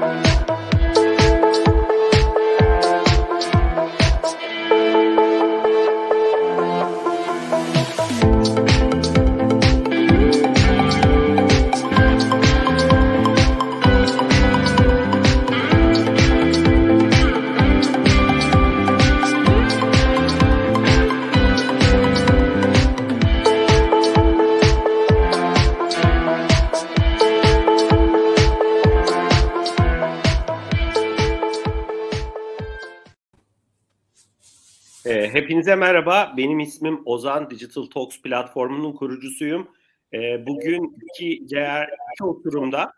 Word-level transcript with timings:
Bye. 0.00 0.33
Hepinize 35.64 35.80
merhaba. 35.80 36.34
Benim 36.36 36.60
ismim 36.60 37.02
Ozan. 37.04 37.50
Digital 37.50 37.86
Talks 37.86 38.22
platformunun 38.22 38.92
kurucusuyum. 38.92 39.68
E, 40.12 40.46
bugün 40.46 40.96
iki 41.02 41.48
diğer 41.48 41.88
iki 42.12 42.24
oturumda. 42.24 42.92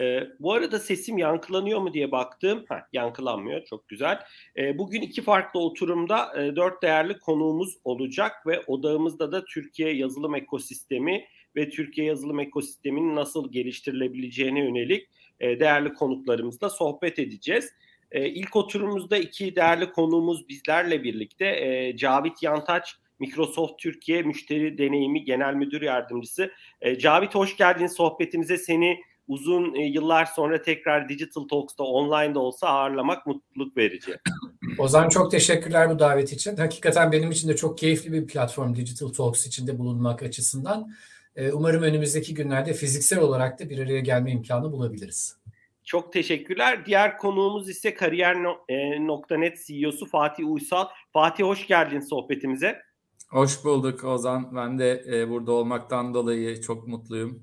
E, 0.00 0.22
bu 0.40 0.52
arada 0.52 0.78
sesim 0.78 1.18
yankılanıyor 1.18 1.80
mu 1.80 1.94
diye 1.94 2.12
baktım. 2.12 2.64
Heh, 2.68 2.80
yankılanmıyor. 2.92 3.64
Çok 3.64 3.88
güzel. 3.88 4.20
E, 4.56 4.78
bugün 4.78 5.00
iki 5.00 5.22
farklı 5.22 5.60
oturumda 5.60 6.42
e, 6.42 6.56
dört 6.56 6.82
değerli 6.82 7.18
konuğumuz 7.18 7.78
olacak 7.84 8.46
ve 8.46 8.60
odağımızda 8.66 9.32
da 9.32 9.44
Türkiye 9.44 9.92
yazılım 9.92 10.34
ekosistemi 10.34 11.24
ve 11.56 11.70
Türkiye 11.70 12.06
yazılım 12.06 12.40
ekosisteminin 12.40 13.16
nasıl 13.16 13.52
geliştirilebileceğine 13.52 14.64
yönelik 14.64 15.08
e, 15.40 15.60
değerli 15.60 15.94
konuklarımızla 15.94 16.70
sohbet 16.70 17.18
edeceğiz. 17.18 17.72
E, 18.12 18.28
ilk 18.28 18.56
oturumumuzda 18.56 19.16
iki 19.16 19.56
değerli 19.56 19.92
konuğumuz 19.92 20.48
bizlerle 20.48 21.04
birlikte 21.04 21.46
e, 21.46 21.96
Cavit 21.96 22.42
Yantaç, 22.42 22.96
Microsoft 23.18 23.78
Türkiye 23.78 24.22
Müşteri 24.22 24.78
Deneyimi 24.78 25.24
Genel 25.24 25.54
Müdür 25.54 25.82
Yardımcısı. 25.82 26.50
E, 26.80 26.98
Cavit 26.98 27.34
hoş 27.34 27.56
geldin 27.56 27.86
sohbetimize. 27.86 28.58
Seni 28.58 29.00
uzun 29.28 29.74
e, 29.74 29.84
yıllar 29.84 30.24
sonra 30.24 30.62
tekrar 30.62 31.08
Digital 31.08 31.48
Talks'ta 31.48 31.84
online 31.84 32.34
de 32.34 32.38
olsa 32.38 32.68
ağırlamak 32.68 33.26
mutluluk 33.26 33.76
verici. 33.76 34.16
Ozan 34.78 35.08
çok 35.08 35.30
teşekkürler 35.30 35.90
bu 35.90 35.98
davet 35.98 36.32
için. 36.32 36.56
Hakikaten 36.56 37.12
benim 37.12 37.30
için 37.30 37.48
de 37.48 37.56
çok 37.56 37.78
keyifli 37.78 38.12
bir 38.12 38.26
platform 38.26 38.74
Digital 38.76 39.08
Talks 39.08 39.46
içinde 39.46 39.78
bulunmak 39.78 40.22
açısından. 40.22 40.94
E, 41.36 41.52
umarım 41.52 41.82
önümüzdeki 41.82 42.34
günlerde 42.34 42.74
fiziksel 42.74 43.18
olarak 43.18 43.60
da 43.60 43.70
bir 43.70 43.78
araya 43.78 44.00
gelme 44.00 44.30
imkanı 44.30 44.72
bulabiliriz. 44.72 45.36
Çok 45.84 46.12
teşekkürler. 46.12 46.86
Diğer 46.86 47.18
konuğumuz 47.18 47.68
ise 47.68 47.94
Kariyer.net 47.94 49.52
e, 49.52 49.64
CEO'su 49.66 50.06
Fatih 50.06 50.50
Uysal. 50.50 50.86
Fatih 51.12 51.44
hoş 51.44 51.66
geldin 51.66 52.00
sohbetimize. 52.00 52.82
Hoş 53.28 53.64
bulduk 53.64 54.04
Ozan. 54.04 54.56
Ben 54.56 54.78
de 54.78 55.04
e, 55.12 55.28
burada 55.28 55.52
olmaktan 55.52 56.14
dolayı 56.14 56.60
çok 56.60 56.88
mutluyum. 56.88 57.42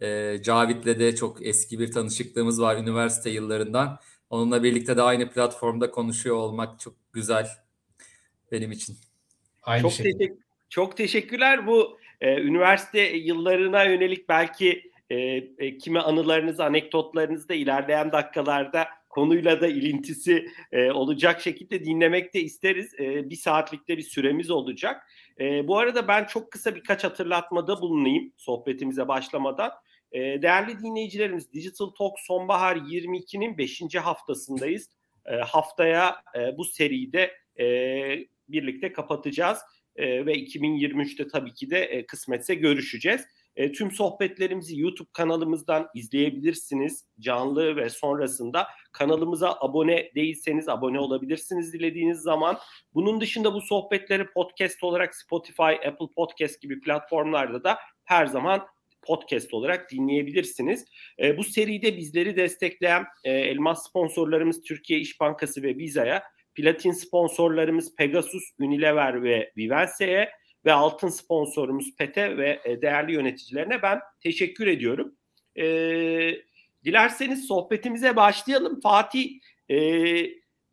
E, 0.00 0.36
Cavit'le 0.42 0.86
de 0.86 1.16
çok 1.16 1.46
eski 1.46 1.78
bir 1.78 1.92
tanışıklığımız 1.92 2.62
var 2.62 2.76
üniversite 2.76 3.30
yıllarından. 3.30 3.98
Onunla 4.30 4.62
birlikte 4.62 4.96
de 4.96 5.02
aynı 5.02 5.30
platformda 5.30 5.90
konuşuyor 5.90 6.36
olmak 6.36 6.80
çok 6.80 6.94
güzel 7.12 7.48
benim 8.52 8.72
için. 8.72 8.96
Aynı 9.62 9.82
çok, 9.82 9.92
şey. 9.92 10.12
teşekkür, 10.12 10.36
çok 10.68 10.96
teşekkürler. 10.96 11.66
Bu 11.66 11.98
e, 12.20 12.40
üniversite 12.40 13.00
yıllarına 13.00 13.84
yönelik 13.84 14.28
belki 14.28 14.90
e, 15.10 15.16
e, 15.58 15.78
kimi 15.78 16.00
anılarınızı, 16.00 16.64
anekdotlarınızı 16.64 17.48
da 17.48 17.54
ilerleyen 17.54 18.12
dakikalarda 18.12 18.88
konuyla 19.08 19.60
da 19.60 19.68
ilintisi 19.68 20.48
e, 20.72 20.90
olacak 20.90 21.40
şekilde 21.40 21.84
dinlemek 21.84 22.34
de 22.34 22.40
isteriz. 22.40 22.94
E, 22.94 23.30
bir 23.30 23.36
saatlikte 23.36 23.96
bir 23.96 24.02
süremiz 24.02 24.50
olacak. 24.50 25.02
E, 25.40 25.68
bu 25.68 25.78
arada 25.78 26.08
ben 26.08 26.24
çok 26.24 26.50
kısa 26.50 26.74
birkaç 26.74 27.04
hatırlatmada 27.04 27.80
bulunayım 27.80 28.32
sohbetimize 28.36 29.08
başlamadan. 29.08 29.70
E, 30.12 30.18
değerli 30.20 30.78
dinleyicilerimiz 30.78 31.52
Digital 31.52 31.86
Talk 31.86 32.18
Sonbahar 32.18 32.76
22'nin 32.76 33.58
5. 33.58 33.94
haftasındayız. 33.94 34.90
E, 35.26 35.34
haftaya 35.36 36.16
e, 36.38 36.56
bu 36.56 36.64
seride 36.64 37.32
e, 37.60 37.66
birlikte 38.48 38.92
kapatacağız. 38.92 39.58
E, 39.96 40.26
ve 40.26 40.34
2023'te 40.34 41.28
tabii 41.28 41.54
ki 41.54 41.70
de 41.70 41.84
e, 41.84 42.06
kısmetse 42.06 42.54
görüşeceğiz. 42.54 43.24
E, 43.58 43.72
tüm 43.72 43.90
sohbetlerimizi 43.90 44.80
YouTube 44.80 45.08
kanalımızdan 45.12 45.88
izleyebilirsiniz 45.94 47.04
canlı 47.20 47.76
ve 47.76 47.90
sonrasında. 47.90 48.66
Kanalımıza 48.92 49.56
abone 49.60 50.10
değilseniz 50.14 50.68
abone 50.68 51.00
olabilirsiniz 51.00 51.72
dilediğiniz 51.72 52.18
zaman. 52.18 52.58
Bunun 52.94 53.20
dışında 53.20 53.54
bu 53.54 53.60
sohbetleri 53.60 54.26
podcast 54.30 54.84
olarak 54.84 55.16
Spotify, 55.16 55.62
Apple 55.62 56.06
Podcast 56.16 56.60
gibi 56.60 56.80
platformlarda 56.80 57.64
da 57.64 57.78
her 58.04 58.26
zaman 58.26 58.66
podcast 59.02 59.54
olarak 59.54 59.90
dinleyebilirsiniz. 59.90 60.84
E, 61.22 61.38
bu 61.38 61.44
seride 61.44 61.96
bizleri 61.96 62.36
destekleyen 62.36 63.04
e, 63.24 63.32
elmas 63.32 63.88
sponsorlarımız 63.88 64.62
Türkiye 64.62 65.00
İş 65.00 65.20
Bankası 65.20 65.62
ve 65.62 65.76
Visa'ya, 65.76 66.22
platin 66.54 66.92
sponsorlarımız 66.92 67.96
Pegasus, 67.96 68.44
Unilever 68.60 69.22
ve 69.22 69.52
Vivense'ye, 69.56 70.30
ve 70.64 70.72
altın 70.72 71.08
sponsorumuz 71.08 71.96
PET'e 71.96 72.36
ve 72.36 72.60
e, 72.64 72.82
değerli 72.82 73.12
yöneticilerine 73.12 73.82
ben 73.82 74.00
teşekkür 74.20 74.66
ediyorum. 74.66 75.14
E, 75.56 75.64
dilerseniz 76.84 77.46
sohbetimize 77.46 78.16
başlayalım. 78.16 78.80
Fatih 78.80 79.40
e, 79.70 79.78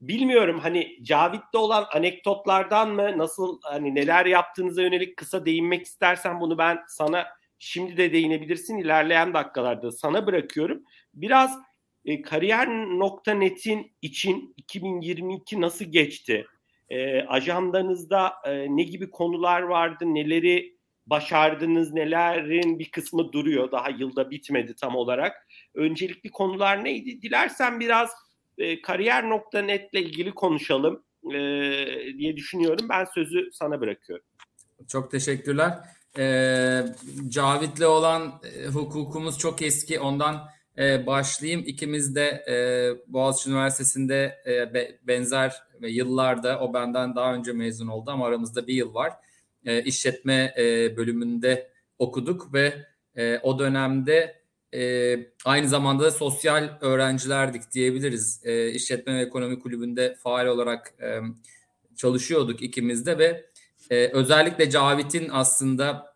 bilmiyorum 0.01 0.59
hani 0.59 1.03
Cavit'te 1.03 1.57
olan 1.57 1.85
anekdotlardan 1.94 2.91
mı 2.91 3.18
nasıl 3.18 3.59
hani 3.63 3.96
neler 3.96 4.25
yaptığınıza 4.25 4.81
yönelik 4.81 5.18
kısa 5.18 5.46
değinmek 5.46 5.85
istersen 5.85 6.40
bunu 6.40 6.57
ben 6.57 6.79
sana 6.88 7.28
şimdi 7.59 7.97
de 7.97 8.13
değinebilirsin 8.13 8.78
ilerleyen 8.78 9.34
dakikalarda 9.34 9.91
sana 9.91 10.28
bırakıyorum. 10.28 10.84
Biraz 11.13 11.59
e, 12.06 12.22
kariyer.net'in 12.22 13.91
için 14.02 14.53
2022 14.57 15.62
nasıl 15.62 15.85
geçti? 15.85 16.46
E, 16.90 17.22
ajandanızda 17.22 18.34
e, 18.46 18.75
ne 18.75 18.84
gibi 18.84 19.09
konular 19.09 19.62
vardı, 19.62 20.06
neleri 20.07 20.75
başardınız, 21.06 21.94
nelerin 21.94 22.79
bir 22.79 22.91
kısmı 22.91 23.31
duruyor. 23.31 23.72
Daha 23.72 23.90
yılda 23.90 24.31
bitmedi 24.31 24.75
tam 24.75 24.96
olarak. 24.96 25.47
Öncelikli 25.75 26.31
konular 26.31 26.84
neydi? 26.84 27.22
Dilersen 27.22 27.79
biraz 27.79 28.09
e, 28.57 28.81
kariyer.net 28.81 29.94
ile 29.94 30.01
ilgili 30.01 30.31
konuşalım 30.31 31.03
e, 31.25 31.38
diye 32.18 32.38
düşünüyorum. 32.38 32.90
Ben 32.90 33.06
sözü 33.06 33.50
sana 33.52 33.81
bırakıyorum. 33.81 34.25
Çok 34.88 35.12
teşekkürler. 35.12 35.73
Ee, 36.17 36.85
Cavit'le 37.29 37.81
olan 37.81 38.41
e, 38.44 38.67
hukukumuz 38.67 39.38
çok 39.38 39.62
eski. 39.62 40.00
Ondan 40.00 40.50
e, 40.78 41.06
başlayayım. 41.06 41.63
İkimiz 41.66 42.16
de 42.16 42.46
e, 42.47 42.56
Boğaziçi 43.13 43.50
Üniversitesi'nde 43.50 44.38
e, 44.46 44.74
be, 44.74 45.00
benzer 45.08 45.63
yıllarda 45.81 46.59
o 46.59 46.74
benden 46.74 47.16
daha 47.16 47.34
önce 47.34 47.53
mezun 47.53 47.88
oldu 47.88 48.12
ama 48.12 48.28
aramızda 48.28 48.68
bir 48.68 48.74
yıl 48.74 48.94
var. 48.94 49.14
E, 49.66 49.84
işletme 49.84 50.53
e, 50.58 50.97
bölümünde 50.97 51.72
okuduk 52.00 52.53
ve 52.53 52.74
e, 53.16 53.40
o 53.44 53.59
dönemde 53.59 54.41
e, 54.74 55.18
aynı 55.46 55.68
zamanda 55.68 56.03
da 56.03 56.12
sosyal 56.12 56.78
öğrencilerdik 56.81 57.72
diyebiliriz. 57.72 58.41
E, 58.44 58.72
işletme 58.72 59.16
ve 59.16 59.22
ekonomi 59.22 59.59
kulübünde 59.59 60.16
faal 60.24 60.46
olarak 60.46 60.94
e, 61.02 61.19
çalışıyorduk 61.96 62.62
ikimiz 62.62 63.06
de 63.06 63.18
ve 63.18 63.46
e, 63.90 64.08
özellikle 64.08 64.69
Cavit'in 64.69 65.30
aslında 65.31 66.16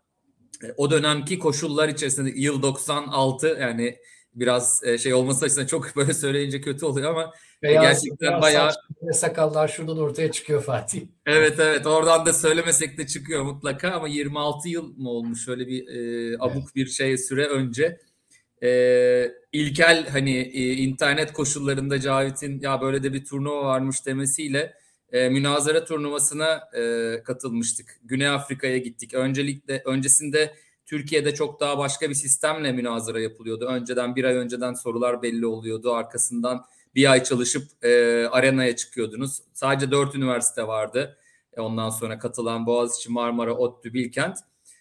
e, 0.64 0.66
o 0.76 0.90
dönemki 0.90 1.38
koşullar 1.38 1.88
içerisinde 1.88 2.30
yıl 2.30 2.62
96 2.62 3.58
yani 3.60 3.98
biraz 4.34 4.80
e, 4.84 4.98
şey 4.98 5.14
olması 5.14 5.44
açısından 5.44 5.66
çok 5.66 5.86
böyle 5.96 6.14
söyleyince 6.14 6.60
kötü 6.60 6.86
oluyor 6.86 7.10
ama 7.10 7.32
Beyaz, 7.62 7.84
gerçekten 7.84 8.40
bayağı 8.42 8.70
ve 9.02 9.12
sakallar 9.12 9.68
şuradan 9.68 9.98
ortaya 9.98 10.32
çıkıyor 10.32 10.62
Fatih. 10.62 11.02
Evet 11.26 11.54
evet 11.60 11.86
oradan 11.86 12.26
da 12.26 12.32
söylemesek 12.32 12.98
de 12.98 13.06
çıkıyor 13.06 13.42
mutlaka 13.42 13.90
ama 13.90 14.08
26 14.08 14.68
yıl 14.68 14.96
mı 14.96 15.08
olmuş 15.08 15.44
şöyle 15.44 15.66
bir 15.66 15.88
e, 15.88 16.36
abuk 16.38 16.56
evet. 16.56 16.74
bir 16.74 16.86
şey 16.86 17.18
süre 17.18 17.46
önce. 17.46 18.00
E, 18.62 19.32
ilkel 19.52 20.08
hani 20.08 20.38
e, 20.38 20.72
internet 20.72 21.32
koşullarında 21.32 22.00
Cavit'in 22.00 22.60
ya 22.60 22.80
böyle 22.80 23.02
de 23.02 23.12
bir 23.12 23.24
turnuva 23.24 23.64
varmış 23.64 24.06
demesiyle 24.06 24.74
e, 25.12 25.28
münazara 25.28 25.84
turnuvasına 25.84 26.60
e, 26.76 27.14
katılmıştık. 27.22 28.00
Güney 28.04 28.28
Afrika'ya 28.28 28.78
gittik. 28.78 29.14
Öncelikle 29.14 29.82
öncesinde 29.84 30.54
Türkiye'de 30.90 31.34
çok 31.34 31.60
daha 31.60 31.78
başka 31.78 32.08
bir 32.10 32.14
sistemle 32.14 32.72
münazara 32.72 33.20
yapılıyordu. 33.20 33.66
Önceden 33.66 34.16
bir 34.16 34.24
ay 34.24 34.34
önceden 34.34 34.74
sorular 34.74 35.22
belli 35.22 35.46
oluyordu. 35.46 35.94
Arkasından 35.94 36.64
bir 36.94 37.10
ay 37.10 37.22
çalışıp 37.22 37.84
e, 37.84 37.88
arenaya 38.30 38.76
çıkıyordunuz. 38.76 39.42
Sadece 39.52 39.90
dört 39.90 40.14
üniversite 40.14 40.66
vardı. 40.66 41.18
E, 41.56 41.60
ondan 41.60 41.90
sonra 41.90 42.18
katılan 42.18 42.66
Boğaziçi, 42.66 43.12
Marmara, 43.12 43.56
ODTÜ, 43.56 43.94
Bilkent. 43.94 44.38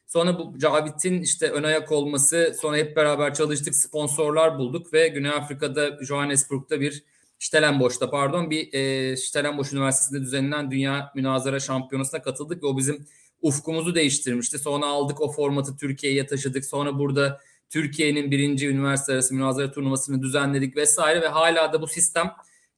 Sonra 0.07 0.39
bu 0.39 0.59
Cavit'in 0.59 1.21
işte 1.21 1.51
ön 1.51 1.63
ayak 1.63 1.91
olması, 1.91 2.55
sonra 2.61 2.77
hep 2.77 2.95
beraber 2.95 3.33
çalıştık, 3.33 3.75
sponsorlar 3.75 4.57
bulduk 4.57 4.93
ve 4.93 5.07
Güney 5.07 5.31
Afrika'da 5.31 6.05
Johannesburg'da 6.05 6.81
bir 6.81 7.03
Stellenbosch'ta 7.39 8.09
pardon 8.09 8.49
bir 8.49 8.73
e, 8.73 9.17
Stellenbosch 9.17 9.73
Üniversitesi'nde 9.73 10.21
düzenlenen 10.21 10.71
Dünya 10.71 11.11
Münazara 11.15 11.59
Şampiyonası'na 11.59 12.21
katıldık 12.21 12.63
ve 12.63 12.67
o 12.67 12.77
bizim 12.77 13.05
ufkumuzu 13.41 13.95
değiştirmişti. 13.95 14.59
Sonra 14.59 14.85
aldık 14.85 15.21
o 15.21 15.31
formatı 15.31 15.77
Türkiye'ye 15.77 16.25
taşıdık. 16.25 16.65
Sonra 16.65 16.99
burada 16.99 17.39
Türkiye'nin 17.69 18.31
birinci 18.31 18.67
üniversite 18.67 19.13
arası 19.13 19.33
münazara 19.33 19.71
turnuvasını 19.71 20.21
düzenledik 20.21 20.77
vesaire 20.77 21.21
ve 21.21 21.27
hala 21.27 21.73
da 21.73 21.81
bu 21.81 21.87
sistem 21.87 22.31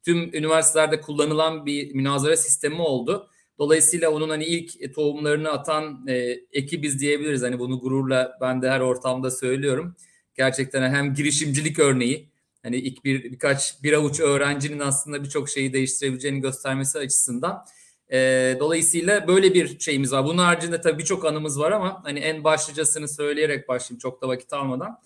tüm 0.03 0.35
üniversitelerde 0.35 1.01
kullanılan 1.01 1.65
bir 1.65 1.95
münazara 1.95 2.37
sistemi 2.37 2.81
oldu. 2.81 3.29
Dolayısıyla 3.59 4.09
onun 4.09 4.29
hani 4.29 4.45
ilk 4.45 4.95
tohumlarını 4.95 5.49
atan 5.49 6.07
e, 6.07 6.37
ekibiz 6.51 6.99
diyebiliriz. 6.99 7.41
Hani 7.41 7.59
bunu 7.59 7.79
gururla 7.79 8.37
ben 8.41 8.61
de 8.61 8.69
her 8.69 8.79
ortamda 8.79 9.31
söylüyorum. 9.31 9.95
Gerçekten 10.35 10.93
hem 10.93 11.13
girişimcilik 11.13 11.79
örneği 11.79 12.29
hani 12.63 12.77
ilk 12.77 13.05
bir 13.05 13.23
birkaç 13.23 13.83
bir 13.83 13.93
avuç 13.93 14.19
öğrencinin 14.19 14.79
aslında 14.79 15.23
birçok 15.23 15.49
şeyi 15.49 15.73
değiştirebileceğini 15.73 16.41
göstermesi 16.41 16.99
açısından. 16.99 17.65
E, 18.11 18.17
dolayısıyla 18.59 19.27
böyle 19.27 19.53
bir 19.53 19.79
şeyimiz 19.79 20.11
var. 20.11 20.25
Bunun 20.25 20.37
haricinde 20.37 20.81
tabii 20.81 20.99
birçok 20.99 21.25
anımız 21.25 21.59
var 21.59 21.71
ama 21.71 22.01
hani 22.03 22.19
en 22.19 22.43
başlıcasını 22.43 23.07
söyleyerek 23.07 23.67
başlayayım 23.67 23.99
çok 23.99 24.21
da 24.21 24.27
vakit 24.27 24.53
almadan. 24.53 24.99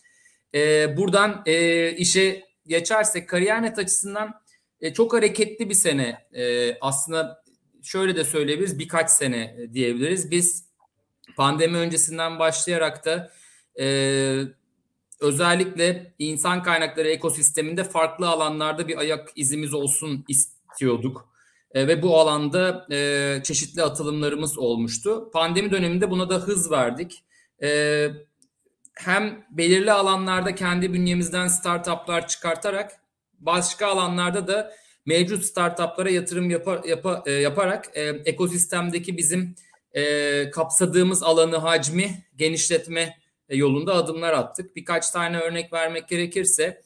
E, 0.55 0.97
buradan 0.97 1.43
e, 1.45 1.91
işe 1.91 2.43
geçersek 2.67 3.29
kariyer 3.29 3.63
açısından 3.63 4.41
e, 4.81 4.93
çok 4.93 5.13
hareketli 5.13 5.69
bir 5.69 5.73
sene. 5.73 6.27
E, 6.33 6.77
aslında 6.81 7.43
şöyle 7.83 8.15
de 8.15 8.23
söyleyebiliriz 8.23 8.79
birkaç 8.79 9.09
sene 9.09 9.57
diyebiliriz. 9.73 10.31
Biz 10.31 10.65
pandemi 11.35 11.77
öncesinden 11.77 12.39
başlayarak 12.39 13.05
da 13.05 13.31
e, 13.79 13.85
özellikle 15.19 16.13
insan 16.19 16.63
kaynakları 16.63 17.07
ekosisteminde 17.07 17.83
farklı 17.83 18.29
alanlarda 18.29 18.87
bir 18.87 18.97
ayak 18.97 19.31
izimiz 19.35 19.73
olsun 19.73 20.25
istiyorduk. 20.27 21.34
E, 21.75 21.87
ve 21.87 22.01
bu 22.01 22.19
alanda 22.19 22.87
e, 22.91 23.43
çeşitli 23.43 23.83
atılımlarımız 23.83 24.57
olmuştu. 24.57 25.29
Pandemi 25.33 25.71
döneminde 25.71 26.11
buna 26.11 26.29
da 26.29 26.35
hız 26.35 26.71
verdik. 26.71 27.23
E, 27.63 28.09
hem 28.93 29.45
belirli 29.51 29.91
alanlarda 29.91 30.55
kendi 30.55 30.93
bünyemizden 30.93 31.47
startuplar 31.47 32.27
çıkartarak 32.27 32.91
başka 33.39 33.87
alanlarda 33.87 34.47
da 34.47 34.73
mevcut 35.05 35.45
startuplara 35.45 36.09
yatırım 36.09 36.49
yapar, 36.49 36.83
yapa, 36.83 37.23
e, 37.25 37.31
yaparak 37.31 37.85
e, 37.93 38.01
ekosistemdeki 38.01 39.17
bizim 39.17 39.55
e, 39.93 40.51
kapsadığımız 40.51 41.23
alanı 41.23 41.57
hacmi 41.57 42.25
genişletme 42.35 43.17
e, 43.49 43.57
yolunda 43.57 43.93
adımlar 43.93 44.33
attık. 44.33 44.75
Birkaç 44.75 45.09
tane 45.09 45.39
örnek 45.39 45.73
vermek 45.73 46.07
gerekirse 46.07 46.81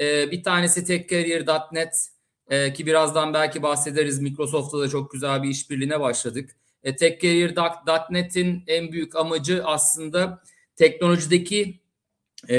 e, 0.00 0.30
bir 0.30 0.42
tanesi 0.42 0.84
techcareer.net 0.84 2.15
e, 2.48 2.72
ki 2.72 2.86
birazdan 2.86 3.34
belki 3.34 3.62
bahsederiz. 3.62 4.20
Microsoft'ta 4.20 4.80
da 4.80 4.88
çok 4.88 5.12
güzel 5.12 5.42
bir 5.42 5.48
işbirliğine 5.48 6.00
başladık. 6.00 6.56
E, 6.82 6.96
techcareer.net'in 6.96 8.62
en 8.66 8.92
büyük 8.92 9.16
amacı 9.16 9.64
aslında 9.64 10.42
teknolojideki 10.76 11.80
e, 12.48 12.56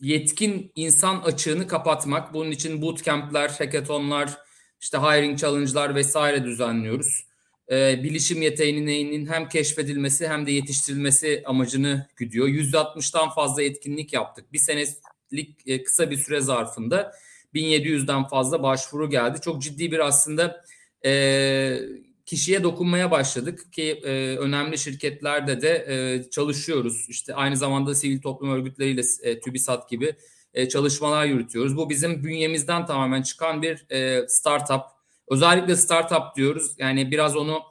yetkin 0.00 0.72
insan 0.74 1.20
açığını 1.20 1.66
kapatmak. 1.66 2.34
Bunun 2.34 2.50
için 2.50 2.82
bootcamp'ler, 2.82 3.48
hackathonlar, 3.48 4.38
işte 4.80 4.98
hiring 4.98 5.38
challenge'lar 5.38 5.94
vesaire 5.94 6.44
düzenliyoruz. 6.44 7.28
Ee, 7.70 8.02
bilişim 8.02 8.42
yeteneğinin 8.42 9.26
hem 9.26 9.48
keşfedilmesi 9.48 10.28
hem 10.28 10.46
de 10.46 10.52
yetiştirilmesi 10.52 11.42
amacını 11.46 12.06
güdüyor. 12.16 12.48
%60'dan 12.48 13.30
fazla 13.30 13.62
etkinlik 13.62 14.12
yaptık. 14.12 14.52
Bir 14.52 14.58
senelik 14.58 15.66
e, 15.66 15.82
kısa 15.82 16.10
bir 16.10 16.16
süre 16.16 16.40
zarfında 16.40 17.12
1700'den 17.54 18.24
fazla 18.28 18.62
başvuru 18.62 19.10
geldi. 19.10 19.40
Çok 19.40 19.62
ciddi 19.62 19.92
bir 19.92 19.98
aslında 19.98 20.64
e, 21.04 21.78
kişiye 22.26 22.62
dokunmaya 22.62 23.10
başladık 23.10 23.72
ki 23.72 24.00
e, 24.04 24.36
önemli 24.36 24.78
şirketlerde 24.78 25.60
de 25.60 25.86
e, 25.88 26.30
çalışıyoruz. 26.30 27.06
İşte 27.08 27.34
aynı 27.34 27.56
zamanda 27.56 27.94
sivil 27.94 28.20
toplum 28.20 28.50
örgütleriyle 28.50 29.02
e, 29.22 29.40
TÜBİSAT 29.40 29.90
gibi 29.90 30.16
e, 30.54 30.68
çalışmalar 30.68 31.24
yürütüyoruz. 31.24 31.76
Bu 31.76 31.90
bizim 31.90 32.24
bünyemizden 32.24 32.86
tamamen 32.86 33.22
çıkan 33.22 33.62
bir 33.62 33.86
e, 33.90 34.28
startup. 34.28 34.82
Özellikle 35.28 35.76
startup 35.76 36.36
diyoruz. 36.36 36.74
Yani 36.78 37.10
biraz 37.10 37.36
onu 37.36 37.62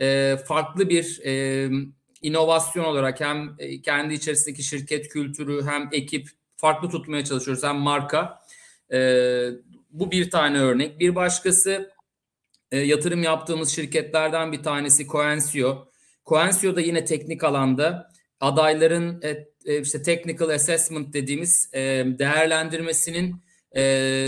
e, 0.00 0.36
farklı 0.48 0.88
bir 0.88 1.20
e, 1.24 1.68
inovasyon 2.22 2.84
olarak 2.84 3.20
hem 3.20 3.54
e, 3.58 3.82
kendi 3.82 4.14
içerisindeki 4.14 4.62
şirket 4.62 5.08
kültürü 5.08 5.66
hem 5.66 5.88
ekip 5.92 6.28
farklı 6.56 6.88
tutmaya 6.88 7.24
çalışıyoruz 7.24 7.62
hem 7.62 7.76
marka. 7.76 8.39
E, 8.92 9.00
bu 9.90 10.10
bir 10.10 10.30
tane 10.30 10.58
örnek. 10.58 11.00
Bir 11.00 11.14
başkası 11.14 11.90
e, 12.72 12.78
yatırım 12.78 13.22
yaptığımız 13.22 13.68
şirketlerden 13.68 14.52
bir 14.52 14.62
tanesi 14.62 15.06
Coensio. 15.06 15.88
Coensio 16.26 16.76
da 16.76 16.80
yine 16.80 17.04
teknik 17.04 17.44
alanda 17.44 18.10
adayların 18.40 19.22
e, 19.22 19.48
e, 19.64 19.80
işte 19.80 20.02
technical 20.02 20.48
assessment 20.48 21.12
dediğimiz 21.12 21.70
e, 21.74 21.80
değerlendirmesinin 22.18 23.36
e, 23.72 23.82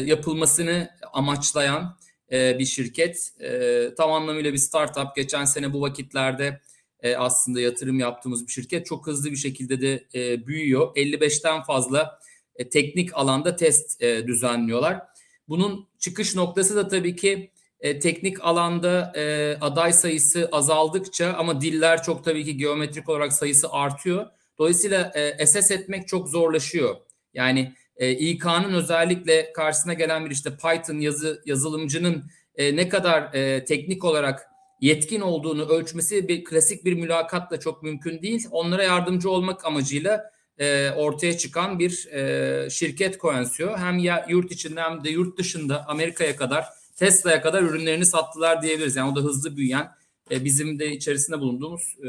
yapılmasını 0.06 0.91
amaçlayan 1.12 1.99
e, 2.32 2.59
bir 2.59 2.64
şirket. 2.64 3.32
E, 3.41 3.88
tam 3.97 4.12
anlamıyla 4.12 4.53
bir 4.53 4.59
startup. 4.59 5.17
Geçen 5.17 5.44
sene 5.44 5.73
bu 5.73 5.81
vakitlerde 5.81 6.61
e, 7.00 7.17
aslında 7.17 7.61
yatırım 7.61 7.99
yaptığımız 7.99 8.47
bir 8.47 8.53
şirket. 8.53 8.87
Çok 8.87 9.06
hızlı 9.06 9.31
bir 9.31 9.37
şekilde 9.37 9.81
de 9.81 10.05
e, 10.14 10.47
büyüyor. 10.47 10.97
55'ten 10.97 11.62
fazla 11.62 12.19
e, 12.56 12.69
teknik 12.69 13.16
alanda 13.16 13.56
test 13.56 14.02
e, 14.02 14.26
düzenliyorlar. 14.26 15.00
Bunun 15.49 15.88
çıkış 15.99 16.34
noktası 16.34 16.76
da 16.76 16.88
tabii 16.88 17.16
ki 17.16 17.50
e, 17.81 17.99
teknik 17.99 18.44
alanda 18.44 19.12
e, 19.16 19.56
aday 19.60 19.93
sayısı 19.93 20.49
azaldıkça 20.52 21.32
ama 21.38 21.60
diller 21.60 22.02
çok 22.02 22.25
tabii 22.25 22.44
ki 22.44 22.56
geometrik 22.56 23.08
olarak 23.08 23.32
sayısı 23.32 23.72
artıyor. 23.72 24.26
Dolayısıyla 24.58 25.12
e, 25.14 25.46
SS 25.46 25.70
etmek 25.70 26.08
çok 26.08 26.28
zorlaşıyor. 26.28 26.96
Yani 27.34 27.72
e, 27.96 28.10
İK'nın 28.10 28.75
özellikle 28.75 29.52
karşısına 29.52 29.94
gelen 29.94 30.25
bir 30.25 30.31
işte 30.31 30.50
Python 30.56 30.99
yazı 30.99 31.43
yazılımcının 31.46 32.25
e, 32.56 32.76
ne 32.76 32.88
kadar 32.88 33.34
e, 33.34 33.64
teknik 33.64 34.04
olarak 34.04 34.49
yetkin 34.81 35.20
olduğunu 35.20 35.69
ölçmesi 35.69 36.28
bir 36.28 36.44
klasik 36.44 36.84
bir 36.84 36.94
mülakatla 36.94 37.60
çok 37.60 37.82
mümkün 37.82 38.22
değil. 38.22 38.46
Onlara 38.50 38.82
yardımcı 38.82 39.31
olmak 39.31 39.64
amacıyla 39.64 40.31
e, 40.58 40.90
ortaya 40.90 41.38
çıkan 41.38 41.78
bir 41.78 42.06
e, 42.06 42.70
şirket 42.70 43.20
Coensio. 43.20 43.76
Hem 43.76 43.99
ya 43.99 44.26
yurt 44.28 44.52
içinde 44.52 44.81
hem 44.81 45.04
de 45.04 45.10
yurt 45.10 45.38
dışında 45.38 45.88
Amerika'ya 45.88 46.37
kadar 46.37 46.64
Tesla'ya 46.97 47.42
kadar 47.42 47.62
ürünlerini 47.62 48.06
sattılar 48.06 48.62
diyebiliriz. 48.62 48.97
Yani 48.97 49.12
o 49.12 49.16
da 49.16 49.21
hızlı 49.21 49.56
büyüyen 49.56 49.90
e, 50.30 50.44
bizim 50.44 50.78
de 50.78 50.92
içerisinde 50.92 51.40
bulunduğumuz 51.40 51.97
e, 52.04 52.09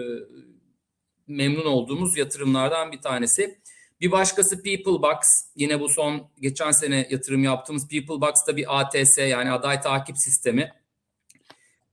memnun 1.28 1.66
olduğumuz 1.66 2.18
yatırımlardan 2.18 2.92
bir 2.92 3.02
tanesi. 3.02 3.60
Bir 4.02 4.12
başkası 4.12 4.64
Peoplebox. 4.64 5.18
Yine 5.56 5.80
bu 5.80 5.90
son 5.90 6.30
geçen 6.40 6.72
sene 6.72 7.08
yatırım 7.12 7.44
yaptığımız 7.44 7.88
Peoplebox'ta 7.88 8.58
bir 8.58 8.80
ATS 8.80 9.18
yani 9.18 9.52
aday 9.52 9.82
takip 9.82 10.18
sistemi. 10.18 10.74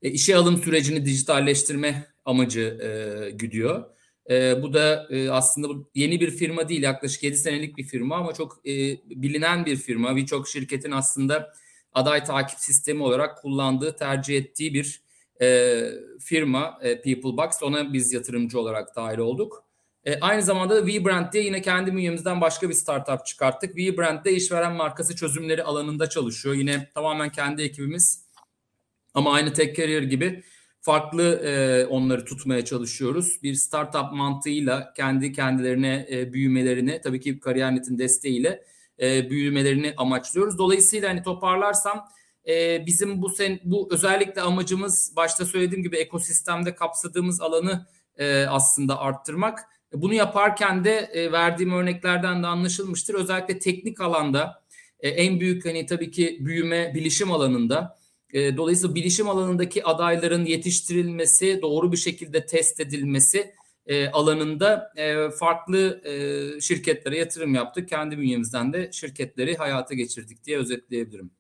E, 0.03 0.11
işe 0.11 0.37
alım 0.37 0.63
sürecini 0.63 1.05
dijitalleştirme 1.05 2.07
amacı 2.25 2.61
e, 2.61 3.31
güdüyor. 3.31 3.85
E, 4.31 4.63
bu 4.63 4.73
da 4.73 5.07
e, 5.11 5.31
aslında 5.31 5.69
yeni 5.95 6.21
bir 6.21 6.31
firma 6.31 6.69
değil 6.69 6.83
yaklaşık 6.83 7.23
7 7.23 7.37
senelik 7.37 7.77
bir 7.77 7.85
firma 7.85 8.17
ama 8.17 8.33
çok 8.33 8.61
e, 8.67 8.73
bilinen 9.05 9.67
bir 9.67 9.77
firma. 9.77 10.17
Birçok 10.17 10.49
şirketin 10.49 10.91
aslında 10.91 11.53
aday 11.93 12.25
takip 12.25 12.59
sistemi 12.59 13.03
olarak 13.03 13.43
kullandığı, 13.43 13.97
tercih 13.97 14.37
ettiği 14.37 14.75
bir 14.75 15.03
e, 15.43 15.81
firma 16.21 16.79
e, 16.83 17.01
Peoplebox. 17.01 17.63
Ona 17.63 17.93
biz 17.93 18.13
yatırımcı 18.13 18.61
olarak 18.61 18.97
dahil 18.97 19.19
olduk. 19.19 19.65
E, 20.05 20.21
aynı 20.21 20.43
zamanda 20.43 20.87
VBrand 20.87 21.33
diye 21.33 21.45
yine 21.45 21.63
kendi 21.63 21.93
bünyemizden 21.93 22.41
başka 22.41 22.69
bir 22.69 22.75
startup 22.75 23.27
çıkarttık. 23.27 23.77
VBrand 23.77 24.25
de 24.25 24.33
işveren 24.33 24.73
markası 24.73 25.17
çözümleri 25.17 25.63
alanında 25.63 26.09
çalışıyor. 26.09 26.55
Yine 26.55 26.91
tamamen 26.95 27.33
kendi 27.33 27.63
ekibimiz 27.63 28.25
ama 29.15 29.33
aynı 29.33 29.53
Tech 29.53 29.77
Career 29.77 30.03
gibi 30.03 30.43
farklı 30.81 31.35
e, 31.35 31.87
onları 31.87 32.25
tutmaya 32.25 32.65
çalışıyoruz. 32.65 33.43
Bir 33.43 33.55
startup 33.55 34.13
mantığıyla 34.13 34.93
kendi 34.97 35.33
kendilerine 35.33 36.07
e, 36.11 36.33
büyümelerini 36.33 37.01
tabii 37.01 37.21
ki 37.21 37.41
Kariyer.net'in 37.41 37.99
desteğiyle 37.99 38.65
e, 39.01 39.31
büyümelerini 39.31 39.95
amaçlıyoruz. 39.97 40.59
Dolayısıyla 40.59 41.09
hani 41.09 41.23
toparlarsam 41.23 42.05
e, 42.49 42.87
bizim 42.87 43.23
bu 43.23 43.29
sen 43.29 43.61
bu 43.65 43.89
özellikle 43.93 44.41
amacımız 44.43 45.13
başta 45.17 45.47
söylediğim 45.47 45.83
gibi 45.83 45.97
ekosistemde 45.97 46.75
kapsadığımız 46.75 47.41
alanı 47.41 47.87
e, 48.19 48.45
aslında 48.45 48.99
arttırmak. 48.99 49.59
Bunu 49.93 50.15
yaparken 50.15 50.85
de 50.85 51.11
e, 51.13 51.33
verdiğim 51.33 51.73
örneklerden 51.73 52.43
de 52.43 52.47
anlaşılmıştır. 52.47 53.15
Özellikle 53.15 53.59
teknik 53.59 54.01
alanda 54.01 54.63
e, 55.01 55.09
en 55.09 55.41
büyük 55.41 55.65
hani 55.65 55.87
tabii 55.87 56.11
ki 56.11 56.39
büyüme 56.41 56.95
bilişim 56.95 57.33
alanında. 57.33 58.00
E, 58.33 58.57
dolayısıyla 58.57 58.95
bilişim 58.95 59.29
alanındaki 59.29 59.85
adayların 59.85 60.45
yetiştirilmesi, 60.45 61.59
doğru 61.63 61.93
bir 61.93 61.97
şekilde 61.97 62.47
test 62.47 62.81
edilmesi 62.81 63.55
e, 63.87 64.09
alanında 64.09 64.93
e, 64.97 65.31
farklı 65.31 66.03
e, 66.05 66.61
şirketlere 66.61 67.19
yatırım 67.19 67.55
yaptık. 67.55 67.89
Kendi 67.89 68.19
bünyemizden 68.19 68.73
de 68.73 68.91
şirketleri 68.93 69.57
hayata 69.57 69.95
geçirdik 69.95 70.45
diye 70.45 70.59
özetleyebilirim. 70.59 71.31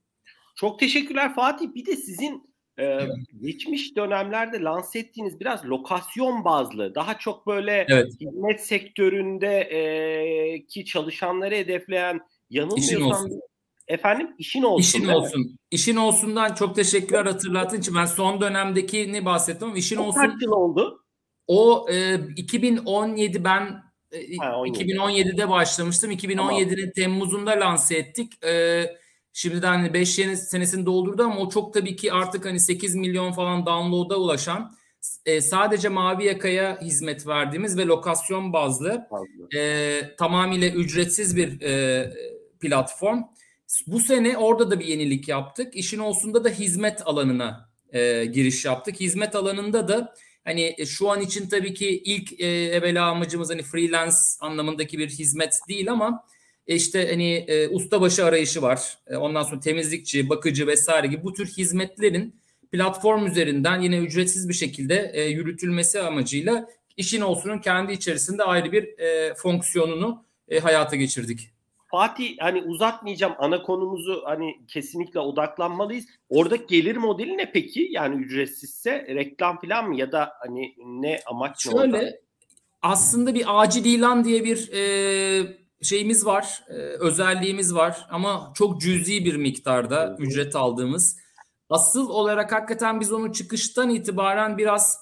Çok 0.57 0.79
teşekkürler 0.79 1.35
Fatih. 1.35 1.75
Bir 1.75 1.87
de 1.87 1.97
sizin 1.97 2.51
e, 2.79 2.99
geçmiş 3.41 3.97
dönemlerde 3.97 4.61
lanse 4.61 4.99
ettiğiniz 4.99 5.41
biraz 5.41 5.65
lokasyon 5.65 6.45
bazlı, 6.45 6.95
daha 6.95 7.19
çok 7.19 7.47
böyle 7.47 7.87
evet. 7.89 8.13
hizmet 8.21 8.61
sektöründe 8.67 9.61
e, 9.61 10.67
ki 10.67 10.85
çalışanları 10.85 11.55
hedefleyen 11.55 12.21
yanılmıyorsam 12.51 13.31
Efendim 13.91 14.35
işin 14.39 14.63
olsun. 14.63 14.81
İşin 14.81 15.09
olsun. 15.09 15.59
İşin 15.71 15.97
olsundan 15.97 16.55
çok 16.55 16.77
teşekkürler 16.77 17.27
hatırlattığın 17.27 17.81
için. 17.81 17.95
Ben 17.95 18.05
son 18.05 18.41
dönemdeki 18.41 19.13
ne 19.13 19.25
bahsettim 19.25 19.69
ama 19.69 19.77
işin 19.77 19.97
o 19.97 20.03
olsun. 20.03 20.21
Kaç 20.21 20.43
yıl 20.43 20.53
oldu? 20.53 21.05
O 21.47 21.87
e, 21.91 22.15
2017 22.37 23.45
ben 23.45 23.83
e, 24.13 24.37
ha, 24.37 24.51
2017'de 24.51 25.49
başlamıştım. 25.49 26.11
2017'nin 26.11 26.37
tamam. 26.37 26.93
Temmuz'unda 26.97 27.51
lanse 27.51 27.97
ettik. 27.97 28.45
E, 28.45 28.85
şimdiden 29.33 29.79
hani 29.79 29.95
5 29.95 30.19
yeni 30.19 30.37
senesini 30.37 30.87
doldurdu 30.87 31.23
ama 31.23 31.41
o 31.41 31.49
çok 31.49 31.75
tabii 31.75 31.97
ki 31.97 32.13
artık 32.13 32.47
hani 32.47 32.61
8 32.61 32.95
milyon 32.95 33.33
falan 33.33 33.67
download'a 33.67 34.17
ulaşan 34.17 34.73
e, 35.27 35.41
sadece 35.41 35.89
mavi 35.89 36.25
yakaya 36.25 36.81
hizmet 36.81 37.27
verdiğimiz 37.27 37.79
ve 37.79 37.87
lokasyon 37.87 38.53
bazlı 38.53 39.09
e, 39.57 40.01
tamamıyla 40.19 40.69
ücretsiz 40.69 41.37
bir 41.37 41.61
e, 41.61 42.11
platform. 42.61 43.23
Bu 43.87 44.01
sene 44.01 44.39
orada 44.39 44.71
da 44.71 44.81
bir 44.81 44.85
yenilik 44.85 45.29
yaptık. 45.29 45.77
İşin 45.77 45.99
olsunda 45.99 46.45
da 46.45 46.49
hizmet 46.49 47.07
alanına 47.07 47.71
e, 47.93 48.25
giriş 48.25 48.65
yaptık. 48.65 49.01
Hizmet 49.01 49.37
alanında 49.37 49.89
da 49.89 50.15
hani 50.45 50.75
e, 50.79 50.87
şu 50.87 51.11
an 51.11 51.21
için 51.21 51.49
tabii 51.49 51.75
ki 51.75 52.03
ilk 52.05 52.41
e, 52.41 52.47
evvela 52.47 53.07
amacımız 53.07 53.51
hani 53.51 53.63
freelance 53.63 54.17
anlamındaki 54.41 54.99
bir 54.99 55.09
hizmet 55.09 55.59
değil 55.69 55.93
ama 55.93 56.25
e, 56.67 56.75
işte 56.75 57.09
hani 57.11 57.35
e, 57.35 57.69
ustabaşı 57.69 58.25
arayışı 58.25 58.63
var. 58.63 58.99
E, 59.07 59.17
ondan 59.17 59.43
sonra 59.43 59.61
temizlikçi, 59.61 60.29
bakıcı 60.29 60.67
vesaire 60.67 61.07
gibi 61.07 61.25
bu 61.25 61.33
tür 61.33 61.47
hizmetlerin 61.47 62.41
platform 62.73 63.27
üzerinden 63.27 63.81
yine 63.81 63.99
ücretsiz 63.99 64.49
bir 64.49 64.55
şekilde 64.55 65.11
e, 65.15 65.23
yürütülmesi 65.23 66.01
amacıyla 66.01 66.69
işin 66.97 67.21
olsunun 67.21 67.59
kendi 67.59 67.93
içerisinde 67.93 68.43
ayrı 68.43 68.73
bir 68.73 68.99
e, 68.99 69.35
fonksiyonunu 69.35 70.25
e, 70.49 70.61
hayata 70.61 70.97
geçirdik. 70.97 71.51
Fatih 71.91 72.37
hani 72.41 72.63
uzatmayacağım 72.63 73.35
ana 73.39 73.63
konumuzu 73.63 74.23
hani 74.25 74.67
kesinlikle 74.69 75.21
odaklanmalıyız. 75.21 76.05
Orada 76.29 76.57
gelir 76.57 76.97
modeli 76.97 77.39
ne 77.39 77.53
peki? 77.53 77.89
Yani 77.91 78.25
ücretsizse 78.25 79.07
reklam 79.09 79.61
falan 79.61 79.89
mı 79.89 79.97
ya 79.97 80.13
da 80.13 80.33
hani 80.41 80.75
ne 80.79 81.21
amaç 81.27 81.63
Şöyle 81.63 81.77
orada? 81.79 82.13
aslında 82.83 83.35
bir 83.35 83.61
acil 83.61 83.85
ilan 83.85 84.25
diye 84.25 84.45
bir 84.45 84.73
e, 84.73 85.61
şeyimiz 85.83 86.27
var, 86.27 86.65
e, 86.69 86.73
özelliğimiz 86.75 87.75
var 87.75 88.07
ama 88.11 88.53
çok 88.55 88.81
cüzi 88.81 89.25
bir 89.25 89.37
miktarda 89.37 90.07
evet. 90.09 90.21
ücret 90.21 90.57
aldığımız. 90.57 91.17
Asıl 91.71 92.09
olarak 92.09 92.53
hakikaten 92.53 93.01
biz 93.01 93.13
onu 93.13 93.33
çıkıştan 93.33 93.91
itibaren 93.91 94.59
biraz 94.59 94.97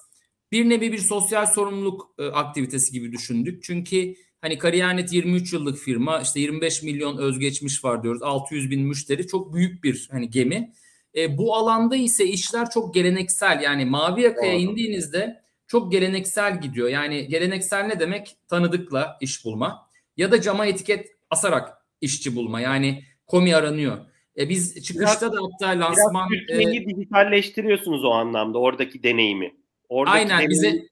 bir 0.51 0.69
nevi 0.69 0.91
bir 0.91 0.97
sosyal 0.97 1.45
sorumluluk 1.45 2.09
e, 2.19 2.25
aktivitesi 2.25 2.91
gibi 2.91 3.11
düşündük. 3.11 3.63
Çünkü 3.63 4.13
Hani 4.41 4.57
Kariyer.net 4.57 5.13
23 5.13 5.53
yıllık 5.53 5.77
firma 5.77 6.21
işte 6.21 6.39
25 6.39 6.83
milyon 6.83 7.17
özgeçmiş 7.17 7.83
var 7.85 8.03
diyoruz. 8.03 8.21
600 8.23 8.71
bin 8.71 8.87
müşteri 8.87 9.27
çok 9.27 9.53
büyük 9.53 9.83
bir 9.83 10.07
hani 10.11 10.29
gemi. 10.29 10.73
E, 11.15 11.37
bu 11.37 11.55
alanda 11.55 11.95
ise 11.95 12.25
işler 12.25 12.69
çok 12.69 12.93
geleneksel 12.93 13.61
yani 13.61 13.85
mavi 13.85 14.21
yakaya 14.21 14.53
Doğru. 14.53 14.61
indiğinizde 14.61 15.41
çok 15.67 15.91
geleneksel 15.91 16.61
gidiyor. 16.61 16.89
Yani 16.89 17.27
geleneksel 17.27 17.85
ne 17.85 17.99
demek? 17.99 18.35
Tanıdıkla 18.47 19.17
iş 19.21 19.45
bulma 19.45 19.89
ya 20.17 20.31
da 20.31 20.41
cama 20.41 20.65
etiket 20.65 21.07
asarak 21.29 21.77
işçi 22.01 22.35
bulma. 22.35 22.61
Yani 22.61 23.03
komi 23.27 23.55
aranıyor. 23.55 23.97
E 24.37 24.49
biz 24.49 24.83
çıkışta 24.83 25.21
biraz, 25.21 25.33
da 25.33 25.37
hatta 25.41 25.79
lansman... 25.79 26.29
Biraz 26.29 26.59
e, 26.61 26.85
dijitalleştiriyorsunuz 26.85 28.05
o 28.05 28.09
anlamda 28.09 28.57
oradaki 28.59 29.03
deneyimi. 29.03 29.55
Oradaki 29.89 30.17
aynen 30.17 30.29
deneyimi... 30.29 30.49
bize 30.49 30.87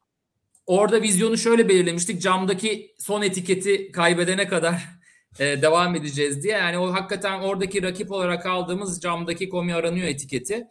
Orada 0.67 1.01
vizyonu 1.01 1.37
şöyle 1.37 1.69
belirlemiştik. 1.69 2.21
Camdaki 2.21 2.95
son 2.99 3.21
etiketi 3.21 3.91
kaybedene 3.91 4.47
kadar 4.47 4.85
e, 5.39 5.61
devam 5.61 5.95
edeceğiz 5.95 6.43
diye. 6.43 6.53
Yani 6.53 6.77
o 6.77 6.93
hakikaten 6.93 7.39
oradaki 7.39 7.83
rakip 7.83 8.11
olarak 8.11 8.45
aldığımız 8.45 9.01
camdaki 9.01 9.49
komi 9.49 9.73
aranıyor 9.73 10.07
etiketi. 10.07 10.67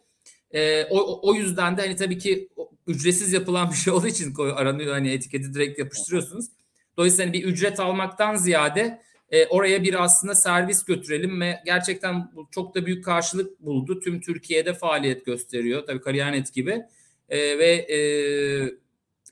E, 0.51 0.85
o, 0.85 1.29
o 1.29 1.33
yüzden 1.35 1.77
de 1.77 1.81
hani 1.81 1.95
tabii 1.95 2.17
ki 2.17 2.49
ücretsiz 2.87 3.33
yapılan 3.33 3.69
bir 3.71 3.75
şey 3.75 3.93
olduğu 3.93 4.07
için 4.07 4.33
aranıyor 4.55 4.93
hani 4.93 5.09
etiketi 5.09 5.53
direkt 5.53 5.79
yapıştırıyorsunuz. 5.79 6.45
Dolayısıyla 6.97 7.25
hani 7.25 7.33
bir 7.33 7.43
ücret 7.43 7.79
almaktan 7.79 8.35
ziyade 8.35 9.01
e, 9.31 9.45
oraya 9.45 9.83
bir 9.83 10.03
aslında 10.03 10.35
servis 10.35 10.85
götürelim 10.85 11.41
ve 11.41 11.59
gerçekten 11.65 12.31
çok 12.51 12.75
da 12.75 12.85
büyük 12.85 13.05
karşılık 13.05 13.59
buldu. 13.59 13.99
Tüm 13.99 14.21
Türkiye'de 14.21 14.73
faaliyet 14.73 15.25
gösteriyor. 15.25 15.85
Tabii 15.85 16.01
Kariyer.net 16.01 16.53
gibi. 16.53 16.81
E, 17.29 17.37
ve 17.59 17.71
e, 17.73 17.97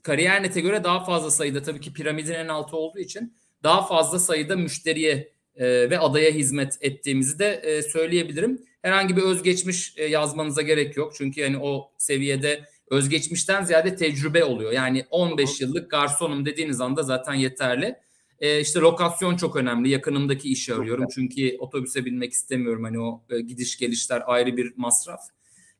Kariyer.net'e 0.05 0.61
göre 0.61 0.83
daha 0.83 1.03
fazla 1.03 1.31
sayıda 1.31 1.61
tabii 1.61 1.81
ki 1.81 1.93
piramidin 1.93 2.33
en 2.33 2.47
altı 2.47 2.77
olduğu 2.77 2.99
için 2.99 3.33
daha 3.63 3.87
fazla 3.87 4.19
sayıda 4.19 4.55
müşteriye 4.55 5.31
e, 5.55 5.89
ve 5.89 5.99
adaya 5.99 6.31
hizmet 6.31 6.77
ettiğimizi 6.81 7.39
de 7.39 7.53
e, 7.53 7.81
söyleyebilirim. 7.81 8.65
Herhangi 8.81 9.17
bir 9.17 9.21
özgeçmiş 9.21 9.93
e, 9.97 10.05
yazmanıza 10.05 10.61
gerek 10.61 10.97
yok. 10.97 11.13
Çünkü 11.17 11.41
yani 11.41 11.57
o 11.57 11.91
seviyede 11.97 12.63
özgeçmişten 12.89 13.63
ziyade 13.63 13.95
tecrübe 13.95 14.43
oluyor. 14.43 14.71
Yani 14.71 15.05
15 15.09 15.61
yıllık 15.61 15.91
garsonum 15.91 16.45
dediğiniz 16.45 16.81
anda 16.81 17.03
zaten 17.03 17.33
yeterli. 17.33 17.95
E, 18.39 18.61
işte 18.61 18.79
lokasyon 18.79 19.37
çok 19.37 19.55
önemli. 19.55 19.89
Yakınımdaki 19.89 20.51
işi 20.51 20.73
arıyorum. 20.73 21.05
Çünkü 21.15 21.57
otobüse 21.59 22.05
binmek 22.05 22.33
istemiyorum. 22.33 22.83
Hani 22.83 22.99
o 22.99 23.23
e, 23.29 23.39
gidiş 23.39 23.77
gelişler 23.77 24.23
ayrı 24.25 24.57
bir 24.57 24.73
masraf. 24.77 25.21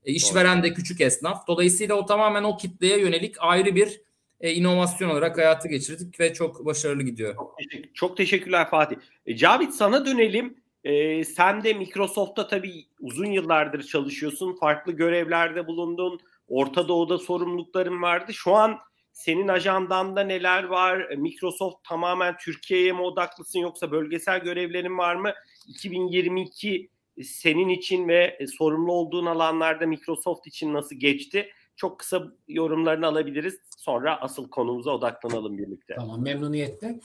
E, 0.05 0.11
işveren 0.13 0.63
de 0.63 0.73
küçük 0.73 1.01
esnaf. 1.01 1.47
Dolayısıyla 1.47 1.95
o 1.95 2.05
tamamen 2.05 2.43
o 2.43 2.57
kitleye 2.57 2.99
yönelik 2.99 3.35
ayrı 3.39 3.75
bir 3.75 4.05
e, 4.45 4.53
inovasyon 4.53 5.09
olarak 5.09 5.37
hayata 5.37 5.67
geçirdik 5.67 6.19
ve 6.19 6.33
çok 6.33 6.65
başarılı 6.65 7.03
gidiyor. 7.03 7.35
Çok, 7.35 7.57
teşekkür, 7.57 7.93
çok 7.93 8.17
teşekkürler 8.17 8.69
Fatih. 8.69 8.95
E, 9.25 9.35
Cavit 9.35 9.73
sana 9.73 10.05
dönelim. 10.05 10.57
E, 10.83 11.23
sen 11.23 11.63
de 11.63 11.73
Microsoft'ta 11.73 12.47
tabii 12.47 12.85
uzun 12.99 13.25
yıllardır 13.25 13.83
çalışıyorsun. 13.83 14.55
Farklı 14.55 14.91
görevlerde 14.91 15.67
bulundun. 15.67 16.19
Orta 16.47 16.87
Doğu'da 16.87 17.17
sorumlulukların 17.17 18.01
vardı. 18.01 18.33
Şu 18.33 18.53
an 18.53 18.77
senin 19.11 19.47
ajandanda 19.47 20.21
neler 20.21 20.63
var? 20.63 21.09
E, 21.11 21.15
Microsoft 21.15 21.83
tamamen 21.83 22.37
Türkiye'ye 22.37 22.91
mi 22.91 23.01
odaklısın 23.01 23.59
yoksa 23.59 23.91
bölgesel 23.91 24.39
görevlerin 24.39 24.97
var 24.97 25.15
mı? 25.15 25.33
2022 25.67 26.89
senin 27.23 27.69
için 27.69 28.07
ve 28.07 28.37
e, 28.39 28.47
sorumlu 28.47 28.93
olduğun 28.93 29.25
alanlarda 29.25 29.87
Microsoft 29.87 30.47
için 30.47 30.73
nasıl 30.73 30.95
geçti? 30.95 31.49
Çok 31.75 31.99
kısa 31.99 32.31
yorumlarını 32.47 33.07
alabiliriz. 33.07 33.59
Sonra 33.77 34.21
asıl 34.21 34.49
konumuza 34.49 34.91
odaklanalım 34.91 35.57
birlikte. 35.57 35.95
Tamam 35.95 36.21
memnuniyetle. 36.21 36.99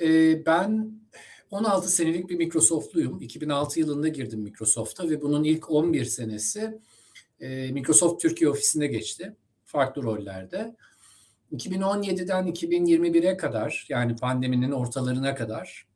Ee, 0.00 0.46
ben 0.46 0.92
16 1.50 1.88
senelik 1.88 2.28
bir 2.28 2.36
Microsoft'luyum. 2.36 3.20
2006 3.20 3.80
yılında 3.80 4.08
girdim 4.08 4.40
Microsoft'a 4.40 5.10
ve 5.10 5.22
bunun 5.22 5.44
ilk 5.44 5.70
11 5.70 6.04
senesi 6.04 6.80
e, 7.40 7.72
Microsoft 7.72 8.22
Türkiye 8.22 8.50
ofisinde 8.50 8.86
geçti. 8.86 9.36
Farklı 9.64 10.02
rollerde. 10.02 10.76
2017'den 11.52 12.46
2021'e 12.48 13.36
kadar 13.36 13.86
yani 13.88 14.16
pandeminin 14.16 14.70
ortalarına 14.70 15.34
kadar 15.34 15.86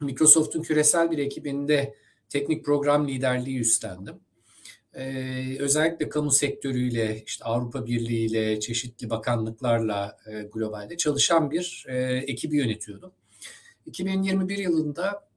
Microsoft'un 0.00 0.62
küresel 0.62 1.10
bir 1.10 1.18
ekibinde 1.18 1.94
teknik 2.28 2.64
program 2.64 3.08
liderliği 3.08 3.58
üstlendim 3.58 4.20
e, 4.94 5.56
özellikle 5.58 6.08
kamu 6.08 6.30
sektörüyle, 6.30 7.22
işte 7.26 7.44
Avrupa 7.44 7.86
Birliği 7.86 8.26
ile, 8.26 8.60
çeşitli 8.60 9.10
bakanlıklarla 9.10 10.16
e, 10.26 10.42
globalde 10.42 10.96
çalışan 10.96 11.50
bir 11.50 11.84
e, 11.88 11.96
ekibi 12.16 12.56
yönetiyordum. 12.56 13.12
2021 13.86 14.58
yılında 14.58 15.28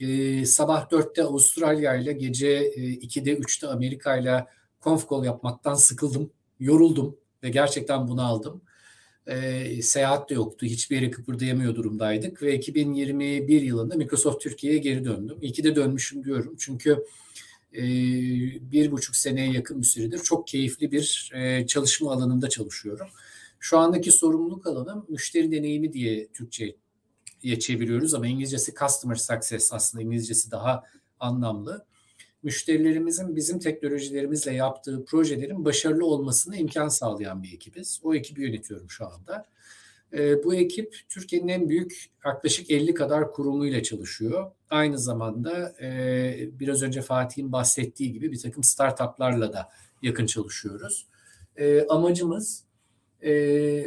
e, 0.00 0.44
sabah 0.46 0.88
4'te 0.88 1.22
Avustralya 1.22 1.94
ile 1.94 2.12
gece 2.12 2.48
e, 2.48 2.80
2'de 2.80 3.34
3'te 3.34 3.66
Amerika 3.66 4.16
ile 4.16 4.46
konf 4.80 5.10
call 5.10 5.24
yapmaktan 5.24 5.74
sıkıldım, 5.74 6.30
yoruldum 6.60 7.16
ve 7.42 7.48
gerçekten 7.48 8.08
bunu 8.08 8.26
aldım. 8.26 8.62
E, 9.26 9.82
seyahat 9.82 10.30
de 10.30 10.34
yoktu, 10.34 10.66
hiçbir 10.66 10.96
yere 10.96 11.10
kıpırdayamıyor 11.10 11.74
durumdaydık 11.74 12.42
ve 12.42 12.54
2021 12.54 13.62
yılında 13.62 13.94
Microsoft 13.94 14.42
Türkiye'ye 14.42 14.78
geri 14.78 15.04
döndüm. 15.04 15.38
İyi 15.40 15.52
ki 15.52 15.64
de 15.64 15.76
dönmüşüm 15.76 16.24
diyorum 16.24 16.54
çünkü 16.58 17.04
bir 18.60 18.92
buçuk 18.92 19.16
seneye 19.16 19.52
yakın 19.52 19.80
bir 19.80 19.86
süredir 19.86 20.18
çok 20.18 20.46
keyifli 20.46 20.92
bir 20.92 21.30
e, 21.34 21.66
çalışma 21.66 22.12
alanında 22.12 22.48
çalışıyorum. 22.48 23.06
Şu 23.60 23.78
andaki 23.78 24.12
sorumluluk 24.12 24.66
alanım 24.66 25.06
müşteri 25.08 25.52
deneyimi 25.52 25.92
diye 25.92 26.26
Türkçe'ye 26.26 27.58
çeviriyoruz 27.58 28.14
ama 28.14 28.26
İngilizcesi 28.26 28.74
customer 28.74 29.14
success 29.14 29.72
aslında 29.72 30.02
İngilizcesi 30.04 30.50
daha 30.50 30.84
anlamlı. 31.20 31.86
Müşterilerimizin 32.42 33.36
bizim 33.36 33.58
teknolojilerimizle 33.58 34.52
yaptığı 34.52 35.04
projelerin 35.04 35.64
başarılı 35.64 36.06
olmasına 36.06 36.56
imkan 36.56 36.88
sağlayan 36.88 37.42
bir 37.42 37.52
ekibiz. 37.52 38.00
O 38.02 38.14
ekibi 38.14 38.42
yönetiyorum 38.42 38.90
şu 38.90 39.06
anda. 39.06 39.44
E, 40.12 40.44
bu 40.44 40.54
ekip 40.54 40.96
Türkiye'nin 41.08 41.48
en 41.48 41.68
büyük 41.68 42.06
yaklaşık 42.24 42.70
50 42.70 42.94
kadar 42.94 43.32
kurumuyla 43.32 43.82
çalışıyor. 43.82 44.50
Aynı 44.70 44.98
zamanda 44.98 45.74
e, 45.82 46.50
biraz 46.60 46.82
önce 46.82 47.02
Fatih'in 47.02 47.52
bahsettiği 47.52 48.12
gibi 48.12 48.32
bir 48.32 48.38
takım 48.38 48.64
startuplarla 48.64 49.52
da 49.52 49.68
yakın 50.02 50.26
çalışıyoruz. 50.26 51.06
E, 51.56 51.86
amacımız 51.86 52.64
e, 53.22 53.32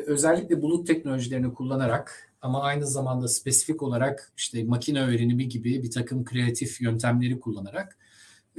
özellikle 0.07 0.61
bulut 0.61 0.87
teknolojilerini 0.87 1.53
kullanarak 1.53 2.31
ama 2.41 2.63
aynı 2.63 2.87
zamanda 2.87 3.27
spesifik 3.27 3.83
olarak 3.83 4.31
işte 4.37 4.63
makine 4.63 5.01
öğrenimi 5.01 5.49
gibi 5.49 5.83
bir 5.83 5.91
takım 5.91 6.25
kreatif 6.25 6.81
yöntemleri 6.81 7.39
kullanarak 7.39 7.97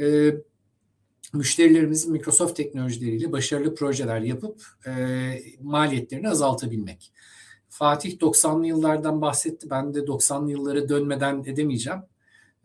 e, 0.01 0.35
müşterilerimizin 1.33 2.13
Microsoft 2.13 2.57
teknolojileriyle 2.57 3.33
başarılı 3.33 3.75
projeler 3.75 4.21
yapıp 4.21 4.63
e, 4.87 4.93
maliyetlerini 5.61 6.29
azaltabilmek. 6.29 7.13
Fatih 7.71 8.19
90'lı 8.19 8.67
yıllardan 8.67 9.21
bahsetti. 9.21 9.71
Ben 9.71 9.95
de 9.95 9.99
90'lı 9.99 10.51
yılları 10.51 10.89
dönmeden 10.89 11.45
edemeyeceğim. 11.47 12.01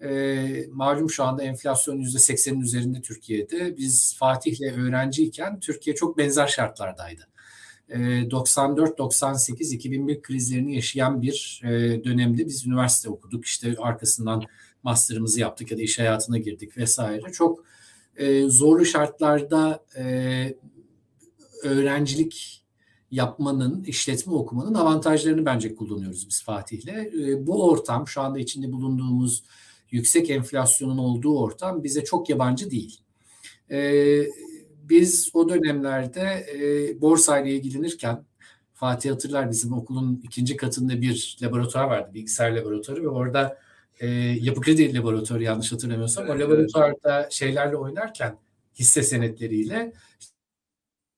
E, 0.01 0.67
malum 0.71 1.09
şu 1.09 1.23
anda 1.23 1.43
enflasyon 1.43 1.97
%80'in 1.97 2.61
üzerinde 2.61 3.01
Türkiye'de. 3.01 3.77
Biz 3.77 4.15
Fatih'le 4.17 4.77
öğrenciyken 4.77 5.59
Türkiye 5.59 5.95
çok 5.95 6.17
benzer 6.17 6.47
şartlardaydı. 6.47 7.27
E, 7.89 7.97
94-98-2001 7.97 10.21
krizlerini 10.21 10.75
yaşayan 10.75 11.21
bir 11.21 11.61
e, 11.63 11.69
dönemde 12.03 12.45
biz 12.45 12.67
üniversite 12.67 13.09
okuduk. 13.09 13.45
İşte 13.45 13.75
arkasından 13.79 14.43
master'ımızı 14.83 15.39
yaptık 15.39 15.71
ya 15.71 15.77
da 15.77 15.81
iş 15.81 15.99
hayatına 15.99 16.37
girdik 16.37 16.77
vesaire. 16.77 17.31
Çok 17.31 17.65
e, 18.17 18.49
zorlu 18.49 18.85
şartlarda 18.85 19.83
e, 19.97 20.55
öğrencilik 21.63 22.64
yapmanın, 23.11 23.83
işletme 23.83 24.33
okumanın 24.33 24.73
avantajlarını 24.73 25.45
bence 25.45 25.75
kullanıyoruz 25.75 26.27
biz 26.29 26.43
Fatih'le. 26.43 26.87
E, 26.87 27.47
bu 27.47 27.69
ortam 27.69 28.07
şu 28.07 28.21
anda 28.21 28.39
içinde 28.39 28.71
bulunduğumuz 28.71 29.43
yüksek 29.91 30.29
enflasyonun 30.29 30.97
olduğu 30.97 31.39
ortam 31.39 31.83
bize 31.83 32.03
çok 32.03 32.29
yabancı 32.29 32.71
değil. 32.71 32.99
E, 33.71 34.21
biz 34.83 35.29
o 35.33 35.49
dönemlerde 35.49 36.45
e, 36.53 37.01
borsayla 37.01 37.51
ilgilenirken 37.51 38.25
Fatih 38.73 39.11
hatırlar 39.11 39.51
bizim 39.51 39.73
okulun 39.73 40.21
ikinci 40.23 40.57
katında 40.57 41.01
bir 41.01 41.37
laboratuvar 41.41 41.83
vardı, 41.83 42.09
bilgisayar 42.13 42.51
laboratuvarı 42.51 43.03
ve 43.03 43.07
orada 43.07 43.57
e, 43.99 44.07
yapı 44.41 44.61
kredi 44.61 44.95
laboratuvarı 44.95 45.43
yanlış 45.43 45.71
hatırlamıyorsam 45.71 46.25
evet, 46.27 46.35
o 46.35 46.39
laboratuvarda 46.39 47.21
evet. 47.21 47.31
şeylerle 47.31 47.75
oynarken 47.75 48.37
hisse 48.79 49.03
senetleriyle 49.03 49.93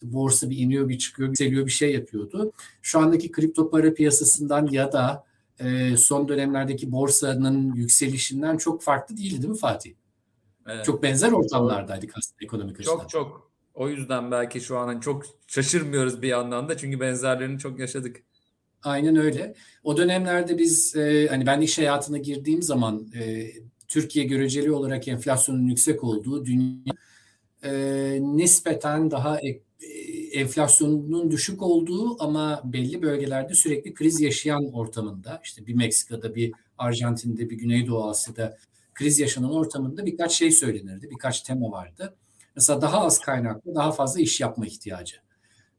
borsa 0.03 0.49
bir 0.49 0.57
iniyor 0.57 0.89
bir 0.89 0.97
çıkıyor 0.97 1.29
yükseliyor 1.29 1.65
bir 1.65 1.71
şey 1.71 1.93
yapıyordu. 1.93 2.51
Şu 2.81 2.99
andaki 2.99 3.31
kripto 3.31 3.69
para 3.69 3.93
piyasasından 3.93 4.67
ya 4.67 4.91
da 4.91 5.25
e, 5.59 5.97
son 5.97 6.27
dönemlerdeki 6.27 6.91
borsanın 6.91 7.73
yükselişinden 7.73 8.57
çok 8.57 8.81
farklı 8.81 9.17
değildi 9.17 9.41
değil 9.41 9.53
mi 9.53 9.57
Fatih? 9.57 9.93
Evet. 10.67 10.85
Çok 10.85 11.03
benzer 11.03 11.31
ortamlardaydık 11.31 12.17
aslında 12.17 12.37
ekonomik 12.41 12.79
açıdan. 12.79 12.97
Çok 12.97 13.09
çok. 13.09 13.51
O 13.73 13.89
yüzden 13.89 14.31
belki 14.31 14.61
şu 14.61 14.77
an 14.77 14.99
çok 14.99 15.25
şaşırmıyoruz 15.47 16.21
bir 16.21 16.27
yandan 16.27 16.69
da 16.69 16.77
çünkü 16.77 16.99
benzerlerini 16.99 17.59
çok 17.59 17.79
yaşadık. 17.79 18.23
Aynen 18.83 19.15
öyle. 19.15 19.55
O 19.83 19.97
dönemlerde 19.97 20.57
biz 20.57 20.95
e, 20.95 21.27
hani 21.27 21.45
ben 21.45 21.61
iş 21.61 21.77
hayatına 21.77 22.17
girdiğim 22.17 22.61
zaman 22.61 23.11
e, 23.15 23.51
Türkiye 23.87 24.25
göreceli 24.25 24.71
olarak 24.71 25.07
enflasyonun 25.07 25.67
yüksek 25.67 26.03
olduğu 26.03 26.45
dünya 26.45 26.93
e, 27.63 27.71
nispeten 28.21 29.11
daha 29.11 29.37
e, 29.41 29.59
enflasyonun 30.31 31.31
düşük 31.31 31.61
olduğu 31.61 32.23
ama 32.23 32.61
belli 32.63 33.01
bölgelerde 33.01 33.53
sürekli 33.53 33.93
kriz 33.93 34.21
yaşayan 34.21 34.73
ortamında 34.73 35.41
işte 35.43 35.67
bir 35.67 35.73
Meksika'da 35.73 36.35
bir 36.35 36.53
Arjantin'de 36.77 37.49
bir 37.49 37.57
Güneydoğu 37.57 38.09
Asya'da 38.09 38.57
kriz 38.93 39.19
yaşanan 39.19 39.53
ortamında 39.53 40.05
birkaç 40.05 40.31
şey 40.31 40.51
söylenirdi. 40.51 41.09
Birkaç 41.11 41.41
tema 41.41 41.71
vardı. 41.71 42.15
Mesela 42.55 42.81
daha 42.81 43.01
az 43.01 43.19
kaynaklı 43.19 43.75
daha 43.75 43.91
fazla 43.91 44.21
iş 44.21 44.39
yapma 44.39 44.65
ihtiyacı 44.65 45.17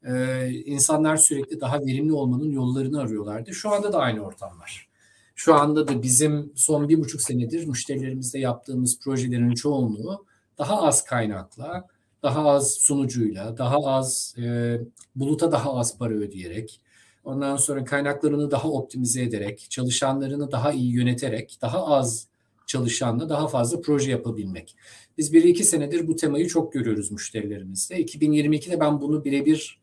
e, 0.04 0.50
insanlar 0.50 1.16
sürekli 1.16 1.61
daha 1.61 1.80
verimli 1.80 2.12
olmanın 2.12 2.50
yollarını 2.50 3.00
arıyorlardı. 3.00 3.54
Şu 3.54 3.70
anda 3.70 3.92
da 3.92 3.98
aynı 3.98 4.20
ortam 4.20 4.61
var. 4.61 4.88
Şu 5.34 5.54
anda 5.54 5.88
da 5.88 6.02
bizim 6.02 6.52
son 6.54 6.88
bir 6.88 7.00
buçuk 7.00 7.22
senedir 7.22 7.66
müşterilerimizde 7.66 8.38
yaptığımız 8.38 9.00
projelerin 9.00 9.54
çoğunluğu 9.54 10.26
daha 10.58 10.82
az 10.82 11.04
kaynakla, 11.04 11.87
daha 12.22 12.48
az 12.48 12.74
sunucuyla, 12.74 13.59
daha 13.59 13.76
az 13.76 14.35
e, 14.38 14.78
buluta 15.16 15.52
daha 15.52 15.74
az 15.74 15.98
para 15.98 16.14
ödeyerek, 16.14 16.81
ondan 17.24 17.57
sonra 17.57 17.85
kaynaklarını 17.85 18.50
daha 18.50 18.68
optimize 18.68 19.22
ederek, 19.22 19.66
çalışanlarını 19.70 20.50
daha 20.50 20.72
iyi 20.72 20.92
yöneterek, 20.92 21.59
daha 21.62 21.87
az 21.87 22.28
çalışanla 22.66 23.28
daha 23.28 23.48
fazla 23.48 23.81
proje 23.81 24.11
yapabilmek. 24.11 24.76
Biz 25.18 25.33
bir 25.33 25.44
iki 25.44 25.64
senedir 25.64 26.09
bu 26.09 26.16
temayı 26.16 26.48
çok 26.48 26.72
görüyoruz 26.72 27.11
müşterilerimizde. 27.11 28.02
2022'de 28.02 28.81
ben 28.81 29.00
bunu 29.00 29.24
birebir 29.24 29.81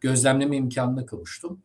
gözlemleme 0.00 0.56
imkanına 0.56 1.06
kavuştum. 1.06 1.62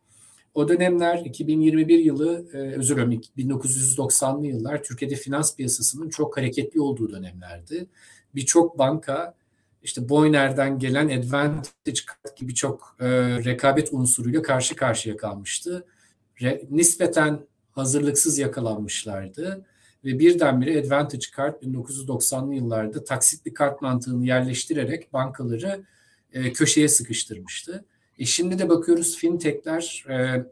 O 0.54 0.68
dönemler 0.68 1.18
2021 1.24 1.98
yılı, 1.98 2.46
e, 2.52 2.56
özür 2.56 2.96
dilerim 2.96 3.20
1990'lı 3.38 4.46
yıllar 4.46 4.82
Türkiye'de 4.82 5.14
finans 5.14 5.56
piyasasının 5.56 6.08
çok 6.08 6.36
hareketli 6.36 6.80
olduğu 6.80 7.12
dönemlerdi. 7.12 7.86
Birçok 8.34 8.78
banka 8.78 9.34
işte 9.84 10.08
Boyner'den 10.08 10.78
gelen 10.78 11.08
Advantage 11.08 12.00
gibi 12.36 12.54
çok 12.54 12.96
e, 13.00 13.06
rekabet 13.44 13.92
unsuruyla 13.92 14.42
karşı 14.42 14.76
karşıya 14.76 15.16
kalmıştı. 15.16 15.86
Re, 16.42 16.62
nispeten 16.70 17.46
hazırlıksız 17.72 18.38
yakalanmışlardı 18.38 19.66
ve 20.04 20.18
birdenbire 20.18 20.80
Advantage 20.80 21.26
Card 21.36 21.62
1990'lı 21.62 22.54
yıllarda 22.54 23.04
taksitli 23.04 23.54
kart 23.54 23.82
mantığını 23.82 24.26
yerleştirerek 24.26 25.12
bankaları 25.12 25.84
e, 26.32 26.52
köşeye 26.52 26.88
sıkıştırmıştı. 26.88 27.84
E 28.18 28.24
şimdi 28.24 28.58
de 28.58 28.68
bakıyoruz 28.68 29.16
fintechler 29.16 30.04
e, 30.08 30.44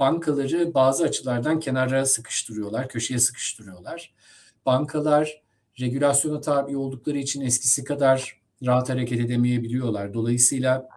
bankaları 0.00 0.74
bazı 0.74 1.04
açılardan 1.04 1.60
kenara 1.60 2.06
sıkıştırıyorlar, 2.06 2.88
köşeye 2.88 3.18
sıkıştırıyorlar. 3.18 4.14
Bankalar 4.66 5.42
regülasyona 5.80 6.40
tabi 6.40 6.76
oldukları 6.76 7.18
için 7.18 7.40
eskisi 7.40 7.84
kadar 7.84 8.38
rahat 8.66 8.88
hareket 8.88 9.20
edemeyebiliyorlar. 9.20 10.14
Dolayısıyla 10.14 10.88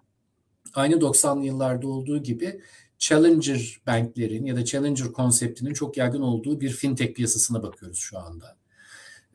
aynı 0.73 0.95
90'lı 0.95 1.45
yıllarda 1.45 1.87
olduğu 1.87 2.23
gibi 2.23 2.61
challenger 2.99 3.81
banklerin 3.87 4.45
ya 4.45 4.55
da 4.55 4.65
challenger 4.65 5.07
konseptinin 5.07 5.73
çok 5.73 5.97
yaygın 5.97 6.21
olduğu 6.21 6.61
bir 6.61 6.69
fintech 6.69 7.13
piyasasına 7.13 7.63
bakıyoruz 7.63 7.97
şu 7.97 8.19
anda. 8.19 8.57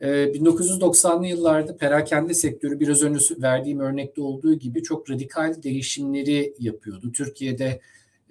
1990'lı 0.01 1.25
ee, 1.25 1.29
yıllarda 1.29 1.77
perakende 1.77 2.33
sektörü 2.33 2.79
biraz 2.79 3.03
önce 3.03 3.19
verdiğim 3.41 3.79
örnekte 3.79 4.21
olduğu 4.21 4.53
gibi 4.53 4.83
çok 4.83 5.09
radikal 5.09 5.63
değişimleri 5.63 6.53
yapıyordu. 6.59 7.11
Türkiye'de 7.11 7.81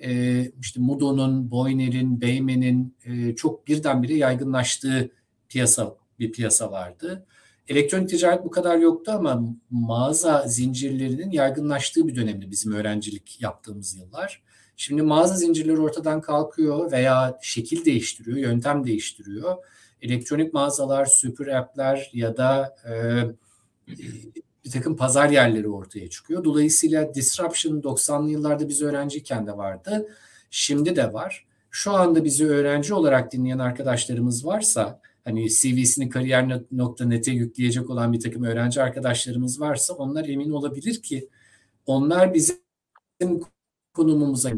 e, 0.03 0.41
işte 0.61 0.81
Mudo'nun, 0.81 1.51
Boyner'in, 1.51 2.21
Beymen'in 2.21 2.95
e, 3.05 3.35
çok 3.35 3.67
birdenbire 3.67 4.15
yaygınlaştığı 4.15 5.11
piyasa 5.49 5.97
bir 6.19 6.33
piyasa 6.33 6.71
vardı. 6.71 7.27
Elektronik 7.69 8.09
ticaret 8.09 8.45
bu 8.45 8.51
kadar 8.51 8.79
yoktu 8.79 9.13
ama 9.15 9.43
mağaza 9.71 10.45
zincirlerinin 10.47 11.31
yaygınlaştığı 11.31 12.09
bir 12.09 12.17
dönemdi 12.17 12.51
bizim 12.51 12.73
öğrencilik 12.73 13.43
yaptığımız 13.43 13.97
yıllar. 13.97 14.43
Şimdi 14.77 15.03
mağaza 15.03 15.37
zincirleri 15.37 15.81
ortadan 15.81 16.21
kalkıyor 16.21 16.93
veya 16.93 17.39
şekil 17.43 17.85
değiştiriyor, 17.85 18.37
yöntem 18.37 18.87
değiştiriyor 18.87 19.57
elektronik 20.03 20.55
mağazalar, 20.55 21.05
süper 21.05 21.47
app'ler 21.47 22.11
ya 22.13 22.37
da 22.37 22.77
e, 22.89 22.95
bir 24.65 24.71
takım 24.71 24.97
pazar 24.97 25.29
yerleri 25.29 25.69
ortaya 25.69 26.11
çıkıyor. 26.11 26.45
Dolayısıyla 26.45 27.15
disruption 27.15 27.81
90'lı 27.81 28.31
yıllarda 28.31 28.69
biz 28.69 28.83
öğrenciyken 28.83 29.47
de 29.47 29.57
vardı. 29.57 30.09
Şimdi 30.51 30.97
de 30.97 31.13
var. 31.13 31.47
Şu 31.71 31.93
anda 31.93 32.25
bizi 32.25 32.47
öğrenci 32.47 32.95
olarak 32.95 33.33
dinleyen 33.33 33.59
arkadaşlarımız 33.59 34.47
varsa 34.47 35.01
hani 35.27 35.51
CV'sini 35.51 36.09
kariyer.net'e 36.09 37.33
yükleyecek 37.33 37.91
olan 37.91 38.13
bir 38.13 38.21
takım 38.21 38.45
öğrenci 38.45 38.83
arkadaşlarımız 38.83 39.61
varsa 39.61 39.95
onlar 39.95 40.29
emin 40.29 40.51
olabilir 40.51 41.03
ki 41.03 41.29
onlar 41.87 42.35
bizim 42.35 42.57
konumumuza 43.95 44.53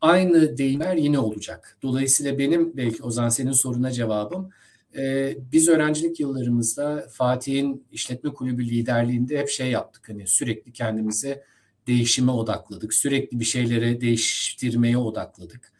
aynı 0.00 0.58
deyimler 0.58 0.96
yine 0.96 1.18
olacak. 1.18 1.78
Dolayısıyla 1.82 2.38
benim 2.38 2.76
belki 2.76 3.02
Ozan 3.02 3.28
senin 3.28 3.52
soruna 3.52 3.90
cevabım 3.90 4.50
e, 4.96 5.34
biz 5.52 5.68
öğrencilik 5.68 6.20
yıllarımızda 6.20 7.06
Fatih'in 7.10 7.86
işletme 7.92 8.34
kulübü 8.34 8.64
liderliğinde 8.64 9.38
hep 9.38 9.48
şey 9.48 9.70
yaptık. 9.70 10.08
Hani 10.08 10.26
sürekli 10.26 10.72
kendimize 10.72 11.44
değişime 11.86 12.32
odakladık. 12.32 12.94
Sürekli 12.94 13.40
bir 13.40 13.44
şeyleri 13.44 14.00
değiştirmeye 14.00 14.98
odakladık. 14.98 15.72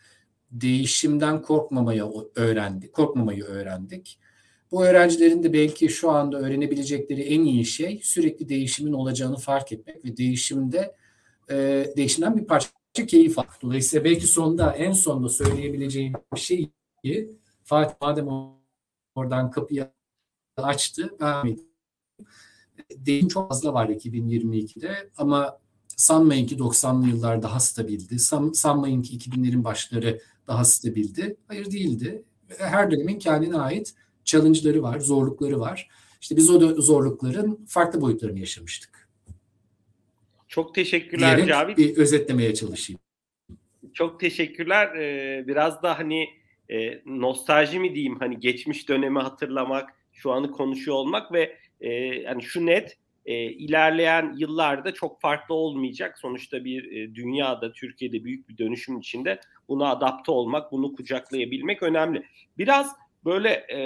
Değişimden 0.50 1.42
korkmamaya 1.42 2.11
öğrendik. 2.34 2.92
Korkmamayı 2.92 3.44
öğrendik. 3.44 4.18
Bu 4.70 4.84
öğrencilerin 4.84 5.42
de 5.42 5.52
belki 5.52 5.88
şu 5.88 6.11
anda 6.11 6.38
öğrenebilecekleri 6.38 7.22
en 7.22 7.40
iyi 7.44 7.64
şey 7.64 8.00
sürekli 8.04 8.48
değişimin 8.48 8.92
olacağını 8.92 9.37
fark 9.37 9.72
etmek 9.72 10.04
ve 10.04 10.16
değişimde 10.16 10.96
e, 11.50 11.87
değişimden 11.96 12.37
bir 12.37 12.44
parça 12.44 12.70
keyif 13.06 13.38
aldık. 13.38 13.62
Dolayısıyla 13.62 14.04
belki 14.04 14.26
sonunda 14.26 14.72
en 14.72 14.92
sonunda 14.92 15.28
söyleyebileceğim 15.28 16.12
şey 16.37 16.70
Fatih 17.64 17.94
madem 18.00 18.28
oradan 19.14 19.50
kapıyı 19.50 19.90
açtı. 20.56 21.16
Ben 21.20 21.58
Deyim 22.90 23.28
çok 23.28 23.48
fazla 23.48 23.74
var 23.74 23.88
2022'de 23.88 25.11
ama 25.16 25.58
sanmayın 25.96 26.46
ki 26.46 26.56
90'lı 26.56 27.08
yıllar 27.08 27.42
daha 27.42 27.61
stabildi. 27.61 28.18
San, 28.18 28.52
sanmayın 28.52 29.02
ki 29.02 29.18
2000'lerin 29.18 29.64
başları 29.64 30.20
daha 30.48 30.64
stabildi. 30.64 31.37
Hayır 31.48 31.70
değildi. 31.70 32.22
Her 32.58 32.90
dönemin 32.90 33.18
kendine 33.18 33.56
ait 33.56 33.94
challenge'ları 34.24 34.82
var, 34.82 35.00
zorlukları 35.00 35.61
var. 35.61 35.88
İşte 36.20 36.37
biz 36.37 36.50
o 36.50 36.82
zorlukların 36.82 37.64
farklı 37.68 38.00
boyutlarını 38.00 38.38
yaşamıştık. 38.38 39.08
Çok 40.48 40.74
teşekkürler 40.74 41.37
Diyerek 41.37 41.48
Cavit. 41.48 41.78
Bir 41.78 41.96
özetlemeye 41.96 42.54
çalışayım. 42.54 43.00
Çok 43.92 44.20
teşekkürler. 44.20 44.96
Ee, 44.96 45.44
biraz 45.46 45.82
da 45.82 45.98
hani 45.98 46.28
e, 46.70 47.02
nostalji 47.06 47.78
mi 47.78 47.94
diyeyim 47.94 48.18
hani 48.18 48.40
geçmiş 48.40 48.88
dönemi 48.88 49.18
hatırlamak, 49.18 49.90
şu 50.12 50.32
anı 50.32 50.50
konuşuyor 50.50 50.96
olmak 50.96 51.32
ve 51.32 51.56
e, 51.80 51.90
yani 51.92 52.42
şu 52.42 52.66
net 52.66 52.98
e, 53.26 53.42
ilerleyen 53.44 54.34
yıllarda 54.38 54.94
çok 54.94 55.20
farklı 55.20 55.54
olmayacak. 55.54 56.18
Sonuçta 56.18 56.64
bir 56.64 56.92
e, 56.92 57.14
dünyada, 57.14 57.72
Türkiye'de 57.72 58.24
büyük 58.24 58.48
bir 58.48 58.58
dönüşüm 58.58 58.98
içinde 58.98 59.40
buna 59.68 59.90
adapte 59.90 60.33
olmak, 60.33 60.72
bunu 60.72 60.94
kucaklayabilmek 60.94 61.83
önemli. 61.83 62.26
Biraz 62.59 62.96
böyle 63.24 63.48
e, 63.48 63.78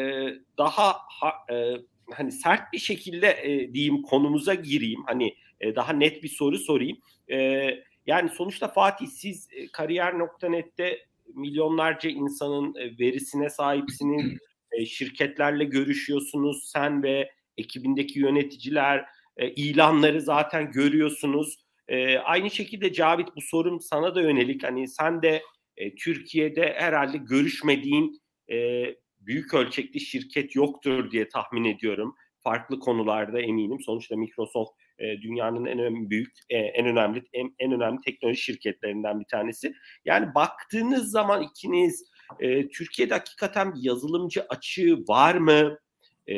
daha 0.59 0.97
ha, 1.09 1.33
e, 1.51 1.77
hani 2.11 2.33
sert 2.33 2.73
bir 2.73 2.79
şekilde 2.79 3.29
e, 3.43 3.75
diyeyim 3.75 4.03
konumuza 4.03 4.55
gireyim. 4.55 5.03
Hani 5.07 5.35
e, 5.61 5.77
daha 5.77 5.93
net 5.93 6.23
bir 6.23 6.29
soru 6.29 6.59
sorayım. 6.59 6.99
E, 7.31 7.69
yani 8.07 8.31
sonuçta 8.31 8.69
Fatih 8.69 9.07
siz 9.07 9.49
e, 9.53 9.67
kariyer.net'te 9.73 10.99
milyonlarca 11.35 12.11
insanın 12.11 12.75
e, 12.75 12.99
verisine 12.99 13.51
sahipsiniz. 13.51 14.39
E, 14.73 14.87
şirketlerle 14.87 15.65
görüşüyorsunuz. 15.65 16.71
Sen 16.73 17.03
ve 17.03 17.31
ekibindeki 17.57 18.19
yöneticiler 18.19 19.05
e, 19.37 19.51
ilanları 19.51 20.21
zaten 20.21 20.71
görüyorsunuz. 20.71 21.59
E, 21.89 22.19
aynı 22.19 22.51
şekilde 22.51 22.93
Cavit 22.93 23.29
bu 23.37 23.41
sorum 23.41 23.81
sana 23.81 24.15
da 24.15 24.21
yönelik. 24.21 24.65
Hani 24.65 24.89
sen 24.89 25.23
de 25.23 25.43
e, 25.77 25.95
Türkiye'de 25.95 26.75
herhalde 26.79 27.19
görüşmediğin 27.19 28.23
e, 28.53 28.87
büyük 29.21 29.55
ölçekli 29.55 30.01
şirket 30.01 30.55
yoktur 30.55 31.11
diye 31.11 31.29
tahmin 31.29 31.65
ediyorum. 31.65 32.15
Farklı 32.41 32.79
konularda 32.79 33.41
eminim. 33.41 33.81
Sonuçta 33.81 34.17
Microsoft 34.17 34.73
e, 34.99 35.23
dünyanın 35.23 35.65
en 35.65 35.79
önemli 35.79 36.11
büyük, 36.11 36.33
e, 36.51 36.57
en 36.57 36.87
önemli 36.87 37.23
en, 37.33 37.55
en 37.59 37.73
önemli 37.73 38.01
teknoloji 38.01 38.41
şirketlerinden 38.41 39.21
bir 39.21 39.25
tanesi. 39.25 39.75
Yani 40.05 40.35
baktığınız 40.35 41.11
zaman 41.11 41.43
ikiniz 41.43 42.05
e, 42.41 42.69
Türkiye'de 42.69 43.15
hakikaten 43.15 43.75
bir 43.75 43.83
yazılımcı 43.83 44.47
açığı 44.49 44.99
var 45.09 45.35
mı? 45.35 45.79
E, 46.27 46.37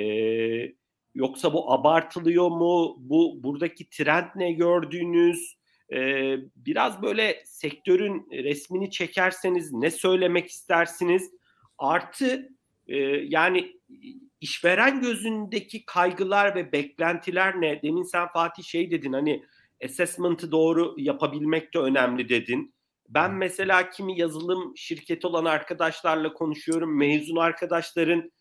yoksa 1.14 1.52
bu 1.52 1.72
abartılıyor 1.72 2.48
mu? 2.48 2.96
Bu 2.98 3.40
buradaki 3.42 3.88
trend 3.88 4.28
ne 4.36 4.52
gördüğünüz? 4.52 5.56
Biraz 6.56 7.02
böyle 7.02 7.42
sektörün 7.44 8.28
resmini 8.32 8.90
çekerseniz 8.90 9.72
ne 9.72 9.90
söylemek 9.90 10.50
istersiniz? 10.50 11.30
Artı 11.78 12.48
e, 12.88 12.96
yani 13.06 13.80
işveren 14.40 15.00
gözündeki 15.00 15.86
kaygılar 15.86 16.54
ve 16.54 16.72
beklentiler 16.72 17.60
ne? 17.60 17.82
Demin 17.82 18.02
sen 18.02 18.28
Fatih 18.28 18.62
şey 18.62 18.90
dedin 18.90 19.12
hani 19.12 19.44
assessment'ı 19.84 20.52
doğru 20.52 20.94
yapabilmek 20.98 21.74
de 21.74 21.78
önemli 21.78 22.28
dedin. 22.28 22.74
Ben 23.08 23.34
mesela 23.34 23.90
kimi 23.90 24.20
yazılım 24.20 24.76
şirketi 24.76 25.26
olan 25.26 25.44
arkadaşlarla 25.44 26.32
konuşuyorum. 26.32 26.98
Mezun 26.98 27.36
arkadaşların 27.36 28.32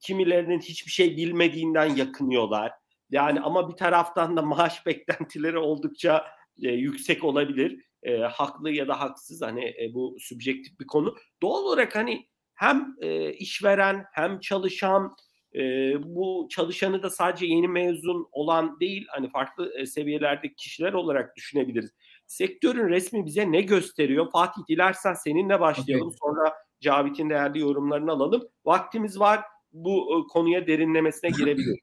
kimilerinin 0.00 0.60
hiçbir 0.60 0.90
şey 0.90 1.16
bilmediğinden 1.16 1.96
yakınıyorlar. 1.96 2.72
Yani 3.10 3.40
ama 3.40 3.70
bir 3.70 3.76
taraftan 3.76 4.36
da 4.36 4.42
maaş 4.42 4.86
beklentileri 4.86 5.58
oldukça 5.58 6.37
e, 6.62 6.68
yüksek 6.68 7.24
olabilir. 7.24 7.84
E, 8.02 8.16
haklı 8.16 8.70
ya 8.70 8.88
da 8.88 9.00
haksız 9.00 9.42
hani 9.42 9.64
e, 9.64 9.90
bu 9.94 10.16
subjektif 10.20 10.80
bir 10.80 10.86
konu. 10.86 11.14
Doğal 11.42 11.62
olarak 11.62 11.96
hani 11.96 12.28
hem 12.54 12.94
e, 13.00 13.32
işveren 13.32 14.04
hem 14.12 14.40
çalışan 14.40 15.16
e, 15.54 15.60
bu 16.04 16.48
çalışanı 16.50 17.02
da 17.02 17.10
sadece 17.10 17.46
yeni 17.46 17.68
mezun 17.68 18.28
olan 18.32 18.80
değil 18.80 19.06
hani 19.08 19.28
farklı 19.28 19.72
e, 19.78 19.86
seviyelerdeki 19.86 20.54
kişiler 20.54 20.92
olarak 20.92 21.36
düşünebiliriz. 21.36 21.90
Sektörün 22.26 22.88
resmi 22.88 23.26
bize 23.26 23.52
ne 23.52 23.60
gösteriyor? 23.60 24.30
Fatih 24.32 24.62
dilersen 24.68 25.14
seninle 25.14 25.60
başlayalım. 25.60 26.06
Okay. 26.06 26.18
Sonra 26.20 26.54
Cavit'in 26.80 27.30
değerli 27.30 27.58
yorumlarını 27.58 28.12
alalım. 28.12 28.48
Vaktimiz 28.64 29.20
var. 29.20 29.40
Bu 29.72 29.98
e, 30.00 30.32
konuya 30.32 30.66
derinlemesine 30.66 31.30
girebiliriz. 31.30 31.78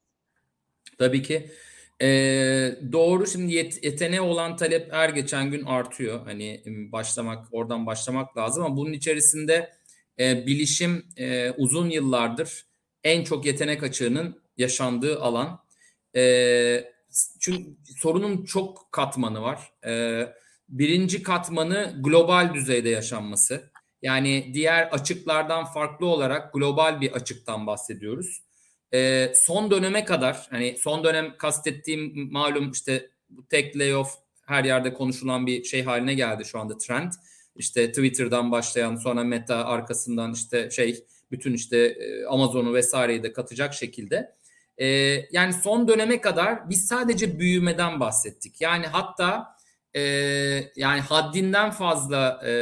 Tabii 0.98 1.22
ki. 1.22 1.52
Ee, 2.02 2.76
doğru 2.92 3.28
şimdi 3.28 3.54
yet- 3.54 3.86
yeteneğe 3.86 4.22
olan 4.22 4.58
talep 4.58 4.94
her 4.94 5.10
geçen 5.10 5.52
gün 5.52 5.66
artıyor. 5.66 6.26
Hani 6.26 6.64
başlamak 6.92 7.48
oradan 7.52 7.86
başlamak 7.86 8.38
lazım 8.38 8.64
ama 8.64 8.78
bunun 8.78 8.94
içerisinde 8.94 9.74
e, 10.20 10.48
bilişim 10.48 11.06
e, 11.18 11.52
uzun 11.52 11.90
yıllardır 11.90 12.66
en 13.04 13.24
çok 13.24 13.46
yetenek 13.46 13.84
açığının 13.84 14.42
yaşandığı 14.58 15.22
alan. 15.22 15.60
E, 16.16 16.92
çünkü 17.40 17.64
sorunun 17.98 18.46
çok 18.46 18.92
katmanı 18.92 19.42
var. 19.42 19.72
E, 19.88 20.24
birinci 20.70 21.24
katmanı 21.24 21.96
global 22.04 22.54
düzeyde 22.54 22.90
yaşanması. 22.90 23.72
Yani 24.02 24.52
diğer 24.54 24.88
açıklardan 24.88 25.66
farklı 25.66 26.06
olarak 26.06 26.54
global 26.54 27.02
bir 27.02 27.12
açıktan 27.12 27.68
bahsediyoruz. 27.68 28.45
E, 28.94 29.32
son 29.36 29.72
döneme 29.72 30.06
kadar 30.06 30.48
hani 30.50 30.76
son 30.80 31.04
dönem 31.04 31.38
kastettiğim 31.38 32.32
malum 32.32 32.72
işte 32.72 33.10
tek 33.50 33.78
layoff 33.78 34.10
her 34.46 34.64
yerde 34.64 34.94
konuşulan 34.94 35.48
bir 35.48 35.64
şey 35.64 35.84
haline 35.84 36.14
geldi 36.14 36.46
şu 36.46 36.60
anda 36.60 36.78
trend. 36.78 37.12
İşte 37.56 37.88
Twitter'dan 37.88 38.52
başlayan 38.52 38.96
sonra 38.96 39.24
Meta 39.24 39.66
arkasından 39.66 40.34
işte 40.34 40.70
şey 40.72 41.06
bütün 41.32 41.54
işte 41.54 41.78
e, 41.78 42.26
Amazon'u 42.26 42.74
vesaireyi 42.74 43.24
de 43.24 43.34
katacak 43.34 43.74
şekilde. 43.74 44.36
E, 44.78 44.88
yani 45.32 45.54
son 45.54 45.88
döneme 45.88 46.22
kadar 46.22 46.70
biz 46.70 46.88
sadece 46.88 47.40
büyümeden 47.40 48.00
bahsettik. 48.00 48.62
Yani 48.62 48.88
hatta 48.88 49.55
e, 49.96 50.02
yani 50.76 51.02
haddinden 51.02 51.72
fazla 51.72 52.42
e, 52.48 52.54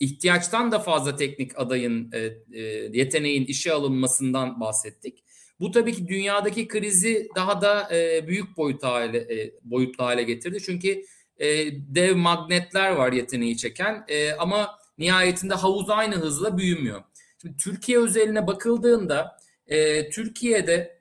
ihtiyaçtan 0.00 0.72
da 0.72 0.78
fazla 0.78 1.16
teknik 1.16 1.58
adayın 1.58 2.12
e, 2.12 2.18
e, 2.58 2.62
yeteneğin 2.92 3.44
işe 3.44 3.72
alınmasından 3.72 4.60
bahsettik. 4.60 5.24
Bu 5.60 5.70
tabii 5.70 5.92
ki 5.92 6.08
dünyadaki 6.08 6.68
krizi 6.68 7.28
daha 7.36 7.60
da 7.60 7.96
e, 7.96 8.28
büyük 8.28 8.56
boyut 8.56 8.82
hale, 8.82 9.18
e, 9.18 9.54
boyutlu 9.62 10.04
hale 10.04 10.22
getirdi. 10.22 10.58
Çünkü 10.62 11.02
e, 11.38 11.46
dev 11.94 12.16
magnetler 12.16 12.90
var 12.90 13.12
yeteneği 13.12 13.56
çeken 13.56 14.04
e, 14.08 14.32
ama 14.32 14.78
nihayetinde 14.98 15.54
havuz 15.54 15.90
aynı 15.90 16.14
hızla 16.14 16.58
büyümüyor. 16.58 17.02
Şimdi 17.42 17.56
Türkiye 17.56 17.98
özeline 17.98 18.46
bakıldığında 18.46 19.36
e, 19.66 20.10
Türkiye'de 20.10 21.00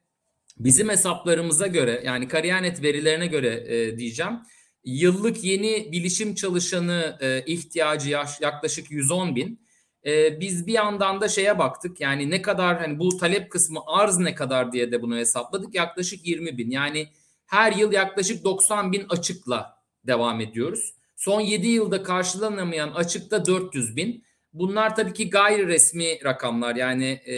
bizim 0.57 0.89
hesaplarımıza 0.89 1.67
göre 1.67 2.01
yani 2.05 2.27
Kariyer.net 2.27 2.83
verilerine 2.83 3.27
göre 3.27 3.63
e, 3.67 3.97
diyeceğim 3.97 4.33
yıllık 4.83 5.43
yeni 5.43 5.91
bilişim 5.91 6.35
çalışanı 6.35 7.17
e, 7.21 7.43
ihtiyacı 7.45 8.09
yaş, 8.09 8.41
yaklaşık 8.41 8.91
110 8.91 9.35
bin. 9.35 9.61
E, 10.05 10.39
biz 10.39 10.67
bir 10.67 10.73
yandan 10.73 11.21
da 11.21 11.27
şeye 11.27 11.59
baktık 11.59 12.01
yani 12.01 12.29
ne 12.29 12.41
kadar 12.41 12.79
hani 12.79 12.99
bu 12.99 13.17
talep 13.17 13.51
kısmı 13.51 13.79
arz 13.87 14.17
ne 14.17 14.35
kadar 14.35 14.71
diye 14.71 14.91
de 14.91 15.01
bunu 15.01 15.17
hesapladık 15.17 15.75
yaklaşık 15.75 16.27
20 16.27 16.57
bin. 16.57 16.71
Yani 16.71 17.07
her 17.45 17.71
yıl 17.71 17.91
yaklaşık 17.91 18.43
90 18.43 18.91
bin 18.91 19.05
açıkla 19.09 19.79
devam 20.07 20.41
ediyoruz. 20.41 20.93
Son 21.15 21.41
7 21.41 21.67
yılda 21.67 22.03
karşılanamayan 22.03 22.91
açıkta 22.91 23.45
400 23.45 23.95
bin. 23.95 24.23
Bunlar 24.53 24.95
tabii 24.95 25.13
ki 25.13 25.29
gayri 25.29 25.67
resmi 25.67 26.25
rakamlar 26.25 26.75
yani 26.75 27.05
e, 27.05 27.35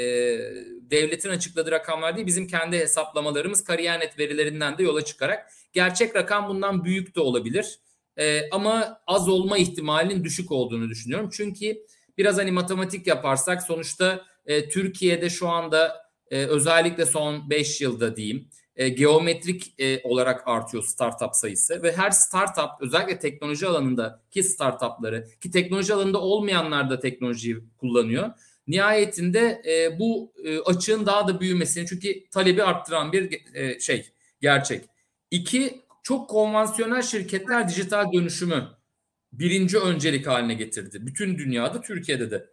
devletin 0.92 1.30
açıkladığı 1.30 1.72
rakamlar 1.72 2.16
değil 2.16 2.28
bizim 2.28 2.48
kendi 2.48 2.78
hesaplamalarımız 2.78 3.64
kariyer.net 3.64 4.20
verilerinden 4.20 4.78
de 4.78 4.84
yola 4.84 5.06
çıkarak 5.06 5.52
gerçek 5.74 6.16
rakam 6.16 6.50
bundan 6.50 6.84
büyük 6.84 7.16
de 7.16 7.20
olabilir 7.20 7.80
e, 8.18 8.50
ama 8.50 9.02
az 9.08 9.30
olma 9.30 9.58
ihtimalinin 9.58 10.24
düşük 10.24 10.52
olduğunu 10.52 10.90
düşünüyorum. 10.90 11.30
Çünkü 11.34 11.78
biraz 12.18 12.38
hani 12.38 12.52
matematik 12.52 13.08
yaparsak 13.08 13.62
sonuçta 13.62 14.26
e, 14.46 14.70
Türkiye'de 14.70 15.30
şu 15.30 15.48
anda 15.48 16.12
e, 16.32 16.46
özellikle 16.46 17.06
son 17.06 17.50
5 17.50 17.82
yılda 17.82 18.16
diyeyim 18.16 18.50
e, 18.76 18.90
geometrik 18.90 19.74
e, 19.80 20.02
olarak 20.04 20.48
artıyor 20.48 20.84
startup 20.84 21.36
sayısı 21.36 21.84
ve 21.84 21.98
her 21.98 22.12
startup 22.12 22.70
özellikle 22.82 23.20
teknoloji 23.20 23.68
alanındaki 23.68 24.44
startupları 24.44 25.28
ki 25.42 25.52
teknoloji 25.52 25.94
alanında 25.94 26.22
olmayanlar 26.22 26.90
da 26.90 27.00
teknolojiyi 27.00 27.58
kullanıyor. 27.78 28.30
Nihayetinde 28.68 29.62
e, 29.68 30.00
bu 30.00 30.34
e, 30.44 30.60
açığın 30.60 31.06
daha 31.06 31.28
da 31.28 31.40
büyümesini 31.40 31.88
çünkü 31.88 32.30
talebi 32.30 32.64
arttıran 32.64 33.12
bir 33.12 33.42
e, 33.54 33.80
şey 33.80 34.12
gerçek. 34.42 34.86
İki 35.32 35.82
çok 36.04 36.30
konvansiyonel 36.30 37.02
şirketler 37.02 37.70
dijital 37.70 38.14
dönüşümü 38.14 38.68
birinci 39.34 39.80
öncelik 39.80 40.28
haline 40.28 40.54
getirdi. 40.54 41.06
Bütün 41.06 41.38
dünyada, 41.38 41.82
Türkiye'de 41.82 42.32
de. 42.32 42.46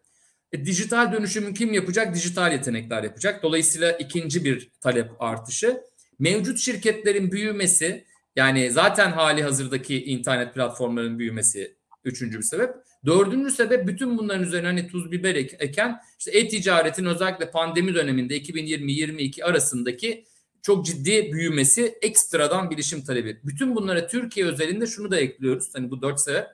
E, 0.53 0.65
dijital 0.65 1.13
dönüşümü 1.13 1.55
kim 1.55 1.73
yapacak? 1.73 2.15
Dijital 2.15 2.53
yetenekler 2.53 3.03
yapacak. 3.03 3.43
Dolayısıyla 3.43 3.93
ikinci 3.93 4.45
bir 4.45 4.71
talep 4.81 5.11
artışı. 5.19 5.81
Mevcut 6.19 6.59
şirketlerin 6.59 7.33
büyümesi 7.33 8.05
yani 8.37 8.71
zaten 8.71 9.11
hali 9.13 9.43
hazırdaki 9.43 10.05
internet 10.05 10.55
platformlarının 10.55 11.19
büyümesi 11.19 11.77
üçüncü 12.05 12.39
bir 12.39 12.43
sebep. 12.45 12.75
Dördüncü 13.09 13.51
sebep 13.51 13.87
bütün 13.87 14.19
bunların 14.19 14.43
üzerine 14.43 14.67
hani 14.67 14.89
tuz 14.89 15.13
biber 15.13 15.35
eken 15.35 16.01
işte 16.19 16.31
e-ticaretin 16.39 17.05
özellikle 17.05 17.51
pandemi 17.51 17.95
döneminde 17.95 18.39
2020-22 18.39 19.45
arasındaki 19.45 20.25
çok 20.63 20.87
ciddi 20.87 21.33
büyümesi 21.33 21.99
ekstradan 22.03 22.71
bilişim 22.71 23.05
talebi. 23.05 23.41
Bütün 23.45 23.77
bunlara 23.77 24.07
Türkiye 24.07 24.47
özelinde 24.47 24.87
şunu 24.87 25.11
da 25.11 25.21
ekliyoruz. 25.21 25.71
Hani 25.75 25.91
bu 25.91 26.03
dört 26.03 26.21
sebep 26.21 26.47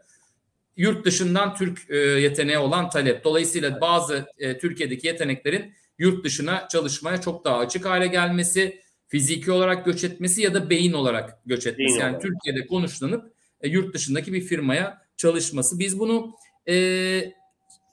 yurt 0.77 1.05
dışından 1.05 1.55
Türk 1.55 1.91
e, 1.91 1.97
yeteneği 1.97 2.59
olan 2.59 2.91
talep. 2.91 3.25
Dolayısıyla 3.25 3.81
bazı 3.81 4.27
e, 4.39 4.59
Türkiye'deki 4.59 5.07
yeteneklerin 5.07 5.73
yurt 5.99 6.25
dışına 6.25 6.69
çalışmaya 6.69 7.21
çok 7.21 7.45
daha 7.45 7.59
açık 7.59 7.85
hale 7.85 8.07
gelmesi, 8.07 8.81
fiziki 9.09 9.53
olarak 9.53 9.85
göç 9.85 10.05
etmesi 10.05 10.43
ya 10.43 10.55
da 10.55 10.71
beyin 10.71 10.93
olarak 10.93 11.39
göç 11.47 11.67
etmesi. 11.67 11.79
Beyin 11.79 12.01
yani 12.01 12.11
olarak. 12.11 12.23
Türkiye'de 12.23 12.67
konuşlanıp 12.67 13.33
e, 13.61 13.69
yurt 13.69 13.95
dışındaki 13.95 14.33
bir 14.33 14.41
firmaya 14.41 15.05
çalışması. 15.17 15.79
Biz 15.79 15.99
bunu 15.99 16.35
e, 16.69 16.75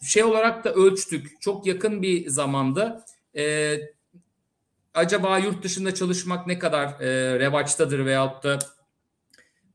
şey 0.01 0.23
olarak 0.23 0.63
da 0.63 0.73
ölçtük. 0.73 1.41
Çok 1.41 1.65
yakın 1.65 2.01
bir 2.01 2.29
zamanda 2.29 3.05
e, 3.37 3.75
acaba 4.93 5.37
yurt 5.37 5.63
dışında 5.63 5.93
çalışmak 5.95 6.47
ne 6.47 6.59
kadar 6.59 6.87
e, 7.01 7.39
revaçtadır 7.39 8.05
veyahut 8.05 8.43
da 8.43 8.59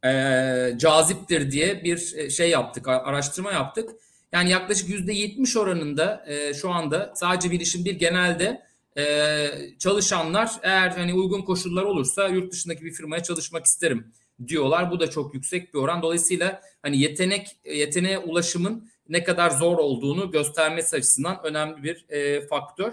e, 0.04 0.78
caziptir 0.78 1.50
diye 1.50 1.84
bir 1.84 2.14
e, 2.16 2.30
şey 2.30 2.50
yaptık, 2.50 2.88
araştırma 2.88 3.52
yaptık. 3.52 3.90
Yani 4.32 4.50
yaklaşık 4.50 4.88
yüzde 4.88 5.12
yetmiş 5.12 5.56
oranında 5.56 6.24
e, 6.26 6.54
şu 6.54 6.70
anda 6.70 7.12
sadece 7.14 7.50
bilişim 7.50 7.84
bir 7.84 7.94
genelde 7.94 8.66
e, 8.98 9.48
çalışanlar 9.78 10.50
eğer 10.62 10.88
hani 10.88 11.14
uygun 11.14 11.42
koşullar 11.42 11.82
olursa 11.82 12.28
yurt 12.28 12.52
dışındaki 12.52 12.84
bir 12.84 12.92
firmaya 12.92 13.22
çalışmak 13.22 13.66
isterim 13.66 14.12
diyorlar. 14.46 14.90
Bu 14.90 15.00
da 15.00 15.10
çok 15.10 15.34
yüksek 15.34 15.74
bir 15.74 15.78
oran. 15.78 16.02
Dolayısıyla 16.02 16.60
hani 16.86 17.00
yetenek 17.00 17.56
yeteneğe 17.64 18.18
ulaşımın 18.18 18.88
ne 19.08 19.24
kadar 19.24 19.50
zor 19.50 19.78
olduğunu 19.78 20.30
göstermesi 20.30 20.96
açısından 20.96 21.40
önemli 21.44 21.82
bir 21.82 22.06
e, 22.08 22.46
faktör. 22.46 22.92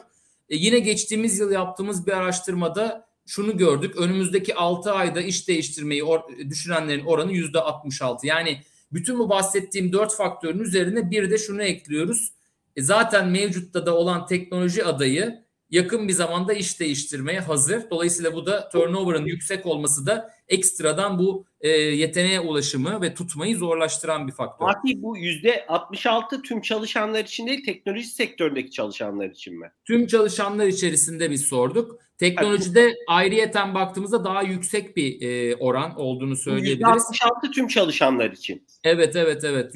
E, 0.50 0.56
yine 0.56 0.80
geçtiğimiz 0.80 1.40
yıl 1.40 1.52
yaptığımız 1.52 2.08
bir 2.08 2.12
araştırmada 2.12 3.08
şunu 3.26 3.58
gördük. 3.58 3.96
Önümüzdeki 3.96 4.56
6 4.56 4.92
ayda 4.92 5.22
iş 5.22 5.48
değiştirmeyi 5.48 6.02
or- 6.02 6.50
düşünenlerin 6.50 7.06
oranı 7.06 7.32
%66. 7.32 8.28
Yani 8.28 8.62
bütün 8.94 9.20
bu 9.20 9.30
bahsettiğim 9.30 9.94
4 9.94 10.16
faktörün 10.16 10.60
üzerine 10.60 11.12
bir 11.12 11.32
de 11.32 11.38
şunu 11.38 11.64
ekliyoruz. 11.64 12.34
E, 12.76 12.82
zaten 12.82 13.30
mevcutta 13.30 13.86
da 13.86 13.98
olan 13.98 14.28
teknoloji 14.28 14.86
adayı 14.86 15.43
yakın 15.74 16.08
bir 16.08 16.14
zamanda 16.14 16.54
iş 16.54 16.80
değiştirmeye 16.80 17.40
hazır. 17.40 17.90
Dolayısıyla 17.90 18.34
bu 18.34 18.46
da 18.46 18.70
turnover'ın 18.70 19.26
yüksek 19.26 19.66
olması 19.66 20.06
da 20.06 20.34
ekstradan 20.48 21.20
bu 21.20 21.46
e, 21.62 21.70
yeteneğe 21.70 22.40
ulaşımı 22.40 23.02
ve 23.02 23.14
tutmayı 23.14 23.58
zorlaştıran 23.58 24.28
bir 24.28 24.32
faktör. 24.32 24.66
Fatih 24.66 24.94
bu 24.98 25.18
yüzde 25.18 25.66
66 25.68 26.42
tüm 26.42 26.62
çalışanlar 26.62 27.20
için 27.20 27.48
değil 27.48 27.66
teknoloji 27.66 28.08
sektöründeki 28.08 28.72
çalışanlar 28.72 29.30
için 29.30 29.60
mi? 29.60 29.72
Tüm 29.86 30.08
çalışanlar 30.08 30.68
içerisinde 30.68 31.32
biz 31.32 31.46
sorduk. 31.46 32.00
Teknolojide 32.18 32.94
ayrıyeten 33.08 33.76
baktığımızda 33.76 34.24
daha 34.24 34.42
yüksek 34.42 34.98
bir 34.98 35.22
e, 35.22 35.56
oran 35.56 36.00
olduğunu 36.00 36.36
söyleyebiliriz. 36.36 37.04
%66 37.04 37.52
tüm 37.52 37.68
çalışanlar 37.68 38.32
için. 38.32 38.68
Evet 38.84 39.16
evet 39.16 39.44
evet. 39.44 39.74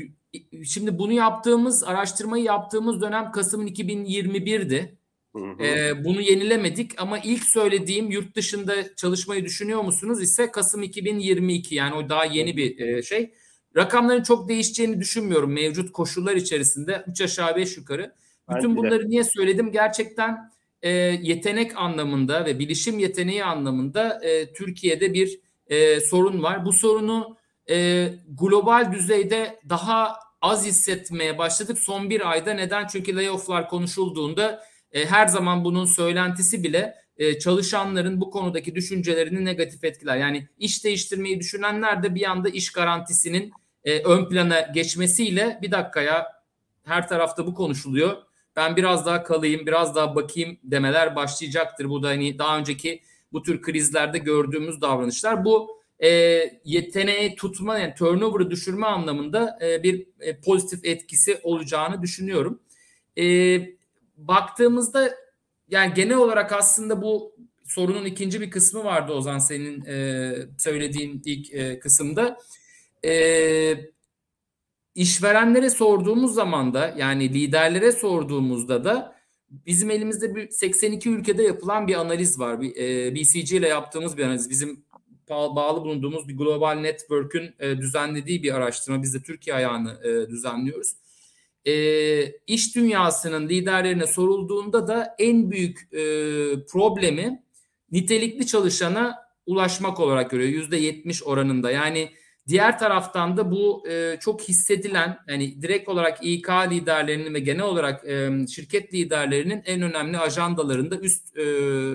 Şimdi 0.65 0.99
bunu 0.99 1.13
yaptığımız 1.13 1.83
araştırmayı 1.83 2.43
yaptığımız 2.43 3.01
dönem 3.01 3.31
Kasım'ın 3.31 3.67
2021'di. 3.67 4.96
Ee, 5.59 6.05
bunu 6.05 6.21
yenilemedik 6.21 7.01
ama 7.01 7.19
ilk 7.19 7.43
söylediğim 7.43 8.11
yurt 8.11 8.35
dışında 8.35 8.95
çalışmayı 8.95 9.45
düşünüyor 9.45 9.83
musunuz 9.83 10.21
ise 10.21 10.51
Kasım 10.51 10.83
2022 10.83 11.75
yani 11.75 11.95
o 11.95 12.09
daha 12.09 12.25
yeni 12.25 12.57
bir 12.57 12.79
e, 12.79 13.03
şey. 13.03 13.33
Rakamların 13.75 14.23
çok 14.23 14.49
değişeceğini 14.49 14.99
düşünmüyorum 14.99 15.53
mevcut 15.53 15.91
koşullar 15.91 16.35
içerisinde 16.35 17.03
3 17.07 17.21
aşağı 17.21 17.55
5 17.55 17.77
yukarı. 17.77 18.13
Bütün 18.55 18.75
bunları 18.75 19.09
niye 19.09 19.23
söyledim? 19.23 19.71
Gerçekten 19.71 20.51
e, 20.81 20.89
yetenek 21.21 21.77
anlamında 21.77 22.45
ve 22.45 22.59
bilişim 22.59 22.99
yeteneği 22.99 23.43
anlamında 23.43 24.19
e, 24.23 24.53
Türkiye'de 24.53 25.13
bir 25.13 25.39
e, 25.67 25.99
sorun 25.99 26.43
var. 26.43 26.65
Bu 26.65 26.73
sorunu 26.73 27.37
e, 27.69 28.07
global 28.39 28.91
düzeyde 28.91 29.59
daha 29.69 30.15
az 30.41 30.65
hissetmeye 30.65 31.37
başladık 31.37 31.79
son 31.79 32.09
bir 32.09 32.31
ayda. 32.31 32.53
Neden? 32.53 32.87
Çünkü 32.87 33.15
layofflar 33.15 33.69
konuşulduğunda 33.69 34.63
e, 34.91 35.05
her 35.05 35.27
zaman 35.27 35.63
bunun 35.63 35.85
söylentisi 35.85 36.63
bile 36.63 36.95
e, 37.17 37.39
çalışanların 37.39 38.21
bu 38.21 38.29
konudaki 38.31 38.75
düşüncelerini 38.75 39.45
negatif 39.45 39.83
etkiler. 39.83 40.17
Yani 40.17 40.47
iş 40.57 40.83
değiştirmeyi 40.83 41.39
düşünenler 41.39 42.03
de 42.03 42.15
bir 42.15 42.29
anda 42.29 42.49
iş 42.49 42.71
garantisinin 42.71 43.51
e, 43.83 43.99
ön 43.99 44.29
plana 44.29 44.61
geçmesiyle 44.61 45.59
bir 45.61 45.71
dakika 45.71 46.01
ya 46.01 46.27
her 46.83 47.07
tarafta 47.07 47.47
bu 47.47 47.53
konuşuluyor. 47.53 48.17
Ben 48.55 48.75
biraz 48.75 49.05
daha 49.05 49.23
kalayım, 49.23 49.65
biraz 49.65 49.95
daha 49.95 50.15
bakayım 50.15 50.57
demeler 50.63 51.15
başlayacaktır. 51.15 51.89
Bu 51.89 52.03
da 52.03 52.07
hani 52.07 52.39
daha 52.39 52.57
önceki 52.57 53.01
bu 53.33 53.43
tür 53.43 53.61
krizlerde 53.61 54.17
gördüğümüz 54.17 54.81
davranışlar. 54.81 55.45
Bu 55.45 55.77
e, 55.99 56.09
yeteneği 56.65 57.35
tutma 57.35 57.79
yani 57.79 57.93
turnover'ı 57.93 58.51
düşürme 58.51 58.85
anlamında 58.85 59.59
e, 59.61 59.83
bir 59.83 60.07
e, 60.19 60.41
pozitif 60.41 60.85
etkisi 60.85 61.39
olacağını 61.43 62.01
düşünüyorum. 62.01 62.59
E, 63.17 63.23
baktığımızda 64.17 65.15
yani 65.69 65.93
genel 65.93 66.17
olarak 66.17 66.51
aslında 66.51 67.01
bu 67.01 67.35
sorunun 67.65 68.05
ikinci 68.05 68.41
bir 68.41 68.51
kısmı 68.51 68.83
vardı 68.83 69.13
Ozan 69.13 69.39
senin 69.39 69.85
e, 69.85 70.33
söylediğin 70.57 71.21
ilk 71.25 71.53
e, 71.53 71.79
kısımda. 71.79 72.37
E, 73.05 73.73
işverenlere 74.95 75.69
sorduğumuz 75.69 76.33
zaman 76.33 76.73
da 76.73 76.93
yani 76.97 77.33
liderlere 77.33 77.91
sorduğumuzda 77.91 78.83
da 78.83 79.15
bizim 79.49 79.91
elimizde 79.91 80.35
bir 80.35 80.49
82 80.49 81.09
ülkede 81.09 81.43
yapılan 81.43 81.87
bir 81.87 81.95
analiz 81.95 82.39
var. 82.39 82.61
Bir, 82.61 82.75
e, 82.75 83.15
BCG 83.15 83.51
ile 83.51 83.67
yaptığımız 83.67 84.17
bir 84.17 84.23
analiz. 84.23 84.49
Bizim 84.49 84.83
bağlı 85.29 85.81
bulunduğumuz 85.81 86.27
bir 86.27 86.37
global 86.37 86.73
network'ün 86.73 87.55
e, 87.59 87.77
düzenlediği 87.77 88.43
bir 88.43 88.53
araştırma. 88.53 89.03
Biz 89.03 89.13
de 89.13 89.21
Türkiye 89.21 89.55
ayağını 89.55 89.99
e, 90.03 90.29
düzenliyoruz 90.29 90.93
e, 91.67 91.73
iş 92.47 92.75
dünyasının 92.75 93.49
liderlerine 93.49 94.07
sorulduğunda 94.07 94.87
da 94.87 95.15
en 95.19 95.51
büyük 95.51 95.93
e, 95.93 96.01
problemi 96.65 97.43
nitelikli 97.91 98.47
çalışana 98.47 99.15
ulaşmak 99.45 99.99
olarak 99.99 100.31
görüyor. 100.31 100.49
Yüzde 100.49 100.77
yetmiş 100.77 101.23
oranında. 101.23 101.71
Yani 101.71 102.11
diğer 102.47 102.79
taraftan 102.79 103.37
da 103.37 103.51
bu 103.51 103.89
e, 103.89 104.17
çok 104.19 104.41
hissedilen 104.41 105.17
yani 105.27 105.61
direkt 105.61 105.89
olarak 105.89 106.17
İK 106.21 106.49
liderlerinin 106.49 107.33
ve 107.33 107.39
genel 107.39 107.63
olarak 107.63 108.05
e, 108.05 108.47
şirket 108.47 108.93
liderlerinin 108.93 109.61
en 109.65 109.81
önemli 109.81 110.17
ajandalarında 110.17 110.97
üst 110.97 111.37
e, 111.37 111.43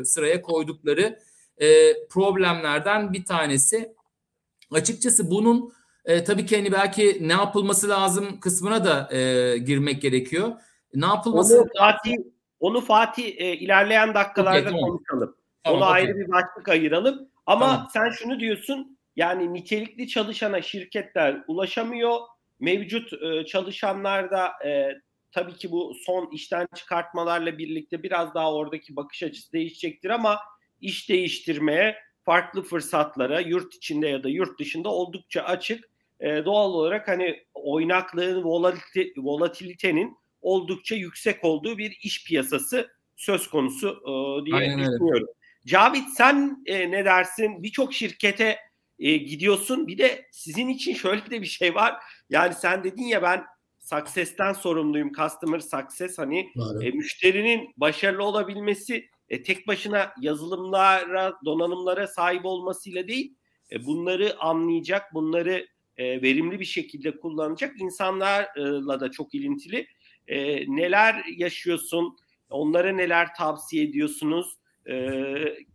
sıraya 0.04 0.42
koydukları 0.42 1.18
e, 1.58 1.94
problemlerden 2.08 3.12
bir 3.12 3.24
tanesi. 3.24 3.94
Açıkçası 4.70 5.30
bunun 5.30 5.72
e, 6.04 6.24
tabii 6.24 6.46
ki 6.46 6.56
hani 6.56 6.72
belki 6.72 7.18
ne 7.28 7.32
yapılması 7.32 7.88
lazım 7.88 8.40
kısmına 8.40 8.84
da 8.84 9.16
e, 9.16 9.58
girmek 9.58 10.02
gerekiyor. 10.02 10.52
Ne 10.94 11.06
yapılması 11.06 11.62
onu 11.62 11.68
Fatih, 11.78 12.16
onu 12.60 12.80
Fatih 12.80 13.34
e, 13.36 13.56
ilerleyen 13.56 14.14
dakikalarda 14.14 14.60
okay, 14.60 14.72
tamam. 14.72 14.90
konuşalım. 14.90 15.36
Tamam, 15.64 15.78
Ona 15.78 15.88
okay. 15.88 16.02
ayrı 16.02 16.16
bir 16.16 16.28
başlık 16.28 16.68
ayıralım. 16.68 17.28
Ama 17.46 17.66
tamam. 17.66 17.88
sen 17.92 18.10
şunu 18.10 18.40
diyorsun 18.40 18.98
yani 19.16 19.54
nitelikli 19.54 20.08
çalışana 20.08 20.62
şirketler 20.62 21.44
ulaşamıyor. 21.46 22.18
Mevcut 22.60 23.12
e, 23.12 23.46
çalışanlar 23.46 24.30
da 24.30 24.52
e, 24.66 24.88
tabii 25.32 25.54
ki 25.54 25.70
bu 25.70 25.94
son 26.06 26.30
işten 26.32 26.68
çıkartmalarla 26.74 27.58
birlikte 27.58 28.02
biraz 28.02 28.34
daha 28.34 28.54
oradaki 28.54 28.96
bakış 28.96 29.22
açısı 29.22 29.52
değişecektir 29.52 30.10
ama 30.10 30.38
iş 30.80 31.08
değiştirmeye, 31.08 31.96
farklı 32.24 32.62
fırsatlara 32.62 33.40
yurt 33.40 33.74
içinde 33.74 34.08
ya 34.08 34.22
da 34.22 34.28
yurt 34.28 34.60
dışında 34.60 34.88
oldukça 34.88 35.42
açık 35.42 35.91
e, 36.22 36.44
doğal 36.44 36.70
olarak 36.70 37.08
hani 37.08 37.36
oynaklığın, 37.54 38.44
volatilite, 38.44 39.20
volatilitenin 39.20 40.16
oldukça 40.40 40.94
yüksek 40.94 41.44
olduğu 41.44 41.78
bir 41.78 41.98
iş 42.02 42.24
piyasası 42.24 42.88
söz 43.16 43.50
konusu 43.50 43.88
e, 43.88 44.44
diye 44.46 44.56
Aynen 44.56 44.78
düşünüyorum. 44.78 45.12
Öyle. 45.14 45.26
Cavit 45.66 46.08
sen 46.16 46.62
e, 46.66 46.90
ne 46.90 47.04
dersin? 47.04 47.62
Birçok 47.62 47.94
şirkete 47.94 48.58
e, 48.98 49.16
gidiyorsun. 49.16 49.86
Bir 49.86 49.98
de 49.98 50.26
sizin 50.32 50.68
için 50.68 50.94
şöyle 50.94 51.30
de 51.30 51.42
bir 51.42 51.46
şey 51.46 51.74
var. 51.74 51.94
Yani 52.30 52.54
sen 52.54 52.84
dedin 52.84 53.04
ya 53.04 53.22
ben 53.22 53.44
success'ten 53.80 54.52
sorumluyum. 54.52 55.12
Customer 55.12 55.58
success 55.58 56.18
hani 56.18 56.52
e, 56.82 56.90
müşterinin 56.90 57.72
başarılı 57.76 58.24
olabilmesi 58.24 59.08
e, 59.28 59.42
tek 59.42 59.66
başına 59.66 60.12
yazılımlara, 60.20 61.32
donanımlara 61.44 62.06
sahip 62.06 62.44
olmasıyla 62.44 63.08
değil. 63.08 63.34
E, 63.72 63.86
bunları 63.86 64.40
anlayacak, 64.40 65.14
bunları 65.14 65.66
e, 65.96 66.22
verimli 66.22 66.60
bir 66.60 66.64
şekilde 66.64 67.18
kullanacak 67.18 67.80
insanlarla 67.80 69.00
da 69.00 69.10
çok 69.10 69.34
ilintili. 69.34 69.86
E, 70.26 70.66
neler 70.76 71.24
yaşıyorsun? 71.36 72.16
Onlara 72.50 72.92
neler 72.92 73.34
tavsiye 73.34 73.84
ediyorsunuz? 73.84 74.56
E, 74.86 74.94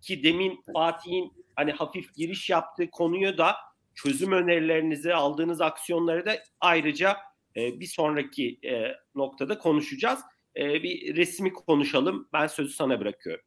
ki 0.01 0.23
demin 0.23 0.61
Fatih'in 0.73 1.33
hani 1.55 1.71
hafif 1.71 2.15
giriş 2.15 2.49
yaptığı 2.49 2.89
konuyu 2.89 3.37
da 3.37 3.55
çözüm 3.95 4.31
önerilerinizi, 4.31 5.13
aldığınız 5.13 5.61
aksiyonları 5.61 6.25
da 6.25 6.39
ayrıca 6.59 7.17
e, 7.55 7.79
bir 7.79 7.85
sonraki 7.85 8.59
e, 8.63 8.95
noktada 9.15 9.57
konuşacağız. 9.57 10.19
E, 10.57 10.83
bir 10.83 11.15
resmi 11.15 11.53
konuşalım. 11.53 12.29
Ben 12.33 12.47
sözü 12.47 12.73
sana 12.73 12.99
bırakıyorum. 12.99 13.46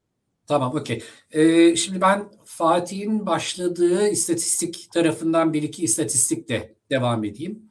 Tamam, 0.50 0.74
okey. 0.74 1.02
Ee, 1.32 1.76
şimdi 1.76 2.00
ben 2.00 2.28
Fatih'in 2.44 3.26
başladığı 3.26 4.08
istatistik 4.08 4.88
tarafından 4.92 5.52
bir 5.52 5.62
iki 5.62 5.84
istatistikle 5.84 6.74
devam 6.90 7.24
edeyim. 7.24 7.62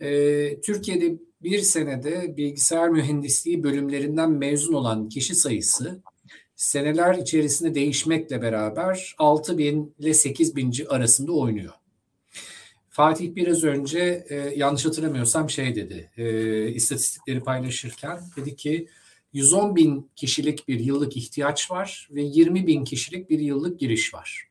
Ee, 0.00 0.60
Türkiye'de 0.60 1.18
bir 1.42 1.58
senede 1.58 2.36
bilgisayar 2.36 2.88
mühendisliği 2.88 3.62
bölümlerinden 3.62 4.30
mezun 4.30 4.72
olan 4.72 5.08
kişi 5.08 5.34
sayısı 5.34 6.02
seneler 6.56 7.14
içerisinde 7.14 7.74
değişmekle 7.74 8.42
beraber 8.42 9.14
6 9.18 9.58
bin 9.58 9.94
ile 9.98 10.14
8 10.14 10.56
bin 10.56 10.72
arasında 10.88 11.32
oynuyor. 11.32 11.72
Fatih 12.90 13.34
biraz 13.34 13.64
önce 13.64 14.26
e, 14.28 14.36
yanlış 14.36 14.86
hatırlamıyorsam 14.86 15.50
şey 15.50 15.76
dedi, 15.76 16.10
e, 16.16 16.68
istatistikleri 16.68 17.40
paylaşırken 17.40 18.20
dedi 18.36 18.56
ki 18.56 18.88
110 19.34 19.76
bin 19.76 20.10
kişilik 20.16 20.68
bir 20.68 20.80
yıllık 20.80 21.16
ihtiyaç 21.16 21.70
var 21.70 22.08
ve 22.10 22.22
20 22.22 22.66
bin 22.66 22.84
kişilik 22.84 23.30
bir 23.30 23.38
yıllık 23.38 23.80
giriş 23.80 24.14
var. 24.14 24.48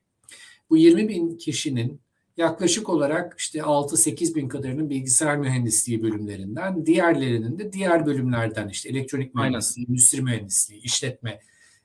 Bu 0.69 0.77
20 0.77 1.09
bin 1.09 1.37
kişinin 1.37 2.01
yaklaşık 2.37 2.89
olarak 2.89 3.35
işte 3.37 3.59
6-8 3.59 4.35
bin 4.35 4.47
kadarının 4.47 4.89
bilgisayar 4.89 5.37
mühendisliği 5.37 6.03
bölümlerinden, 6.03 6.85
diğerlerinin 6.85 7.59
de 7.59 7.73
diğer 7.73 8.05
bölümlerden 8.05 8.69
işte 8.69 8.89
elektronik 8.89 9.35
mühendisliği, 9.35 9.85
Aynen. 9.85 9.93
endüstri 9.93 10.21
mühendisliği, 10.21 10.81
işletme, 10.81 11.39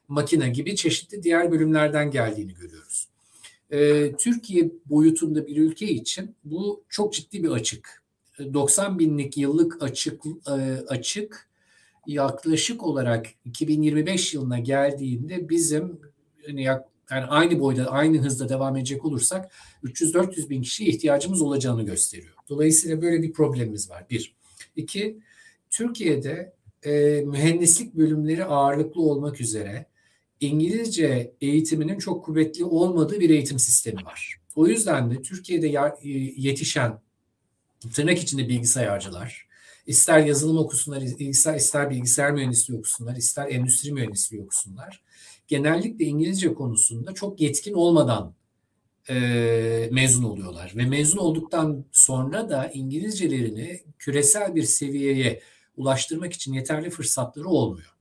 makine 0.08 0.48
gibi 0.48 0.76
çeşitli 0.76 1.22
diğer 1.22 1.50
bölümlerden 1.50 2.10
geldiğini 2.10 2.54
görüyoruz. 2.54 3.08
Ee, 3.70 4.12
Türkiye 4.18 4.70
boyutunda 4.86 5.46
bir 5.46 5.56
ülke 5.56 5.86
için 5.86 6.34
bu 6.44 6.84
çok 6.88 7.12
ciddi 7.12 7.42
bir 7.42 7.50
açık. 7.50 8.02
90 8.38 8.98
binlik 8.98 9.36
yıllık 9.36 9.82
açık 9.82 10.22
e, 10.46 10.52
açık 10.88 11.47
yaklaşık 12.08 12.82
olarak 12.82 13.26
2025 13.44 14.34
yılına 14.34 14.58
geldiğinde 14.58 15.48
bizim 15.48 16.00
hani 16.46 16.62
yani 16.62 17.24
aynı 17.24 17.60
boyda 17.60 17.86
aynı 17.86 18.18
hızda 18.18 18.48
devam 18.48 18.76
edecek 18.76 19.04
olursak 19.04 19.52
300-400 19.84 20.50
bin 20.50 20.62
kişiye 20.62 20.90
ihtiyacımız 20.90 21.42
olacağını 21.42 21.82
gösteriyor. 21.82 22.34
Dolayısıyla 22.48 23.02
böyle 23.02 23.22
bir 23.22 23.32
problemimiz 23.32 23.90
var. 23.90 24.06
Bir. 24.10 24.34
İki, 24.76 25.18
Türkiye'de 25.70 26.52
e, 26.82 27.22
mühendislik 27.26 27.94
bölümleri 27.94 28.44
ağırlıklı 28.44 29.02
olmak 29.02 29.40
üzere 29.40 29.86
İngilizce 30.40 31.34
eğitiminin 31.40 31.98
çok 31.98 32.24
kuvvetli 32.24 32.64
olmadığı 32.64 33.20
bir 33.20 33.30
eğitim 33.30 33.58
sistemi 33.58 34.04
var. 34.04 34.40
O 34.56 34.66
yüzden 34.66 35.10
de 35.10 35.22
Türkiye'de 35.22 35.66
e, 35.68 36.08
yetişen 36.36 37.00
tırnak 37.94 38.18
içinde 38.18 38.48
bilgisayarcılar, 38.48 39.47
ister 39.88 40.18
yazılım 40.18 40.58
okusunlar, 40.58 41.02
ister, 41.02 41.54
ister 41.54 41.90
bilgisayar 41.90 42.32
mühendisliği 42.32 42.78
okusunlar, 42.78 43.16
ister 43.16 43.48
endüstri 43.48 43.92
mühendisliği 43.92 44.42
okusunlar. 44.42 45.02
Genellikle 45.46 46.04
İngilizce 46.04 46.54
konusunda 46.54 47.14
çok 47.14 47.40
yetkin 47.40 47.72
olmadan 47.72 48.34
e, 49.10 49.88
mezun 49.92 50.22
oluyorlar. 50.22 50.72
Ve 50.76 50.84
mezun 50.84 51.18
olduktan 51.18 51.84
sonra 51.92 52.50
da 52.50 52.70
İngilizcelerini 52.74 53.80
küresel 53.98 54.54
bir 54.54 54.62
seviyeye 54.62 55.40
ulaştırmak 55.76 56.32
için 56.32 56.52
yeterli 56.52 56.90
fırsatları 56.90 57.48
olmuyor. 57.48 57.94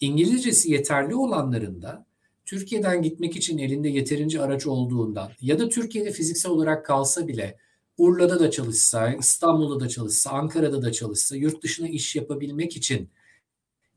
İngilizcesi 0.00 0.70
yeterli 0.70 1.14
olanların 1.14 1.82
da 1.82 2.06
Türkiye'den 2.44 3.02
gitmek 3.02 3.36
için 3.36 3.58
elinde 3.58 3.88
yeterince 3.88 4.42
araç 4.42 4.66
olduğundan 4.66 5.30
ya 5.40 5.58
da 5.58 5.68
Türkiye'de 5.68 6.10
fiziksel 6.10 6.52
olarak 6.52 6.86
kalsa 6.86 7.28
bile 7.28 7.58
Urla'da 7.98 8.40
da 8.40 8.50
çalışsa, 8.50 9.12
İstanbul'da 9.12 9.84
da 9.84 9.88
çalışsa, 9.88 10.30
Ankara'da 10.30 10.82
da 10.82 10.92
çalışsa 10.92 11.36
yurt 11.36 11.62
dışına 11.62 11.88
iş 11.88 12.16
yapabilmek 12.16 12.76
için 12.76 13.10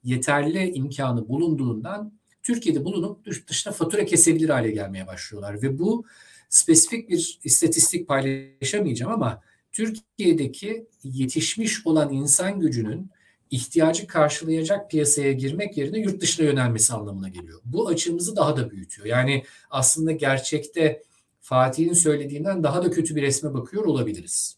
yeterli 0.04 0.72
imkanı 0.72 1.30
bulunduğundan 1.30 2.20
Türkiye'de 2.44 2.86
bulunup 2.86 3.48
dışına 3.48 3.74
fatura 3.74 4.06
kesebilir 4.06 4.50
hale 4.50 4.72
gelmeye 4.72 5.08
başlıyorlar 5.08 5.62
ve 5.62 5.80
bu 5.80 6.06
spesifik 6.50 7.10
bir 7.10 7.40
istatistik 7.44 8.08
paylaşamayacağım 8.08 9.12
ama 9.12 9.42
Türkiye'deki 9.72 10.88
yetişmiş 11.04 11.88
olan 11.88 12.14
insan 12.14 12.60
gücünün 12.60 13.10
ihtiyacı 13.52 14.08
karşılayacak 14.08 14.92
piyasaya 14.92 15.32
girmek 15.32 15.78
yerine 15.78 16.00
yurt 16.00 16.22
dışına 16.22 16.46
yönelmesi 16.46 16.94
anlamına 16.94 17.30
geliyor. 17.30 17.62
Bu 17.66 17.88
açığımızı 17.88 18.36
daha 18.36 18.58
da 18.58 18.72
büyütüyor. 18.72 19.08
Yani 19.08 19.44
aslında 19.70 20.12
gerçekte 20.12 21.04
Fatih'in 21.50 21.94
söylediğinden 21.94 22.64
daha 22.64 22.84
da 22.84 22.92
kötü 22.92 23.16
bir 23.16 23.22
resme 23.22 23.54
bakıyor 23.54 23.86
olabiliriz. 23.86 24.58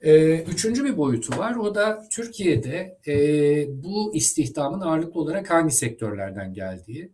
Ee, 0.00 0.38
üçüncü 0.38 0.84
bir 0.84 0.96
boyutu 0.96 1.38
var. 1.38 1.56
O 1.56 1.74
da 1.74 2.08
Türkiye'de 2.10 2.98
e, 3.06 3.14
bu 3.84 4.14
istihdamın 4.14 4.80
ağırlıklı 4.80 5.20
olarak 5.20 5.50
hangi 5.50 5.74
sektörlerden 5.74 6.54
geldiği. 6.54 7.10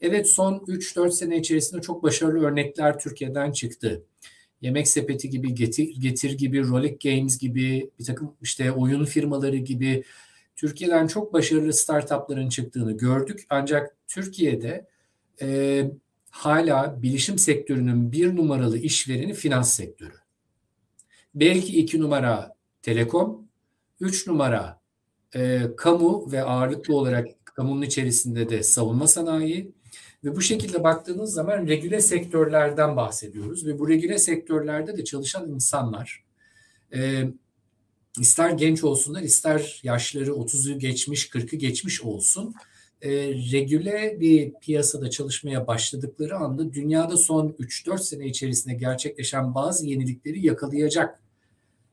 Evet 0.00 0.28
son 0.28 0.54
3-4 0.58 1.10
sene 1.10 1.38
içerisinde 1.38 1.80
çok 1.80 2.02
başarılı 2.02 2.46
örnekler 2.46 2.98
Türkiye'den 2.98 3.52
çıktı. 3.52 4.04
Yemek 4.60 4.88
Sepeti 4.88 5.30
gibi, 5.30 5.54
Getir, 5.54 6.00
Getir 6.00 6.38
gibi, 6.38 6.68
Rolex 6.68 6.98
Games 7.04 7.38
gibi, 7.38 7.90
bir 7.98 8.04
takım 8.04 8.34
işte 8.42 8.72
oyun 8.72 9.04
firmaları 9.04 9.56
gibi 9.56 10.04
Türkiye'den 10.56 11.06
çok 11.06 11.32
başarılı 11.32 11.72
startupların 11.72 12.48
çıktığını 12.48 12.96
gördük. 12.96 13.46
Ancak 13.50 13.96
Türkiye'de 14.08 14.86
e, 15.42 15.90
hala 16.34 17.02
bilişim 17.02 17.38
sektörünün 17.38 18.12
bir 18.12 18.36
numaralı 18.36 18.78
işvereni 18.78 19.34
finans 19.34 19.72
sektörü. 19.72 20.14
Belki 21.34 21.78
iki 21.80 22.00
numara 22.00 22.54
telekom, 22.82 23.48
üç 24.00 24.26
numara 24.26 24.80
e, 25.34 25.62
kamu 25.76 26.32
ve 26.32 26.42
ağırlıklı 26.42 26.96
olarak 26.96 27.28
kamunun 27.44 27.82
içerisinde 27.82 28.48
de 28.48 28.62
savunma 28.62 29.06
sanayi, 29.06 29.72
ve 30.24 30.36
bu 30.36 30.42
şekilde 30.42 30.84
baktığınız 30.84 31.32
zaman 31.32 31.66
regüle 31.66 32.00
sektörlerden 32.00 32.96
bahsediyoruz 32.96 33.66
ve 33.66 33.78
bu 33.78 33.88
regüle 33.88 34.18
sektörlerde 34.18 34.96
de 34.96 35.04
çalışan 35.04 35.50
insanlar 35.50 36.24
e, 36.94 37.24
ister 38.20 38.50
genç 38.50 38.84
olsunlar 38.84 39.22
ister 39.22 39.80
yaşları 39.82 40.30
30'u 40.30 40.78
geçmiş 40.78 41.28
40'ı 41.28 41.58
geçmiş 41.58 42.02
olsun 42.02 42.54
e, 43.04 43.10
regüle 43.52 44.16
bir 44.20 44.54
piyasada 44.60 45.10
çalışmaya 45.10 45.66
başladıkları 45.66 46.36
anda 46.36 46.72
dünyada 46.72 47.16
son 47.16 47.48
3-4 47.48 47.98
sene 47.98 48.26
içerisinde 48.26 48.74
gerçekleşen 48.74 49.54
bazı 49.54 49.86
yenilikleri 49.86 50.46
yakalayacak 50.46 51.22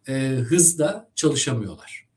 e, 0.07 0.13
hızda 0.27 1.09
çalışamıyorlar. 1.15 2.07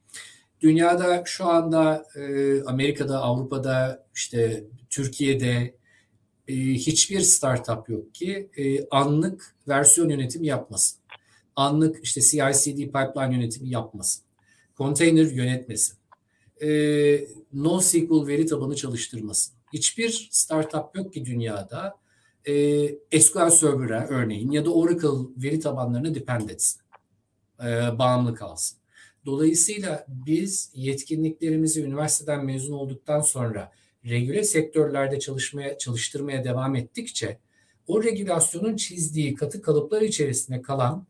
Dünyada 0.60 1.22
şu 1.26 1.46
anda 1.46 2.06
e, 2.16 2.62
Amerika'da, 2.62 3.18
Avrupa'da, 3.18 4.06
işte 4.14 4.64
Türkiye'de 4.90 5.74
e, 6.48 6.54
hiçbir 6.54 7.20
startup 7.20 7.88
yok 7.88 8.14
ki 8.14 8.50
e, 8.56 8.88
anlık 8.88 9.54
versiyon 9.68 10.08
yönetimi 10.08 10.46
yapmasın. 10.46 10.98
Anlık 11.56 12.04
işte 12.04 12.20
CI/CD 12.20 12.76
pipeline 12.76 13.34
yönetimi 13.34 13.68
yapmasın. 13.68 14.24
Container 14.76 15.26
yönetmesin. 15.26 15.96
E, 16.62 16.68
NoSQL 17.52 18.26
veri 18.26 18.46
tabanı 18.46 18.76
çalıştırmasın. 18.76 19.54
Hiçbir 19.72 20.28
startup 20.30 20.96
yok 20.96 21.14
ki 21.14 21.24
dünyada 21.24 21.94
e, 22.44 23.20
SQL 23.20 23.50
Server'a 23.50 24.06
örneğin 24.06 24.50
ya 24.50 24.64
da 24.64 24.74
Oracle 24.74 25.28
veri 25.36 25.60
tabanlarına 25.60 26.14
depend 26.14 26.50
etsin. 26.50 26.80
E, 27.60 27.98
bağımlı 27.98 28.34
kalsın. 28.34 28.78
Dolayısıyla 29.26 30.06
biz 30.08 30.70
yetkinliklerimizi 30.74 31.82
üniversiteden 31.82 32.44
mezun 32.44 32.74
olduktan 32.74 33.20
sonra 33.20 33.72
regüle 34.04 34.44
sektörlerde 34.44 35.20
çalışmaya 35.20 35.78
çalıştırmaya 35.78 36.44
devam 36.44 36.76
ettikçe 36.76 37.38
o 37.86 38.02
regülasyonun 38.02 38.76
çizdiği 38.76 39.34
katı 39.34 39.62
kalıplar 39.62 40.02
içerisinde 40.02 40.62
kalan 40.62 41.06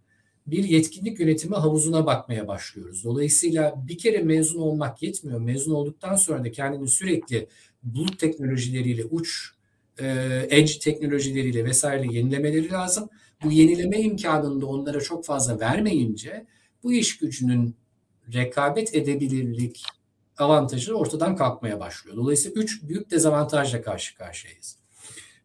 bir 0.46 0.64
yetkinlik 0.64 1.20
yönetimi 1.20 1.56
havuzuna 1.56 2.06
bakmaya 2.06 2.48
başlıyoruz. 2.48 3.04
Dolayısıyla 3.04 3.74
bir 3.88 3.98
kere 3.98 4.18
mezun 4.18 4.60
olmak 4.60 5.02
yetmiyor. 5.02 5.40
Mezun 5.40 5.74
olduktan 5.74 6.16
sonra 6.16 6.44
da 6.44 6.52
kendini 6.52 6.88
sürekli 6.88 7.48
bulut 7.82 8.18
teknolojileriyle, 8.18 9.04
uç 9.04 9.50
e, 9.98 10.06
edge 10.50 10.78
teknolojileriyle 10.78 11.64
vesaire 11.64 12.14
yenilemeleri 12.14 12.70
lazım. 12.70 13.08
Bu 13.44 13.52
yenileme 13.52 14.00
imkanını 14.00 14.60
da 14.60 14.66
onlara 14.66 15.00
çok 15.00 15.24
fazla 15.24 15.60
vermeyince 15.60 16.46
bu 16.82 16.92
iş 16.92 17.18
gücünün 17.18 17.76
rekabet 18.32 18.94
edebilirlik 18.94 19.82
avantajı 20.38 20.94
ortadan 20.94 21.36
kalkmaya 21.36 21.80
başlıyor. 21.80 22.16
Dolayısıyla 22.16 22.62
üç 22.62 22.82
büyük 22.82 23.10
dezavantajla 23.10 23.82
karşı 23.82 24.16
karşıyayız. 24.16 24.78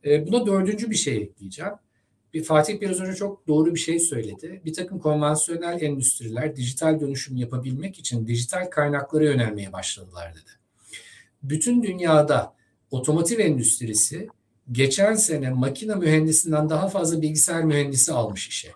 E, 0.05 0.27
buna 0.27 0.45
dördüncü 0.45 0.89
bir 0.89 0.95
şey 0.95 1.17
ekleyeceğim. 1.17 1.73
Bir 2.33 2.43
Fatih 2.43 2.81
biraz 2.81 3.01
önce 3.01 3.17
çok 3.17 3.47
doğru 3.47 3.75
bir 3.75 3.79
şey 3.79 3.99
söyledi. 3.99 4.61
Bir 4.65 4.73
takım 4.73 4.99
konvansiyonel 4.99 5.81
endüstriler 5.81 6.55
dijital 6.55 6.99
dönüşüm 6.99 7.37
yapabilmek 7.37 7.99
için 7.99 8.27
dijital 8.27 8.69
kaynaklara 8.69 9.23
yönelmeye 9.23 9.73
başladılar 9.73 10.31
dedi. 10.33 10.51
Bütün 11.43 11.83
dünyada 11.83 12.55
otomotiv 12.91 13.39
endüstrisi 13.39 14.27
geçen 14.71 15.15
sene 15.15 15.49
makine 15.49 15.95
mühendisinden 15.95 16.69
daha 16.69 16.87
fazla 16.87 17.21
bilgisayar 17.21 17.63
mühendisi 17.63 18.13
almış 18.13 18.47
işe. 18.47 18.71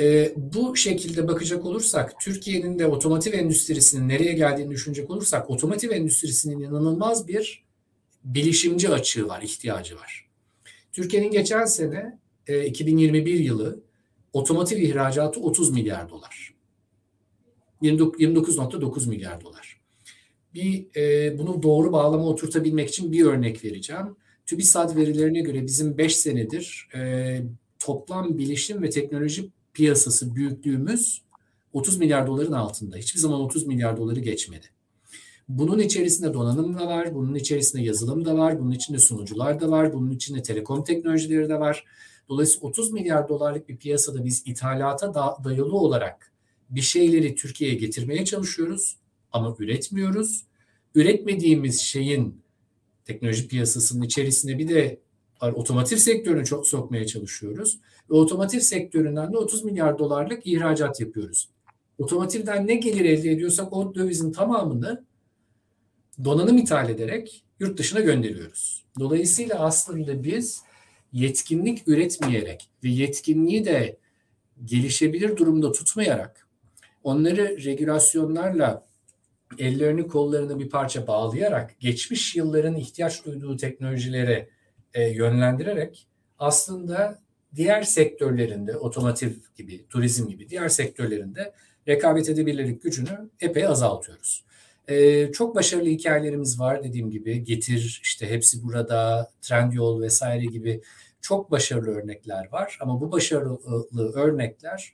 E, 0.00 0.32
bu 0.36 0.76
şekilde 0.76 1.28
bakacak 1.28 1.64
olursak, 1.64 2.20
Türkiye'nin 2.20 2.78
de 2.78 2.86
otomotiv 2.86 3.32
endüstrisinin 3.32 4.08
nereye 4.08 4.32
geldiğini 4.32 4.70
düşünecek 4.70 5.10
olursak, 5.10 5.50
otomotiv 5.50 5.90
endüstrisinin 5.90 6.60
inanılmaz 6.60 7.28
bir 7.28 7.64
bilişimci 8.24 8.88
açığı 8.88 9.28
var, 9.28 9.42
ihtiyacı 9.42 9.96
var. 9.96 10.25
Türkiye'nin 10.96 11.30
geçen 11.30 11.64
sene 11.64 12.18
e, 12.46 12.66
2021 12.66 13.40
yılı 13.40 13.80
otomotiv 14.32 14.78
ihracatı 14.78 15.40
30 15.40 15.70
milyar 15.70 16.10
dolar. 16.10 16.54
29.9 17.82 19.08
milyar 19.08 19.40
dolar. 19.40 19.80
Bir 20.54 20.86
e, 20.96 21.38
bunu 21.38 21.62
doğru 21.62 21.92
bağlama 21.92 22.24
oturtabilmek 22.24 22.88
için 22.88 23.12
bir 23.12 23.24
örnek 23.24 23.64
vereceğim. 23.64 24.16
TÜBİSAD 24.46 24.96
verilerine 24.96 25.40
göre 25.40 25.66
bizim 25.66 25.98
5 25.98 26.16
senedir 26.16 26.88
e, 26.94 27.42
toplam 27.78 28.38
bilişim 28.38 28.82
ve 28.82 28.90
teknoloji 28.90 29.50
piyasası 29.72 30.34
büyüklüğümüz 30.34 31.22
30 31.72 31.98
milyar 31.98 32.26
doların 32.26 32.52
altında. 32.52 32.96
Hiçbir 32.96 33.20
zaman 33.20 33.40
30 33.40 33.66
milyar 33.66 33.96
doları 33.96 34.20
geçmedi. 34.20 34.66
Bunun 35.48 35.78
içerisinde 35.78 36.34
donanım 36.34 36.78
da 36.78 36.86
var, 36.86 37.14
bunun 37.14 37.34
içerisinde 37.34 37.82
yazılım 37.82 38.24
da 38.24 38.38
var, 38.38 38.60
bunun 38.60 38.70
içinde 38.70 38.98
sunucular 38.98 39.60
da 39.60 39.70
var, 39.70 39.92
bunun 39.92 40.10
içinde 40.10 40.42
telekom 40.42 40.84
teknolojileri 40.84 41.48
de 41.48 41.60
var. 41.60 41.84
Dolayısıyla 42.28 42.68
30 42.68 42.92
milyar 42.92 43.28
dolarlık 43.28 43.68
bir 43.68 43.76
piyasada 43.76 44.24
biz 44.24 44.42
ithalata 44.46 45.14
da 45.14 45.36
dayalı 45.44 45.76
olarak 45.76 46.32
bir 46.70 46.80
şeyleri 46.80 47.34
Türkiye'ye 47.34 47.76
getirmeye 47.76 48.24
çalışıyoruz 48.24 48.96
ama 49.32 49.56
üretmiyoruz. 49.58 50.46
Üretmediğimiz 50.94 51.80
şeyin 51.80 52.40
teknoloji 53.04 53.48
piyasasının 53.48 54.02
içerisine 54.02 54.58
bir 54.58 54.68
de 54.68 55.00
otomotiv 55.40 55.96
sektörünü 55.96 56.44
çok 56.44 56.66
sokmaya 56.66 57.06
çalışıyoruz. 57.06 57.78
Ve 58.10 58.14
otomotiv 58.14 58.60
sektöründen 58.60 59.32
de 59.32 59.36
30 59.36 59.64
milyar 59.64 59.98
dolarlık 59.98 60.46
ihracat 60.46 61.00
yapıyoruz. 61.00 61.48
Otomotivden 61.98 62.66
ne 62.66 62.74
gelir 62.74 63.04
elde 63.04 63.30
ediyorsak 63.30 63.72
o 63.72 63.94
dövizin 63.94 64.32
tamamını 64.32 65.04
donanım 66.24 66.58
ithal 66.58 66.90
ederek 66.90 67.44
yurt 67.60 67.78
dışına 67.78 68.00
gönderiyoruz. 68.00 68.84
Dolayısıyla 68.98 69.58
aslında 69.58 70.24
biz 70.24 70.62
yetkinlik 71.12 71.88
üretmeyerek 71.88 72.70
ve 72.84 72.88
yetkinliği 72.88 73.64
de 73.64 73.98
gelişebilir 74.64 75.36
durumda 75.36 75.72
tutmayarak 75.72 76.48
onları 77.02 77.64
regülasyonlarla 77.64 78.86
ellerini 79.58 80.08
kollarını 80.08 80.58
bir 80.58 80.68
parça 80.68 81.06
bağlayarak 81.06 81.80
geçmiş 81.80 82.36
yılların 82.36 82.76
ihtiyaç 82.76 83.24
duyduğu 83.24 83.56
teknolojilere 83.56 84.48
e, 84.94 85.08
yönlendirerek 85.08 86.06
aslında 86.38 87.18
diğer 87.54 87.82
sektörlerinde 87.82 88.76
otomotiv 88.76 89.30
gibi, 89.56 89.86
turizm 89.88 90.28
gibi 90.28 90.48
diğer 90.48 90.68
sektörlerinde 90.68 91.52
rekabet 91.88 92.28
edebilirlik 92.28 92.82
gücünü 92.82 93.30
epey 93.40 93.66
azaltıyoruz. 93.66 94.45
Ee, 94.88 95.32
çok 95.32 95.54
başarılı 95.54 95.88
hikayelerimiz 95.88 96.60
var 96.60 96.84
dediğim 96.84 97.10
gibi. 97.10 97.44
Getir, 97.44 98.00
işte 98.02 98.30
hepsi 98.30 98.62
burada, 98.62 99.30
Trendyol 99.42 100.00
vesaire 100.00 100.44
gibi 100.44 100.82
çok 101.20 101.50
başarılı 101.50 101.90
örnekler 101.90 102.52
var. 102.52 102.78
Ama 102.80 103.00
bu 103.00 103.12
başarılı 103.12 104.12
örnekler 104.14 104.92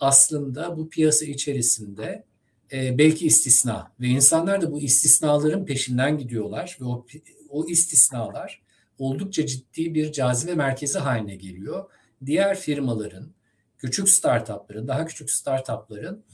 aslında 0.00 0.76
bu 0.76 0.88
piyasa 0.88 1.26
içerisinde 1.26 2.24
e, 2.72 2.98
belki 2.98 3.26
istisna 3.26 3.92
ve 4.00 4.06
insanlar 4.06 4.62
da 4.62 4.72
bu 4.72 4.80
istisnaların 4.80 5.66
peşinden 5.66 6.18
gidiyorlar 6.18 6.78
ve 6.80 6.84
o, 6.84 7.06
o 7.48 7.66
istisnalar 7.68 8.62
oldukça 8.98 9.46
ciddi 9.46 9.94
bir 9.94 10.12
cazibe 10.12 10.54
merkezi 10.54 10.98
haline 10.98 11.36
geliyor. 11.36 11.90
Diğer 12.26 12.58
firmaların, 12.58 13.32
küçük 13.78 14.08
startupların, 14.08 14.88
daha 14.88 15.06
küçük 15.06 15.30
startupların 15.30 16.24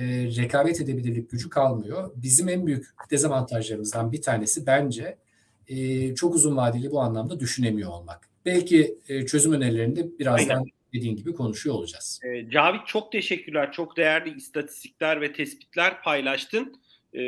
e, 0.00 0.26
rekabet 0.42 0.80
edebilirlik 0.80 1.30
gücü 1.30 1.50
kalmıyor. 1.50 2.10
Bizim 2.16 2.48
en 2.48 2.66
büyük 2.66 2.86
dezavantajlarımızdan 3.10 4.12
bir 4.12 4.22
tanesi 4.22 4.66
bence 4.66 5.16
e, 5.68 6.14
çok 6.14 6.34
uzun 6.34 6.56
vadeli 6.56 6.90
bu 6.90 7.00
anlamda 7.00 7.40
düşünemiyor 7.40 7.90
olmak. 7.90 8.28
Belki 8.46 8.98
e, 9.08 9.26
çözüm 9.26 9.52
önerilerinde 9.52 10.18
birazdan 10.18 10.56
Aynen. 10.56 10.70
dediğin 10.92 11.16
gibi 11.16 11.32
konuşuyor 11.32 11.76
olacağız. 11.76 12.20
E, 12.24 12.50
Cavit 12.50 12.86
çok 12.86 13.12
teşekkürler. 13.12 13.72
Çok 13.72 13.96
değerli 13.96 14.36
istatistikler 14.36 15.20
ve 15.20 15.32
tespitler 15.32 16.02
paylaştın. 16.02 16.80
E, 17.14 17.20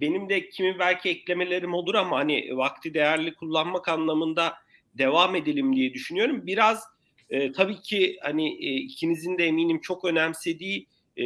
benim 0.00 0.28
de 0.28 0.48
kimi 0.48 0.78
belki 0.78 1.08
eklemelerim 1.08 1.74
olur 1.74 1.94
ama 1.94 2.18
hani 2.18 2.56
vakti 2.56 2.94
değerli 2.94 3.34
kullanmak 3.34 3.88
anlamında 3.88 4.54
devam 4.98 5.36
edelim 5.36 5.76
diye 5.76 5.94
düşünüyorum. 5.94 6.46
Biraz 6.46 6.82
e, 7.30 7.52
tabii 7.52 7.80
ki 7.80 8.16
hani 8.22 8.66
e, 8.66 8.74
ikinizin 8.74 9.38
de 9.38 9.44
eminim 9.44 9.80
çok 9.80 10.04
önemsediği 10.04 10.86
e, 11.16 11.24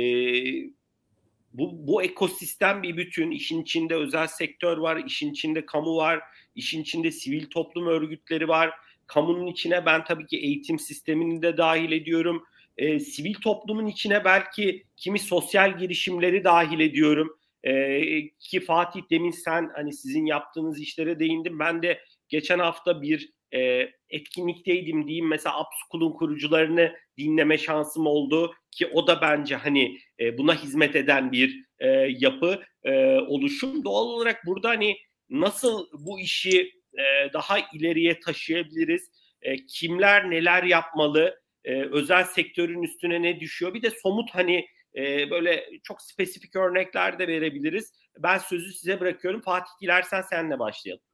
bu, 1.53 1.87
bu 1.87 2.03
ekosistem 2.03 2.83
bir 2.83 2.97
bütün. 2.97 3.31
İşin 3.31 3.63
içinde 3.63 3.95
özel 3.95 4.27
sektör 4.27 4.79
var, 4.79 5.03
işin 5.07 5.33
içinde 5.33 5.67
kamu 5.67 5.97
var, 5.97 6.21
işin 6.55 6.83
içinde 6.83 7.11
sivil 7.11 7.51
toplum 7.51 7.87
örgütleri 7.87 8.49
var. 8.49 8.71
Kamunun 9.07 9.47
içine 9.47 9.87
ben 9.87 10.05
tabii 10.05 10.27
ki 10.27 10.39
eğitim 10.39 10.79
sistemini 10.79 11.43
de 11.43 11.57
dahil 11.57 11.93
ediyorum. 11.93 12.45
E, 12.77 13.01
sivil 13.01 13.35
toplumun 13.35 13.87
içine 13.87 14.25
belki 14.25 14.85
kimi 14.97 15.19
sosyal 15.19 15.79
girişimleri 15.79 16.45
dahil 16.45 16.81
ediyorum. 16.81 17.39
E, 17.65 18.29
ki 18.39 18.61
Fatih 18.61 19.01
demin 19.11 19.31
sen 19.31 19.71
hani 19.75 19.93
sizin 19.93 20.27
yaptığınız 20.27 20.81
işlere 20.81 21.19
değindim. 21.19 21.59
Ben 21.59 21.83
de 21.83 22.01
geçen 22.29 22.59
hafta 22.59 23.03
bir 23.03 23.33
e, 23.55 23.91
etkinlikteydim 24.11 25.07
diyeyim 25.07 25.29
mesela 25.29 25.55
Upschool'un 25.61 26.13
kurucularını 26.13 26.95
dinleme 27.19 27.59
şansım 27.59 28.07
oldu 28.07 28.55
ki 28.71 28.87
o 28.87 29.07
da 29.07 29.21
bence 29.21 29.57
hani 29.57 29.99
e, 30.21 30.39
buna 30.39 30.63
hizmet 30.63 30.97
eden 30.97 31.33
bir 31.33 31.65
e, 31.79 31.89
yapı 32.19 32.63
e, 32.85 33.17
oluşum. 33.17 33.85
Doğal 33.85 34.07
olarak 34.07 34.47
burada 34.47 34.69
hani 34.69 34.97
nasıl 35.31 35.87
bu 35.93 36.21
işi 36.21 36.73
e, 36.95 37.33
daha 37.33 37.59
ileriye 37.75 38.21
taşıyabiliriz? 38.21 39.11
E, 39.43 39.57
kimler 39.67 40.31
neler 40.31 40.63
yapmalı? 40.63 41.41
E, 41.65 41.83
özel 41.83 42.25
sektörün 42.25 42.83
üstüne 42.83 43.23
ne 43.23 43.41
düşüyor? 43.41 43.75
Bir 43.75 43.83
de 43.83 43.91
somut 43.91 44.31
hani 44.35 44.67
e, 44.97 45.31
böyle 45.31 45.65
çok 45.83 46.03
spesifik 46.03 46.57
örnekler 46.57 47.19
de 47.19 47.29
verebiliriz. 47.29 47.93
Ben 48.19 48.39
sözü 48.39 48.73
size 48.73 49.01
bırakıyorum. 49.01 49.41
Fatih 49.41 49.71
dilersen 49.83 50.23
senle 50.23 50.59
başlayalım. 50.59 51.08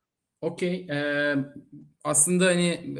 Okey. 0.44 0.86
Ee, 0.90 1.34
aslında 2.04 2.46
hani 2.46 2.96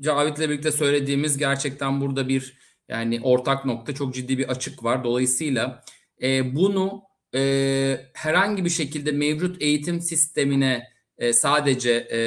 Cavit'le 0.00 0.38
birlikte 0.38 0.72
söylediğimiz 0.72 1.38
gerçekten 1.38 2.00
burada 2.00 2.28
bir 2.28 2.58
yani 2.88 3.20
ortak 3.22 3.64
nokta 3.64 3.94
çok 3.94 4.14
ciddi 4.14 4.38
bir 4.38 4.48
açık 4.48 4.84
var. 4.84 5.04
Dolayısıyla 5.04 5.84
e, 6.22 6.54
bunu 6.54 7.02
e, 7.34 8.00
herhangi 8.14 8.64
bir 8.64 8.70
şekilde 8.70 9.12
mevcut 9.12 9.62
eğitim 9.62 10.00
sistemine 10.00 10.88
e, 11.18 11.32
sadece 11.32 12.08
e, 12.12 12.18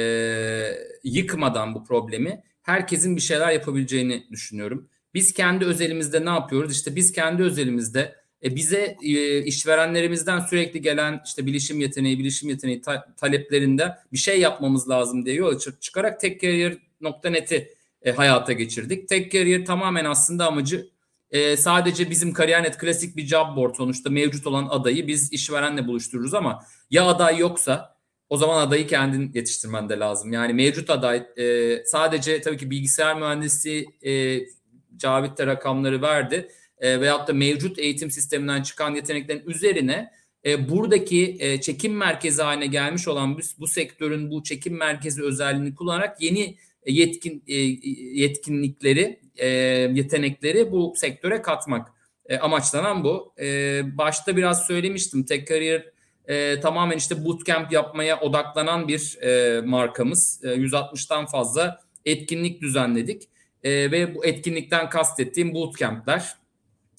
yıkmadan 1.04 1.74
bu 1.74 1.84
problemi 1.84 2.42
herkesin 2.62 3.16
bir 3.16 3.20
şeyler 3.20 3.52
yapabileceğini 3.52 4.26
düşünüyorum. 4.30 4.88
Biz 5.14 5.32
kendi 5.32 5.64
özelimizde 5.64 6.24
ne 6.24 6.30
yapıyoruz? 6.30 6.72
İşte 6.72 6.96
biz 6.96 7.12
kendi 7.12 7.42
özelimizde 7.42 8.14
e, 8.44 8.56
bize 8.56 8.96
e, 9.02 9.42
işverenlerimizden 9.42 10.40
sürekli 10.40 10.82
gelen 10.82 11.20
işte 11.24 11.46
bilişim 11.46 11.80
yeteneği, 11.80 12.18
bilişim 12.18 12.48
yeteneği 12.48 12.80
ta- 12.80 13.14
taleplerinde 13.16 13.96
bir 14.12 14.18
şey 14.18 14.40
yapmamız 14.40 14.88
lazım 14.88 15.26
diye 15.26 15.36
yola 15.36 15.58
çıkarak 15.80 16.20
tekcareer.net'i 16.20 17.78
e, 18.02 18.12
hayata 18.12 18.52
geçirdik. 18.52 19.08
Tek 19.08 19.32
Career 19.32 19.64
tamamen 19.64 20.04
aslında 20.04 20.46
amacı 20.46 20.88
e, 21.30 21.56
sadece 21.56 22.10
bizim 22.10 22.32
Kariyer.net 22.32 22.78
klasik 22.78 23.16
bir 23.16 23.26
job 23.26 23.56
board 23.56 23.74
sonuçta 23.74 24.10
mevcut 24.10 24.46
olan 24.46 24.66
adayı 24.70 25.06
biz 25.06 25.32
işverenle 25.32 25.86
buluştururuz 25.86 26.34
ama 26.34 26.64
ya 26.90 27.04
aday 27.06 27.38
yoksa 27.38 27.98
o 28.28 28.36
zaman 28.36 28.66
adayı 28.66 28.86
kendin 28.86 29.32
yetiştirmen 29.34 29.88
de 29.88 29.98
lazım. 29.98 30.32
Yani 30.32 30.52
mevcut 30.54 30.90
aday 30.90 31.26
e, 31.36 31.84
sadece 31.84 32.40
tabii 32.40 32.56
ki 32.56 32.70
bilgisayar 32.70 33.16
mühendisi 33.16 33.86
e, 34.02 34.40
Cavit 34.96 35.38
de 35.38 35.46
rakamları 35.46 36.02
verdi 36.02 36.48
e, 36.80 37.00
veyahut 37.00 37.28
da 37.28 37.32
mevcut 37.32 37.78
eğitim 37.78 38.10
sisteminden 38.10 38.62
çıkan 38.62 38.94
yeteneklerin 38.94 39.46
üzerine 39.46 40.10
e, 40.46 40.68
buradaki 40.68 41.36
e, 41.40 41.60
çekim 41.60 41.96
merkezi 41.96 42.42
haline 42.42 42.66
gelmiş 42.66 43.08
olan 43.08 43.36
bu, 43.36 43.40
bu 43.58 43.66
sektörün 43.66 44.30
bu 44.30 44.42
çekim 44.42 44.76
merkezi 44.76 45.22
özelliğini 45.22 45.74
kullanarak 45.74 46.22
yeni 46.22 46.56
yetkin 46.86 47.44
e, 47.46 47.54
yetkinlikleri, 48.20 49.20
e, 49.36 49.48
yetenekleri 49.92 50.72
bu 50.72 50.94
sektöre 50.96 51.42
katmak 51.42 51.88
e, 52.26 52.38
amaçlanan 52.38 53.04
bu. 53.04 53.34
E, 53.40 53.80
başta 53.98 54.36
biraz 54.36 54.66
söylemiştim. 54.66 55.24
Tek 55.24 55.48
Kariyer 55.48 55.84
e, 56.28 56.60
tamamen 56.60 56.96
işte 56.96 57.24
bootcamp 57.24 57.72
yapmaya 57.72 58.20
odaklanan 58.20 58.88
bir 58.88 59.18
e, 59.22 59.60
markamız. 59.60 60.40
E, 60.44 60.48
160'tan 60.48 61.26
fazla 61.26 61.80
etkinlik 62.04 62.62
düzenledik. 62.62 63.28
E, 63.62 63.70
ve 63.70 64.14
bu 64.14 64.26
etkinlikten 64.26 64.88
kastettiğim 64.90 65.54
bootcamp'ler 65.54 66.36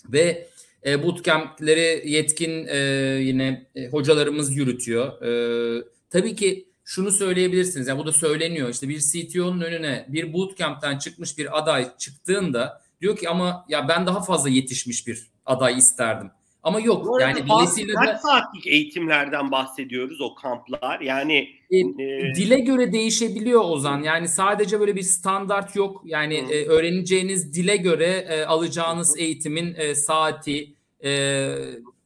ve 0.05 0.47
e, 0.85 1.03
bootcamp'leri 1.03 2.09
yetkin 2.09 2.67
e, 2.67 2.77
yine 3.21 3.67
e, 3.75 3.87
hocalarımız 3.87 4.55
yürütüyor. 4.55 5.21
E, 5.21 5.83
tabii 6.09 6.35
ki 6.35 6.69
şunu 6.83 7.11
söyleyebilirsiniz. 7.11 7.87
Yani 7.87 7.99
bu 7.99 8.05
da 8.05 8.11
söyleniyor. 8.11 8.69
İşte 8.69 8.89
bir 8.89 8.99
CTO'nun 8.99 9.61
önüne 9.61 10.05
bir 10.09 10.33
bootcamp'ten 10.33 10.97
çıkmış 10.97 11.37
bir 11.37 11.57
aday 11.59 11.97
çıktığında 11.97 12.81
diyor 13.01 13.17
ki 13.17 13.29
ama 13.29 13.65
ya 13.69 13.87
ben 13.87 14.07
daha 14.07 14.21
fazla 14.21 14.49
yetişmiş 14.49 15.07
bir 15.07 15.27
aday 15.45 15.77
isterdim. 15.77 16.31
Ama 16.69 16.79
yok 16.79 17.21
yani 17.21 17.47
dolayısıyla 17.47 17.95
kaç 17.95 18.21
saatlik 18.21 18.67
eğitimlerden 18.67 19.51
bahsediyoruz 19.51 20.21
o 20.21 20.35
kamplar? 20.35 20.99
Yani 20.99 21.49
e, 21.71 21.79
e, 21.79 22.35
dile 22.35 22.59
göre 22.59 22.93
değişebiliyor 22.93 23.61
Ozan. 23.63 24.03
Yani 24.03 24.27
sadece 24.27 24.79
böyle 24.79 24.95
bir 24.95 25.01
standart 25.01 25.75
yok. 25.75 26.01
Yani 26.05 26.35
e, 26.35 26.65
öğreneceğiniz 26.65 27.53
dile 27.53 27.77
göre 27.77 28.25
e, 28.29 28.43
alacağınız 28.43 29.15
hı. 29.15 29.21
eğitimin 29.21 29.75
e, 29.77 29.95
saati, 29.95 30.73
e, 31.03 31.51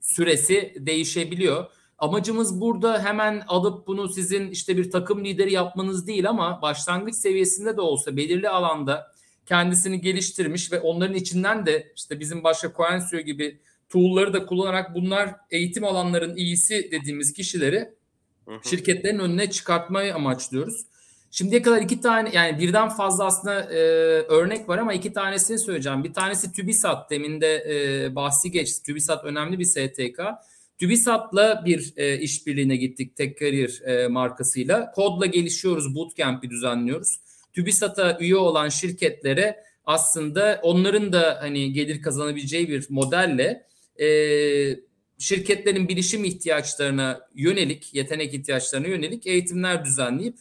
süresi 0.01 0.73
değişebiliyor. 0.79 1.65
Amacımız 1.97 2.61
burada 2.61 3.03
hemen 3.03 3.43
alıp 3.47 3.87
bunu 3.87 4.09
sizin 4.09 4.51
işte 4.51 4.77
bir 4.77 4.91
takım 4.91 5.25
lideri 5.25 5.53
yapmanız 5.53 6.07
değil 6.07 6.29
ama 6.29 6.61
başlangıç 6.61 7.15
seviyesinde 7.15 7.77
de 7.77 7.81
olsa 7.81 8.17
belirli 8.17 8.49
alanda 8.49 9.13
kendisini 9.45 10.01
geliştirmiş 10.01 10.71
ve 10.71 10.79
onların 10.79 11.15
içinden 11.15 11.65
de 11.65 11.91
işte 11.95 12.19
bizim 12.19 12.43
başka 12.43 12.73
Coensio 12.77 13.19
gibi 13.19 13.59
tool'ları 13.93 14.33
da 14.33 14.45
kullanarak 14.45 14.95
bunlar 14.95 15.35
eğitim 15.51 15.83
alanların 15.83 16.35
iyisi 16.35 16.89
dediğimiz 16.91 17.33
kişileri 17.33 17.89
hı 18.45 18.51
hı. 18.51 18.69
şirketlerin 18.69 19.19
önüne 19.19 19.51
çıkartmayı 19.51 20.15
amaçlıyoruz. 20.15 20.85
Şimdiye 21.31 21.61
kadar 21.61 21.81
iki 21.81 22.01
tane 22.01 22.29
yani 22.33 22.59
birden 22.59 22.89
fazla 22.89 23.25
aslında 23.25 23.73
e, 23.73 23.77
örnek 24.21 24.69
var 24.69 24.77
ama 24.77 24.93
iki 24.93 25.13
tanesini 25.13 25.59
söyleyeceğim. 25.59 26.03
Bir 26.03 26.13
tanesi 26.13 26.51
TÜBİSAT 26.51 27.11
deminde 27.11 27.55
e, 27.55 28.15
bahsi 28.15 28.51
geçti. 28.51 28.83
TÜBİSAT 28.83 29.25
önemli 29.25 29.59
bir 29.59 29.65
STK. 29.65 30.19
TÜBİSAT'la 30.79 31.63
bir 31.65 31.93
e, 31.97 32.19
işbirliğine 32.19 32.75
gittik 32.75 33.15
Tek 33.15 33.39
Career 33.39 33.81
e, 33.85 34.07
markasıyla. 34.07 34.91
Kodla 34.91 35.25
gelişiyoruz, 35.25 35.95
bootcamp'i 35.95 36.49
düzenliyoruz. 36.49 37.19
TÜBİSAT'a 37.53 38.17
üye 38.19 38.35
olan 38.35 38.69
şirketlere 38.69 39.63
aslında 39.85 40.59
onların 40.63 41.13
da 41.13 41.37
hani 41.41 41.73
gelir 41.73 42.01
kazanabileceği 42.01 42.69
bir 42.69 42.85
modelle 42.89 43.65
e, 43.99 44.07
şirketlerin 45.17 45.87
bilişim 45.87 46.25
ihtiyaçlarına 46.25 47.27
yönelik, 47.35 47.93
yetenek 47.93 48.33
ihtiyaçlarına 48.33 48.87
yönelik 48.87 49.27
eğitimler 49.27 49.85
düzenleyip 49.85 50.35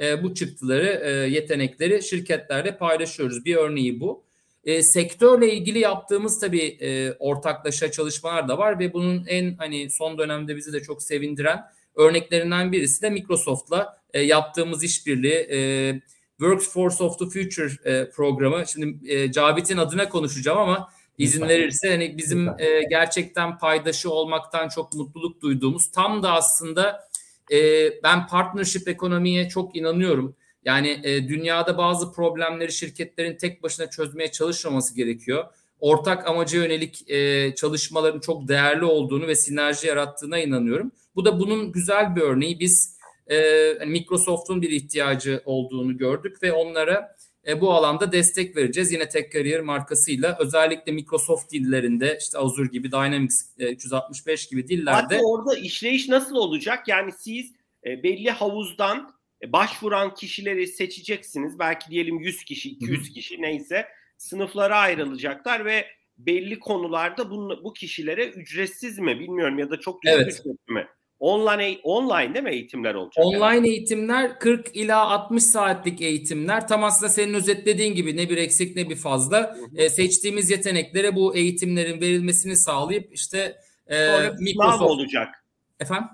e, 0.00 0.22
bu 0.22 0.34
çıktıları, 0.34 1.00
e, 1.04 1.10
yetenekleri 1.10 2.02
şirketlerle 2.02 2.76
paylaşıyoruz. 2.76 3.44
Bir 3.44 3.56
örneği 3.56 4.00
bu. 4.00 4.24
E, 4.64 4.82
sektörle 4.82 5.52
ilgili 5.52 5.78
yaptığımız 5.78 6.40
tabii 6.40 6.78
e, 6.80 7.12
ortaklaşa 7.12 7.90
çalışmalar 7.90 8.48
da 8.48 8.58
var 8.58 8.78
ve 8.78 8.92
bunun 8.92 9.24
en 9.26 9.54
hani 9.54 9.90
son 9.90 10.18
dönemde 10.18 10.56
bizi 10.56 10.72
de 10.72 10.82
çok 10.82 11.02
sevindiren 11.02 11.64
örneklerinden 11.94 12.72
birisi 12.72 13.02
de 13.02 13.10
Microsoft'la 13.10 14.02
e, 14.14 14.20
yaptığımız 14.20 14.84
işbirliği. 14.84 15.48
E, 15.50 16.00
Workforce 16.38 17.04
of 17.04 17.18
the 17.18 17.24
Future 17.24 17.90
e, 17.90 18.10
programı. 18.10 18.64
Şimdi 18.66 19.12
e, 19.12 19.32
Cavit'in 19.32 19.76
adına 19.76 20.08
konuşacağım 20.08 20.58
ama 20.58 20.88
izin 21.18 21.48
verirse 21.48 21.90
hani 21.90 22.18
bizim 22.18 22.48
e, 22.48 22.82
gerçekten 22.90 23.58
paydaşı 23.58 24.10
olmaktan 24.10 24.68
çok 24.68 24.94
mutluluk 24.94 25.40
duyduğumuz 25.40 25.90
tam 25.90 26.22
da 26.22 26.32
aslında 26.32 27.08
e, 27.52 27.90
ben 28.02 28.26
partnership 28.26 28.88
ekonomiye 28.88 29.48
çok 29.48 29.76
inanıyorum. 29.76 30.36
Yani 30.64 31.00
e, 31.04 31.28
dünyada 31.28 31.78
bazı 31.78 32.12
problemleri 32.12 32.72
şirketlerin 32.72 33.36
tek 33.36 33.62
başına 33.62 33.90
çözmeye 33.90 34.32
çalışmaması 34.32 34.96
gerekiyor. 34.96 35.44
Ortak 35.80 36.26
amaca 36.26 36.58
yönelik 36.58 37.10
e, 37.10 37.54
çalışmaların 37.54 38.20
çok 38.20 38.48
değerli 38.48 38.84
olduğunu 38.84 39.26
ve 39.26 39.34
sinerji 39.34 39.86
yarattığına 39.86 40.38
inanıyorum. 40.38 40.92
Bu 41.16 41.24
da 41.24 41.40
bunun 41.40 41.72
güzel 41.72 42.16
bir 42.16 42.20
örneği. 42.20 42.60
Biz 42.60 42.98
e, 43.30 43.36
hani 43.78 43.90
Microsoft'un 43.90 44.62
bir 44.62 44.70
ihtiyacı 44.70 45.42
olduğunu 45.44 45.98
gördük 45.98 46.42
ve 46.42 46.52
onlara 46.52 47.16
e, 47.46 47.60
bu 47.60 47.72
alanda 47.72 48.12
destek 48.12 48.56
vereceğiz. 48.56 48.92
Yine 48.92 49.08
Tek 49.08 49.32
Kariyer 49.32 49.60
markasıyla 49.60 50.36
özellikle 50.40 50.92
Microsoft 50.92 51.52
dillerinde 51.52 52.18
işte 52.20 52.38
Azure 52.38 52.68
gibi 52.68 52.92
Dynamics 52.92 53.58
e, 53.58 53.72
365 53.72 54.48
gibi 54.48 54.68
dillerde. 54.68 55.14
Hatta 55.14 55.26
orada 55.26 55.58
işleyiş 55.58 56.08
nasıl 56.08 56.36
olacak? 56.36 56.88
Yani 56.88 57.12
siz 57.12 57.52
e, 57.86 58.02
belli 58.02 58.30
havuzdan 58.30 59.14
e, 59.42 59.52
başvuran 59.52 60.14
kişileri 60.14 60.66
seçeceksiniz. 60.66 61.58
Belki 61.58 61.90
diyelim 61.90 62.20
100 62.20 62.44
kişi, 62.44 62.70
200 62.70 63.00
Hı-hı. 63.00 63.12
kişi 63.14 63.42
neyse 63.42 63.88
sınıflara 64.16 64.78
ayrılacaklar 64.78 65.64
ve 65.64 65.86
belli 66.18 66.58
konularda 66.58 67.30
bu, 67.30 67.60
bu 67.64 67.72
kişilere 67.72 68.28
ücretsiz 68.28 68.98
mi 68.98 69.20
bilmiyorum 69.20 69.58
ya 69.58 69.70
da 69.70 69.80
çok 69.80 70.02
düşük 70.02 70.16
evet. 70.16 70.32
ücretli 70.32 70.72
mi? 70.72 70.86
Online 71.20 71.78
online 71.82 72.34
değil 72.34 72.44
mi 72.44 72.50
eğitimler 72.50 72.94
olacak? 72.94 73.26
Online 73.26 73.44
yani? 73.44 73.68
eğitimler 73.68 74.38
40 74.38 74.76
ila 74.76 75.08
60 75.08 75.44
saatlik 75.44 76.02
eğitimler. 76.02 76.68
Tam 76.68 76.84
aslında 76.84 77.10
senin 77.10 77.34
özetlediğin 77.34 77.94
gibi 77.94 78.16
ne 78.16 78.30
bir 78.30 78.36
eksik 78.36 78.76
ne 78.76 78.90
bir 78.90 78.96
fazla. 78.96 79.56
E, 79.76 79.90
seçtiğimiz 79.90 80.50
yeteneklere 80.50 81.16
bu 81.16 81.36
eğitimlerin 81.36 82.00
verilmesini 82.00 82.56
sağlayıp 82.56 83.14
işte 83.14 83.56
e, 83.86 84.18
Microsoft 84.40 84.82
olacak. 84.82 85.44
Efendim? 85.80 86.08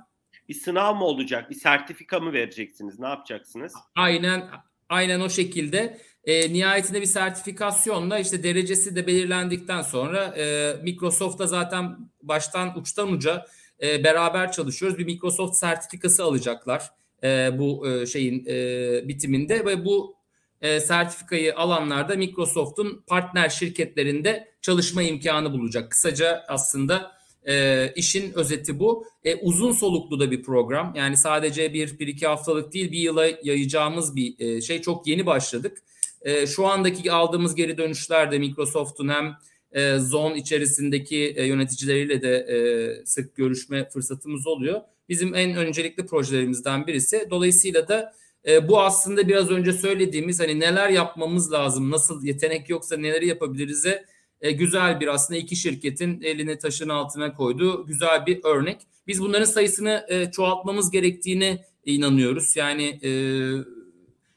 Bir 0.48 0.54
sınav 0.54 0.94
mı 0.94 1.04
olacak? 1.04 1.50
Bir 1.50 1.54
sertifika 1.54 2.20
mı 2.20 2.32
vereceksiniz? 2.32 2.98
Ne 2.98 3.08
yapacaksınız? 3.08 3.74
Aynen 3.94 4.42
aynen 4.88 5.20
o 5.20 5.28
şekilde. 5.28 5.98
E, 6.24 6.52
nihayetinde 6.52 7.00
bir 7.00 7.06
sertifikasyonla 7.06 8.18
işte 8.18 8.42
derecesi 8.42 8.96
de 8.96 9.06
belirlendikten 9.06 9.82
sonra 9.82 10.24
e, 10.24 10.74
Microsoft'ta 10.82 11.46
zaten 11.46 11.96
baştan 12.22 12.78
uçtan 12.78 13.12
uca 13.12 13.46
e, 13.84 14.04
beraber 14.04 14.52
çalışıyoruz. 14.52 14.98
Bir 14.98 15.04
Microsoft 15.04 15.56
sertifikası 15.56 16.24
alacaklar 16.24 16.90
e, 17.24 17.58
bu 17.58 17.88
e, 17.88 18.06
şeyin 18.06 18.46
e, 18.46 19.08
bitiminde 19.08 19.64
ve 19.64 19.84
bu 19.84 20.14
e, 20.62 20.80
sertifikayı 20.80 21.56
alanlar 21.56 22.08
da 22.08 22.16
Microsoft'un 22.16 23.04
partner 23.06 23.48
şirketlerinde 23.48 24.48
çalışma 24.62 25.02
imkanı 25.02 25.52
bulacak. 25.52 25.90
Kısaca 25.90 26.44
aslında 26.48 27.12
e, 27.46 27.88
işin 27.96 28.32
özeti 28.32 28.78
bu. 28.78 29.06
E, 29.24 29.36
uzun 29.36 29.72
soluklu 29.72 30.20
da 30.20 30.30
bir 30.30 30.42
program. 30.42 30.92
Yani 30.96 31.16
sadece 31.16 31.74
bir, 31.74 31.98
bir 31.98 32.06
iki 32.06 32.26
haftalık 32.26 32.72
değil 32.72 32.92
bir 32.92 32.98
yıla 32.98 33.26
yayacağımız 33.42 34.16
bir 34.16 34.34
e, 34.38 34.60
şey. 34.60 34.82
Çok 34.82 35.06
yeni 35.06 35.26
başladık. 35.26 35.82
E, 36.22 36.46
şu 36.46 36.66
andaki 36.66 37.12
aldığımız 37.12 37.54
geri 37.54 37.78
dönüşlerde 37.78 38.38
Microsoft'un 38.38 39.08
hem 39.08 39.36
e, 39.74 39.98
zone 39.98 40.38
içerisindeki 40.38 41.34
e, 41.36 41.46
yöneticileriyle 41.46 42.22
de 42.22 42.36
e, 42.36 43.06
sık 43.06 43.36
görüşme 43.36 43.88
fırsatımız 43.88 44.46
oluyor. 44.46 44.80
Bizim 45.08 45.34
en 45.34 45.56
öncelikli 45.56 46.06
projelerimizden 46.06 46.86
birisi. 46.86 47.26
Dolayısıyla 47.30 47.88
da 47.88 48.12
e, 48.48 48.68
bu 48.68 48.80
aslında 48.80 49.28
biraz 49.28 49.50
önce 49.50 49.72
söylediğimiz 49.72 50.40
hani 50.40 50.60
neler 50.60 50.88
yapmamız 50.88 51.52
lazım, 51.52 51.90
nasıl 51.90 52.24
yetenek 52.24 52.70
yoksa 52.70 52.96
neleri 52.96 53.26
yapabiliriz'e 53.26 54.04
e, 54.40 54.50
güzel 54.50 55.00
bir 55.00 55.06
aslında 55.06 55.40
iki 55.40 55.56
şirketin 55.56 56.22
elini 56.22 56.58
taşın 56.58 56.88
altına 56.88 57.34
koyduğu 57.34 57.86
güzel 57.86 58.26
bir 58.26 58.40
örnek. 58.44 58.80
Biz 59.06 59.20
bunların 59.20 59.44
sayısını 59.44 60.06
e, 60.08 60.30
çoğaltmamız 60.30 60.90
gerektiğine 60.90 61.64
inanıyoruz. 61.84 62.56
Yani 62.56 63.00
e, 63.02 63.10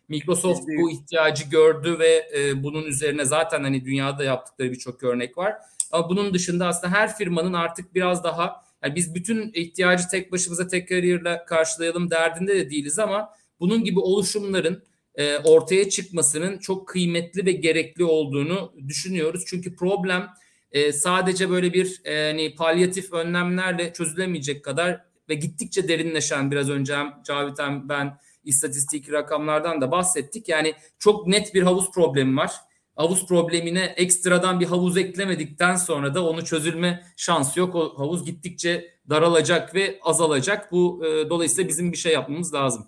Microsoft 0.10 0.68
bu 0.78 0.92
ihtiyacı 0.92 1.50
gördü 1.50 2.00
ve 2.00 2.30
e, 2.38 2.64
bunun 2.64 2.84
üzerine 2.84 3.26
zaten 3.26 3.64
hani 3.64 3.86
dünyada 3.86 4.24
yaptıkları 4.24 4.72
birçok 4.72 5.04
örnek 5.04 5.38
var. 5.38 5.56
Ama 5.92 6.10
bunun 6.10 6.34
dışında 6.34 6.68
aslında 6.68 6.94
her 6.94 7.16
firmanın 7.16 7.54
artık 7.54 7.96
biraz 7.96 8.24
daha 8.24 8.64
yani 8.84 8.96
biz 8.96 9.16
bütün 9.16 9.52
ihtiyacı 9.54 10.04
tek 10.12 10.32
başımıza 10.32 10.68
tek 10.68 10.90
kariyerle 10.90 11.46
karşılayalım 11.48 12.12
derdinde 12.12 12.56
de 12.56 12.70
değiliz 12.70 13.00
ama 13.00 13.30
bunun 13.60 13.84
gibi 13.84 14.00
oluşumların 14.00 14.84
e, 15.16 15.38
ortaya 15.38 15.90
çıkmasının 15.90 16.58
çok 16.58 16.88
kıymetli 16.88 17.46
ve 17.46 17.52
gerekli 17.52 18.04
olduğunu 18.04 18.74
düşünüyoruz. 18.88 19.44
Çünkü 19.48 19.76
problem 19.76 20.28
e, 20.72 20.92
sadece 20.92 21.50
böyle 21.50 21.74
bir 21.74 22.02
e, 22.06 22.28
hani 22.28 22.56
palyatif 22.56 23.14
önlemlerle 23.14 23.94
çözülemeyecek 23.94 24.64
kadar 24.64 25.02
ve 25.30 25.36
gittikçe 25.36 25.88
derinleşen 25.88 26.52
biraz 26.52 26.70
önce 26.70 26.96
hem 26.96 27.14
Cavit 27.24 27.60
hem 27.60 27.90
ben 27.90 28.18
istatistik 28.48 29.12
rakamlardan 29.12 29.82
da 29.82 29.92
bahsettik. 29.92 30.50
Yani 30.50 30.74
çok 31.00 31.28
net 31.28 31.54
bir 31.54 31.64
havuz 31.64 31.92
problemi 31.92 32.38
var. 32.38 32.52
Havuz 32.96 33.28
problemine 33.28 33.94
ekstradan 33.98 34.60
bir 34.60 34.66
havuz 34.66 34.98
eklemedikten 34.98 35.76
sonra 35.76 36.14
da 36.14 36.26
onu 36.30 36.46
çözülme 36.46 37.04
şansı 37.18 37.60
yok. 37.60 37.76
O 37.76 38.00
havuz 38.00 38.26
gittikçe 38.26 38.92
daralacak 39.10 39.76
ve 39.76 40.00
azalacak. 40.02 40.72
Bu 40.72 41.06
e, 41.06 41.30
dolayısıyla 41.30 41.70
bizim 41.70 41.92
bir 41.92 41.98
şey 41.98 42.14
yapmamız 42.14 42.54
lazım. 42.54 42.88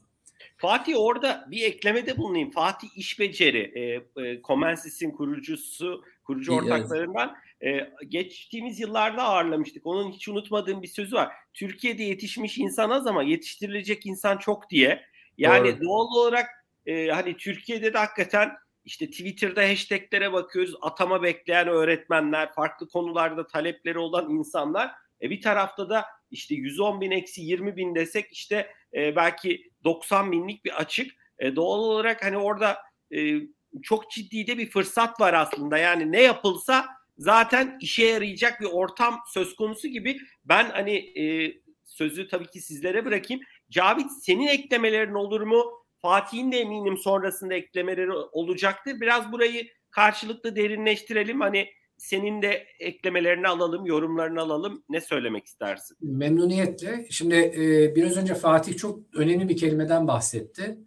Fatih 0.57 0.93
orada 0.97 1.47
bir 1.51 1.63
eklemede 1.63 2.17
bulunayım. 2.17 2.51
Fatih 2.51 2.87
İşbeceri, 2.95 3.71
e, 3.75 3.81
e, 4.23 4.41
Comensis'in 4.41 5.11
kurucusu, 5.11 6.03
kurucu 6.23 6.53
ortaklarından 6.53 7.35
e, 7.63 7.69
geçtiğimiz 8.07 8.79
yıllarda 8.79 9.23
ağırlamıştık. 9.23 9.85
Onun 9.85 10.11
hiç 10.11 10.27
unutmadığım 10.27 10.81
bir 10.81 10.87
sözü 10.87 11.15
var. 11.15 11.33
Türkiye'de 11.53 12.03
yetişmiş 12.03 12.57
insan 12.57 12.89
az 12.89 13.07
ama 13.07 13.23
yetiştirilecek 13.23 14.05
insan 14.05 14.37
çok 14.37 14.69
diye. 14.69 15.01
Yani 15.39 15.71
Doğru. 15.71 15.81
doğal 15.81 16.05
olarak 16.05 16.49
e, 16.85 17.07
hani 17.07 17.37
Türkiye'de 17.37 17.93
de 17.93 17.97
hakikaten 17.97 18.51
işte 18.85 19.09
Twitter'da 19.09 19.61
hashtaglere 19.61 20.33
bakıyoruz. 20.33 20.75
Atama 20.81 21.23
bekleyen 21.23 21.67
öğretmenler, 21.67 22.53
farklı 22.53 22.87
konularda 22.87 23.47
talepleri 23.47 23.99
olan 23.99 24.29
insanlar. 24.29 24.91
E, 25.21 25.29
bir 25.29 25.41
tarafta 25.41 25.89
da 25.89 26.05
işte 26.31 26.55
110 26.55 27.01
bin 27.01 27.11
eksi 27.11 27.41
20 27.41 27.77
bin 27.77 27.95
desek 27.95 28.31
işte 28.31 28.73
e, 28.93 29.15
belki 29.15 29.71
90 29.83 30.31
binlik 30.31 30.65
bir 30.65 30.81
açık. 30.81 31.11
E, 31.39 31.55
doğal 31.55 31.79
olarak 31.79 32.25
hani 32.25 32.37
orada 32.37 32.77
e, 33.15 33.35
çok 33.83 34.11
ciddi 34.11 34.47
de 34.47 34.57
bir 34.57 34.69
fırsat 34.69 35.19
var 35.19 35.33
aslında. 35.33 35.77
Yani 35.77 36.11
ne 36.11 36.21
yapılsa 36.21 36.85
zaten 37.17 37.77
işe 37.81 38.05
yarayacak 38.05 38.61
bir 38.61 38.65
ortam 38.65 39.19
söz 39.33 39.55
konusu 39.55 39.87
gibi. 39.87 40.17
Ben 40.45 40.69
hani 40.69 40.95
e, 40.95 41.53
sözü 41.85 42.27
tabii 42.27 42.47
ki 42.47 42.61
sizlere 42.61 43.05
bırakayım. 43.05 43.43
Cavit 43.69 44.11
senin 44.21 44.47
eklemelerin 44.47 45.13
olur 45.13 45.41
mu? 45.41 45.63
Fatih'in 46.01 46.51
de 46.51 46.57
eminim 46.57 46.97
sonrasında 46.97 47.53
eklemeleri 47.53 48.11
olacaktır. 48.11 49.01
Biraz 49.01 49.31
burayı 49.31 49.67
karşılıklı 49.91 50.55
derinleştirelim. 50.55 51.41
Hani 51.41 51.67
senin 51.97 52.41
de 52.41 52.67
eklemelerini 52.79 53.47
alalım, 53.47 53.85
yorumlarını 53.85 54.41
alalım. 54.41 54.83
Ne 54.89 55.01
söylemek 55.01 55.45
istersin? 55.45 55.97
Memnuniyetle. 56.01 57.07
Şimdi 57.09 57.35
e, 57.35 57.95
biraz 57.95 58.17
önce 58.17 58.35
Fatih 58.35 58.77
çok 58.77 58.99
önemli 59.15 59.49
bir 59.49 59.57
kelimeden 59.57 60.07
bahsetti. 60.07 60.77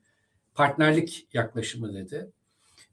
Partnerlik 0.55 1.28
yaklaşımı 1.33 1.95
dedi. 1.95 2.30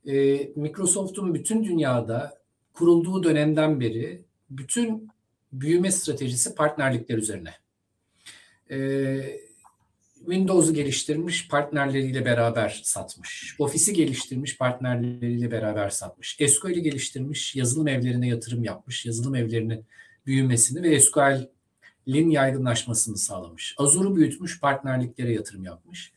E, 0.05 0.13
Microsoft'un 0.55 1.33
bütün 1.33 1.63
dünyada 1.63 2.39
kurulduğu 2.73 3.23
dönemden 3.23 3.79
beri 3.79 4.21
bütün 4.49 5.09
büyüme 5.51 5.91
stratejisi 5.91 6.55
partnerlikler 6.55 7.17
üzerine. 7.17 7.53
E, 8.71 8.79
Windows'u 10.19 10.73
geliştirmiş, 10.73 11.47
partnerleriyle 11.47 12.25
beraber 12.25 12.81
satmış. 12.83 13.55
Office'i 13.59 13.95
geliştirmiş, 13.95 14.57
partnerleriyle 14.57 15.51
beraber 15.51 15.89
satmış. 15.89 16.37
SQL'i 16.47 16.81
geliştirmiş, 16.81 17.55
yazılım 17.55 17.87
evlerine 17.87 18.27
yatırım 18.27 18.63
yapmış. 18.63 19.05
Yazılım 19.05 19.35
evlerinin 19.35 19.85
büyümesini 20.25 20.83
ve 20.83 20.99
SQL'in 20.99 22.29
yaygınlaşmasını 22.29 23.17
sağlamış. 23.17 23.75
Azure'u 23.77 24.15
büyütmüş, 24.15 24.59
partnerliklere 24.59 25.33
yatırım 25.33 25.63
yapmış. 25.63 26.13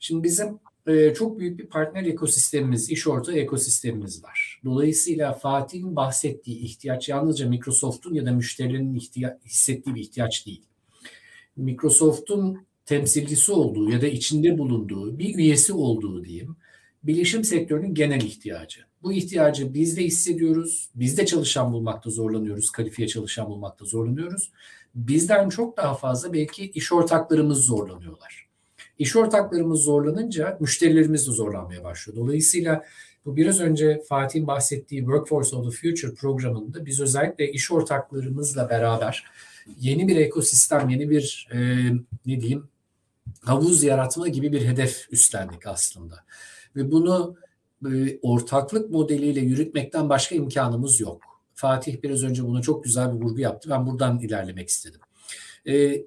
Şimdi 0.00 0.22
bizim 0.24 0.58
e, 0.86 1.14
çok 1.14 1.38
büyük 1.38 1.58
bir 1.58 1.66
partner 1.66 2.04
ekosistemimiz, 2.04 2.90
iş 2.90 3.06
ortağı 3.06 3.34
ekosistemimiz 3.34 4.24
var. 4.24 4.60
Dolayısıyla 4.64 5.32
Fatih'in 5.32 5.96
bahsettiği 5.96 6.58
ihtiyaç 6.58 7.08
yalnızca 7.08 7.48
Microsoft'un 7.48 8.14
ya 8.14 8.26
da 8.26 8.32
müşterilerin 8.32 8.94
ihtiya- 8.94 9.38
hissettiği 9.44 9.94
bir 9.94 10.00
ihtiyaç 10.00 10.46
değil. 10.46 10.62
Microsoft'un 11.56 12.66
temsilcisi 12.90 13.52
olduğu 13.52 13.90
ya 13.90 14.02
da 14.02 14.06
içinde 14.06 14.58
bulunduğu 14.58 15.18
bir 15.18 15.34
üyesi 15.34 15.72
olduğu 15.72 16.24
diyeyim 16.24 16.56
bilişim 17.02 17.44
sektörünün 17.44 17.94
genel 17.94 18.20
ihtiyacı. 18.20 18.80
Bu 19.02 19.12
ihtiyacı 19.12 19.74
biz 19.74 19.96
de 19.96 20.04
hissediyoruz. 20.04 20.90
Biz 20.94 21.18
de 21.18 21.26
çalışan 21.26 21.72
bulmakta 21.72 22.10
zorlanıyoruz. 22.10 22.70
Kalifiye 22.70 23.08
çalışan 23.08 23.48
bulmakta 23.48 23.84
zorlanıyoruz. 23.84 24.52
Bizden 24.94 25.48
çok 25.48 25.76
daha 25.76 25.94
fazla 25.94 26.32
belki 26.32 26.70
iş 26.70 26.92
ortaklarımız 26.92 27.58
zorlanıyorlar. 27.58 28.46
İş 28.98 29.16
ortaklarımız 29.16 29.80
zorlanınca 29.80 30.56
müşterilerimiz 30.60 31.28
de 31.28 31.32
zorlanmaya 31.32 31.84
başlıyor. 31.84 32.16
Dolayısıyla 32.18 32.84
bu 33.24 33.36
biraz 33.36 33.60
önce 33.60 34.02
Fatih'in 34.08 34.46
bahsettiği 34.46 35.00
Workforce 35.00 35.56
of 35.56 35.64
the 35.64 35.70
Future 35.70 36.14
programında 36.14 36.86
biz 36.86 37.00
özellikle 37.00 37.52
iş 37.52 37.72
ortaklarımızla 37.72 38.68
beraber 38.68 39.24
yeni 39.80 40.08
bir 40.08 40.16
ekosistem, 40.16 40.88
yeni 40.88 41.10
bir 41.10 41.48
e, 41.52 41.58
ne 42.26 42.40
diyeyim 42.40 42.69
havuz 43.44 43.82
yaratma 43.82 44.28
gibi 44.28 44.52
bir 44.52 44.66
hedef 44.66 45.06
üstlendik 45.10 45.66
aslında. 45.66 46.24
Ve 46.76 46.90
bunu 46.90 47.36
e, 47.86 48.18
ortaklık 48.22 48.90
modeliyle 48.90 49.40
yürütmekten 49.40 50.08
başka 50.08 50.34
imkanımız 50.34 51.00
yok. 51.00 51.22
Fatih 51.54 52.02
biraz 52.02 52.24
önce 52.24 52.44
buna 52.44 52.62
çok 52.62 52.84
güzel 52.84 53.14
bir 53.14 53.20
vurgu 53.20 53.40
yaptı. 53.40 53.70
Ben 53.70 53.86
buradan 53.86 54.20
ilerlemek 54.20 54.68
istedim. 54.68 55.00
E, 55.66 56.04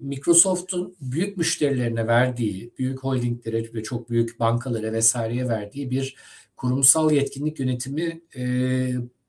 Microsoft'un 0.00 0.96
büyük 1.00 1.36
müşterilerine 1.36 2.06
verdiği, 2.06 2.72
büyük 2.78 3.04
holdinglere 3.04 3.74
ve 3.74 3.82
çok 3.82 4.10
büyük 4.10 4.40
bankalara 4.40 4.92
vesaireye 4.92 5.48
verdiği 5.48 5.90
bir 5.90 6.16
kurumsal 6.56 7.12
yetkinlik 7.12 7.60
yönetimi 7.60 8.20
e, 8.36 8.42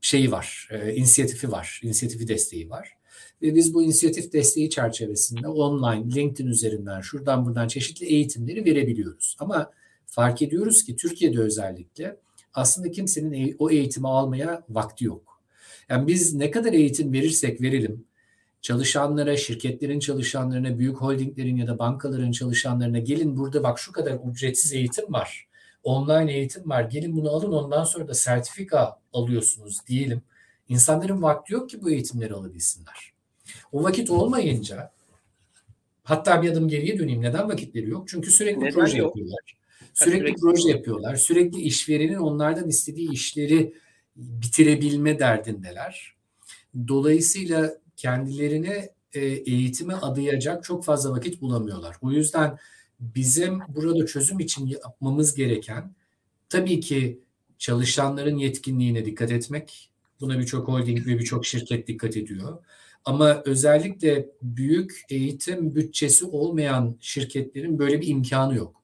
şeyi 0.01 0.31
var, 0.31 0.69
inisiyatifi 0.95 1.51
var, 1.51 1.81
inisiyatifi 1.83 2.27
desteği 2.27 2.69
var. 2.69 2.96
Ve 3.41 3.55
biz 3.55 3.73
bu 3.73 3.83
inisiyatif 3.83 4.33
desteği 4.33 4.69
çerçevesinde 4.69 5.47
online, 5.47 6.15
LinkedIn 6.15 6.47
üzerinden 6.47 7.01
şuradan 7.01 7.45
buradan 7.45 7.67
çeşitli 7.67 8.05
eğitimleri 8.05 8.65
verebiliyoruz. 8.65 9.35
Ama 9.39 9.71
fark 10.05 10.41
ediyoruz 10.41 10.83
ki 10.83 10.95
Türkiye'de 10.95 11.39
özellikle 11.39 12.17
aslında 12.53 12.91
kimsenin 12.91 13.55
o 13.59 13.69
eğitimi 13.69 14.07
almaya 14.07 14.63
vakti 14.69 15.05
yok. 15.05 15.41
Yani 15.89 16.07
biz 16.07 16.33
ne 16.33 16.51
kadar 16.51 16.73
eğitim 16.73 17.13
verirsek 17.13 17.61
verelim, 17.61 18.05
çalışanlara, 18.61 19.37
şirketlerin 19.37 19.99
çalışanlarına, 19.99 20.79
büyük 20.79 20.97
holdinglerin 20.97 21.57
ya 21.57 21.67
da 21.67 21.79
bankaların 21.79 22.31
çalışanlarına 22.31 22.99
gelin 22.99 23.37
burada 23.37 23.63
bak 23.63 23.79
şu 23.79 23.91
kadar 23.91 24.19
ücretsiz 24.31 24.73
eğitim 24.73 25.13
var. 25.13 25.47
Online 25.83 26.33
eğitim 26.33 26.69
var. 26.69 26.83
Gelin 26.83 27.17
bunu 27.17 27.29
alın 27.29 27.51
ondan 27.51 27.83
sonra 27.83 28.07
da 28.07 28.13
sertifika 28.13 28.99
alıyorsunuz 29.13 29.87
diyelim. 29.87 30.21
İnsanların 30.69 31.21
vakti 31.21 31.53
yok 31.53 31.69
ki 31.69 31.81
bu 31.81 31.89
eğitimleri 31.89 32.33
alabilsinler. 32.33 33.16
O 33.71 33.83
vakit 33.83 34.09
olmayınca 34.09 34.91
hatta 36.03 36.41
bir 36.41 36.51
adım 36.51 36.67
geriye 36.67 36.99
döneyim. 36.99 37.21
Neden 37.21 37.49
vakitleri 37.49 37.89
yok? 37.89 38.07
Çünkü 38.07 38.31
sürekli 38.31 38.59
Neden 38.59 38.73
proje 38.73 38.97
yok? 38.97 39.07
yapıyorlar. 39.07 39.57
Sürekli, 39.93 40.19
sürekli 40.19 40.41
proje 40.41 40.69
yapıyorlar. 40.69 41.15
Sürekli 41.15 41.61
işverenin 41.61 42.17
onlardan 42.17 42.69
istediği 42.69 43.11
işleri 43.11 43.73
bitirebilme 44.15 45.19
derdindeler. 45.19 46.13
Dolayısıyla 46.87 47.77
kendilerine 47.97 48.89
e, 49.13 49.25
eğitime 49.25 49.93
adayacak 49.93 50.63
çok 50.63 50.85
fazla 50.85 51.11
vakit 51.11 51.41
bulamıyorlar. 51.41 51.95
O 52.01 52.11
yüzden 52.11 52.57
bizim 52.99 53.59
burada 53.67 54.05
çözüm 54.05 54.39
için 54.39 54.67
yapmamız 54.67 55.35
gereken 55.35 55.95
tabii 56.49 56.79
ki 56.79 57.19
çalışanların 57.57 58.37
yetkinliğine 58.37 59.05
dikkat 59.05 59.31
etmek. 59.31 59.89
Buna 60.19 60.39
birçok 60.39 60.67
holding 60.67 61.07
ve 61.07 61.19
birçok 61.19 61.45
şirket 61.45 61.87
dikkat 61.87 62.17
ediyor. 62.17 62.57
Ama 63.07 63.41
özellikle 63.45 64.29
büyük 64.41 65.01
eğitim 65.09 65.75
bütçesi 65.75 66.25
olmayan 66.25 66.95
şirketlerin 66.99 67.79
böyle 67.79 68.01
bir 68.01 68.07
imkanı 68.07 68.55
yok. 68.55 68.83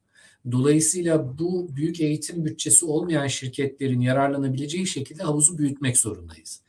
Dolayısıyla 0.52 1.38
bu 1.40 1.76
büyük 1.76 2.02
eğitim 2.02 2.46
bütçesi 2.46 2.86
olmayan 2.86 3.28
şirketlerin 3.28 4.00
yararlanabileceği 4.00 4.88
şekilde 4.88 5.24
havuzu 5.24 5.58
büyütmek 5.58 5.98
zorundayız. 5.98 6.62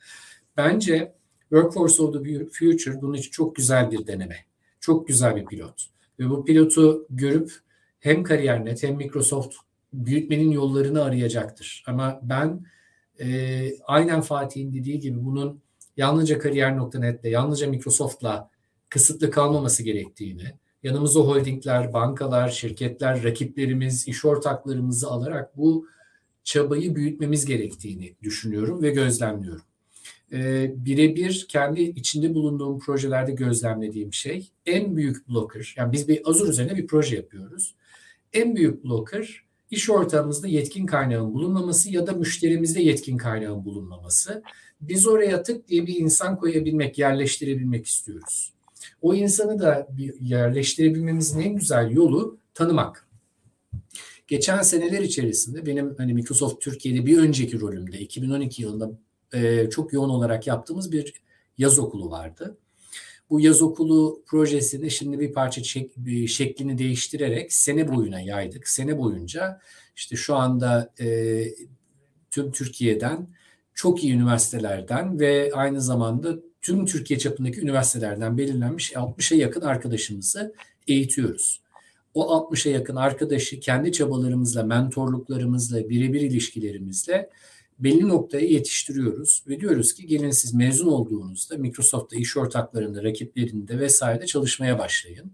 Bence 0.57 1.15
Workforce 1.39 2.03
of 2.03 2.13
the 2.13 2.45
Future 2.45 3.01
bunun 3.01 3.13
için 3.13 3.31
çok 3.31 3.55
güzel 3.55 3.91
bir 3.91 4.07
deneme. 4.07 4.37
Çok 4.79 5.07
güzel 5.07 5.35
bir 5.35 5.45
pilot. 5.45 5.85
Ve 6.19 6.29
bu 6.29 6.45
pilotu 6.45 7.07
görüp 7.09 7.51
hem 7.99 8.23
KariyerNet 8.23 8.83
hem 8.83 8.95
Microsoft 8.95 9.55
büyütmenin 9.93 10.51
yollarını 10.51 11.03
arayacaktır. 11.03 11.83
Ama 11.87 12.19
ben 12.23 12.65
e, 13.19 13.69
aynen 13.85 14.21
Fatih'in 14.21 14.73
dediği 14.73 14.99
gibi 14.99 15.25
bunun 15.25 15.64
yalnızca 15.97 16.39
kariyer.net'le, 16.39 17.25
yalnızca 17.25 17.67
Microsoft'la 17.67 18.49
kısıtlı 18.89 19.31
kalmaması 19.31 19.83
gerektiğini, 19.83 20.53
yanımıza 20.83 21.19
holdingler, 21.19 21.93
bankalar, 21.93 22.49
şirketler, 22.49 23.23
rakiplerimiz, 23.23 24.07
iş 24.07 24.25
ortaklarımızı 24.25 25.07
alarak 25.07 25.57
bu 25.57 25.87
çabayı 26.43 26.95
büyütmemiz 26.95 27.45
gerektiğini 27.45 28.15
düşünüyorum 28.23 28.81
ve 28.81 28.89
gözlemliyorum. 28.89 29.63
Ee, 30.31 30.71
birebir 30.75 31.45
kendi 31.49 31.81
içinde 31.81 32.33
bulunduğum 32.33 32.79
projelerde 32.79 33.31
gözlemlediğim 33.31 34.13
şey 34.13 34.51
en 34.65 34.97
büyük 34.97 35.29
blocker, 35.29 35.73
yani 35.77 35.91
biz 35.91 36.07
bir 36.07 36.29
Azure 36.29 36.49
üzerine 36.49 36.77
bir 36.77 36.87
proje 36.87 37.15
yapıyoruz. 37.15 37.75
En 38.33 38.55
büyük 38.55 38.83
blocker 38.83 39.44
iş 39.71 39.89
ortamımızda 39.89 40.47
yetkin 40.47 40.85
kaynağın 40.85 41.33
bulunmaması 41.33 41.89
ya 41.91 42.07
da 42.07 42.11
müşterimizde 42.11 42.81
yetkin 42.81 43.17
kaynağın 43.17 43.65
bulunmaması. 43.65 44.43
Biz 44.81 45.07
oraya 45.07 45.43
tık 45.43 45.67
diye 45.67 45.87
bir 45.87 45.95
insan 45.95 46.37
koyabilmek, 46.37 46.97
yerleştirebilmek 46.97 47.85
istiyoruz. 47.85 48.53
O 49.01 49.13
insanı 49.13 49.59
da 49.59 49.87
yerleştirebilmemizin 50.19 51.39
en 51.39 51.55
güzel 51.55 51.91
yolu 51.91 52.37
tanımak. 52.53 53.07
Geçen 54.27 54.61
seneler 54.61 55.01
içerisinde 55.01 55.65
benim 55.65 55.95
hani 55.97 56.13
Microsoft 56.13 56.61
Türkiye'de 56.61 57.05
bir 57.05 57.17
önceki 57.17 57.59
rolümde 57.59 57.99
2012 57.99 58.61
yılında 58.61 58.91
e, 59.33 59.69
çok 59.69 59.93
yoğun 59.93 60.09
olarak 60.09 60.47
yaptığımız 60.47 60.91
bir 60.91 61.13
yaz 61.57 61.79
okulu 61.79 62.11
vardı. 62.11 62.57
Bu 63.29 63.41
yaz 63.41 63.61
okulu 63.61 64.23
projesini 64.25 64.91
şimdi 64.91 65.19
bir 65.19 65.33
parça 65.33 65.63
çek, 65.63 65.97
bir 65.97 66.27
şeklini 66.27 66.77
değiştirerek 66.77 67.53
sene 67.53 67.95
boyuna 67.95 68.19
yaydık. 68.19 68.67
Sene 68.67 68.97
boyunca 68.97 69.61
işte 69.95 70.15
şu 70.15 70.35
anda 70.35 70.93
e, 70.99 71.07
tüm 72.31 72.51
Türkiye'den 72.51 73.27
çok 73.73 74.03
iyi 74.03 74.13
üniversitelerden 74.13 75.19
ve 75.19 75.51
aynı 75.53 75.81
zamanda 75.81 76.35
tüm 76.61 76.85
Türkiye 76.85 77.19
çapındaki 77.19 77.61
üniversitelerden 77.61 78.37
belirlenmiş 78.37 78.93
60'a 78.93 79.37
yakın 79.37 79.61
arkadaşımızı 79.61 80.53
eğitiyoruz. 80.87 81.61
o 82.13 82.37
60'a 82.37 82.71
yakın 82.71 82.95
arkadaşı 82.95 83.59
kendi 83.59 83.91
çabalarımızla, 83.91 84.63
mentorluklarımızla, 84.63 85.89
birebir 85.89 86.21
ilişkilerimizle 86.21 87.29
belli 87.79 88.07
noktaya 88.07 88.47
yetiştiriyoruz 88.47 89.43
ve 89.47 89.59
diyoruz 89.59 89.93
ki 89.93 90.07
gelin 90.07 90.31
siz 90.31 90.53
mezun 90.53 90.87
olduğunuzda 90.87 91.57
Microsoft'ta 91.57 92.15
iş 92.15 92.37
ortaklarında, 92.37 93.03
rakiplerinde 93.03 93.79
vesaire 93.79 94.25
çalışmaya 94.25 94.79
başlayın. 94.79 95.31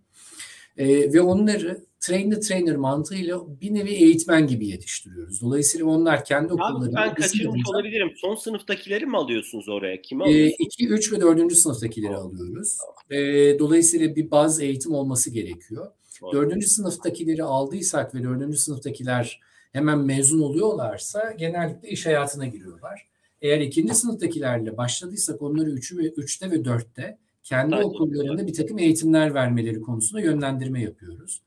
E, 0.77 1.13
ve 1.13 1.21
onları 1.21 1.85
train 1.99 2.31
the 2.31 2.39
trainer 2.39 2.75
mantığıyla 2.75 3.61
bir 3.61 3.73
nevi 3.73 3.89
eğitmen 3.89 4.47
gibi 4.47 4.67
yetiştiriyoruz. 4.67 5.41
Dolayısıyla 5.41 5.85
onlar 5.85 6.25
kendi 6.25 6.53
okullarında... 6.53 6.95
Ben 6.95 7.13
kaçırmış 7.13 7.61
olabilirim. 7.73 8.11
Son 8.15 8.35
sınıftakileri 8.35 9.05
mi 9.05 9.17
alıyorsunuz 9.17 9.69
oraya? 9.69 10.01
Kimi 10.01 10.23
alıyorsunuz? 10.23 10.55
2, 10.59 10.87
3 10.87 11.13
ve 11.13 11.21
4. 11.21 11.53
sınıftakileri 11.53 12.15
alıyoruz. 12.15 12.77
E, 13.09 13.19
dolayısıyla 13.59 14.15
bir 14.15 14.31
bazı 14.31 14.63
eğitim 14.63 14.93
olması 14.93 15.29
gerekiyor. 15.29 15.91
Dördüncü 16.33 16.67
sınıftakileri 16.67 17.43
aldıysak 17.43 18.15
ve 18.15 18.23
dördüncü 18.23 18.57
sınıftakiler 18.57 19.39
hemen 19.72 19.99
mezun 19.99 20.41
oluyorlarsa 20.41 21.32
genellikle 21.32 21.89
iş 21.89 22.05
hayatına 22.05 22.47
giriyorlar. 22.47 23.07
Eğer 23.41 23.59
ikinci 23.59 23.95
sınıftakilerle 23.95 24.78
başladıysak 24.78 25.41
onları 25.41 25.69
üçü 25.69 25.97
ve 25.97 26.07
üçte 26.07 26.51
ve 26.51 26.65
dörtte 26.65 27.17
kendi 27.43 27.76
Aynen. 27.76 27.88
okullarında 27.88 28.47
bir 28.47 28.53
takım 28.53 28.80
eğitimler 28.80 29.34
vermeleri 29.34 29.82
konusunda 29.82 30.22
yönlendirme 30.22 30.82
yapıyoruz. 30.82 31.41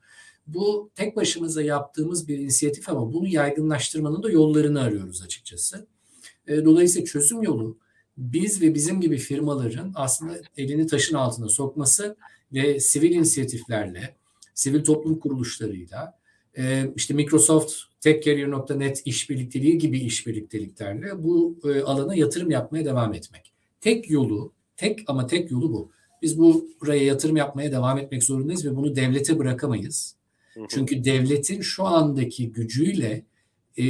Bu 0.47 0.91
tek 0.95 1.17
başımıza 1.17 1.63
yaptığımız 1.63 2.29
bir 2.29 2.39
inisiyatif 2.39 2.89
ama 2.89 3.13
bunu 3.13 3.29
yaygınlaştırmanın 3.29 4.23
da 4.23 4.31
yollarını 4.31 4.81
arıyoruz 4.81 5.23
açıkçası. 5.23 5.87
E, 6.47 6.65
dolayısıyla 6.65 7.07
çözüm 7.07 7.43
yolu 7.43 7.79
biz 8.17 8.63
ve 8.63 8.75
bizim 8.75 9.01
gibi 9.01 9.19
firmaların 9.19 9.93
aslında 9.95 10.35
elini 10.57 10.87
taşın 10.87 11.17
altına 11.17 11.49
sokması 11.49 12.17
ve 12.53 12.81
sivil 12.81 13.11
inisiyatiflerle, 13.11 14.17
sivil 14.55 14.85
toplum 14.85 15.19
kuruluşlarıyla, 15.19 16.19
e, 16.59 16.91
işte 16.97 17.15
Microsoft 17.15 17.73
TechCareer.net 18.01 19.03
işbirlikteliği 19.05 19.79
gibi 19.79 19.99
işbirlikteliklerle 19.99 21.25
bu 21.25 21.59
e, 21.65 21.81
alana 21.81 22.15
yatırım 22.15 22.51
yapmaya 22.51 22.85
devam 22.85 23.15
etmek. 23.15 23.53
Tek 23.81 24.11
yolu, 24.11 24.53
tek 24.77 24.99
ama 25.07 25.27
tek 25.27 25.51
yolu 25.51 25.73
bu. 25.73 25.91
Biz 26.23 26.39
bu 26.39 26.69
buraya 26.81 27.05
yatırım 27.05 27.37
yapmaya 27.37 27.73
devam 27.73 27.99
etmek 27.99 28.23
zorundayız 28.23 28.67
ve 28.67 28.77
bunu 28.77 28.97
devlete 28.97 29.39
bırakamayız. 29.39 30.17
Çünkü 30.69 31.05
devletin 31.05 31.61
şu 31.61 31.85
andaki 31.85 32.53
gücüyle 32.53 33.25
e, 33.79 33.87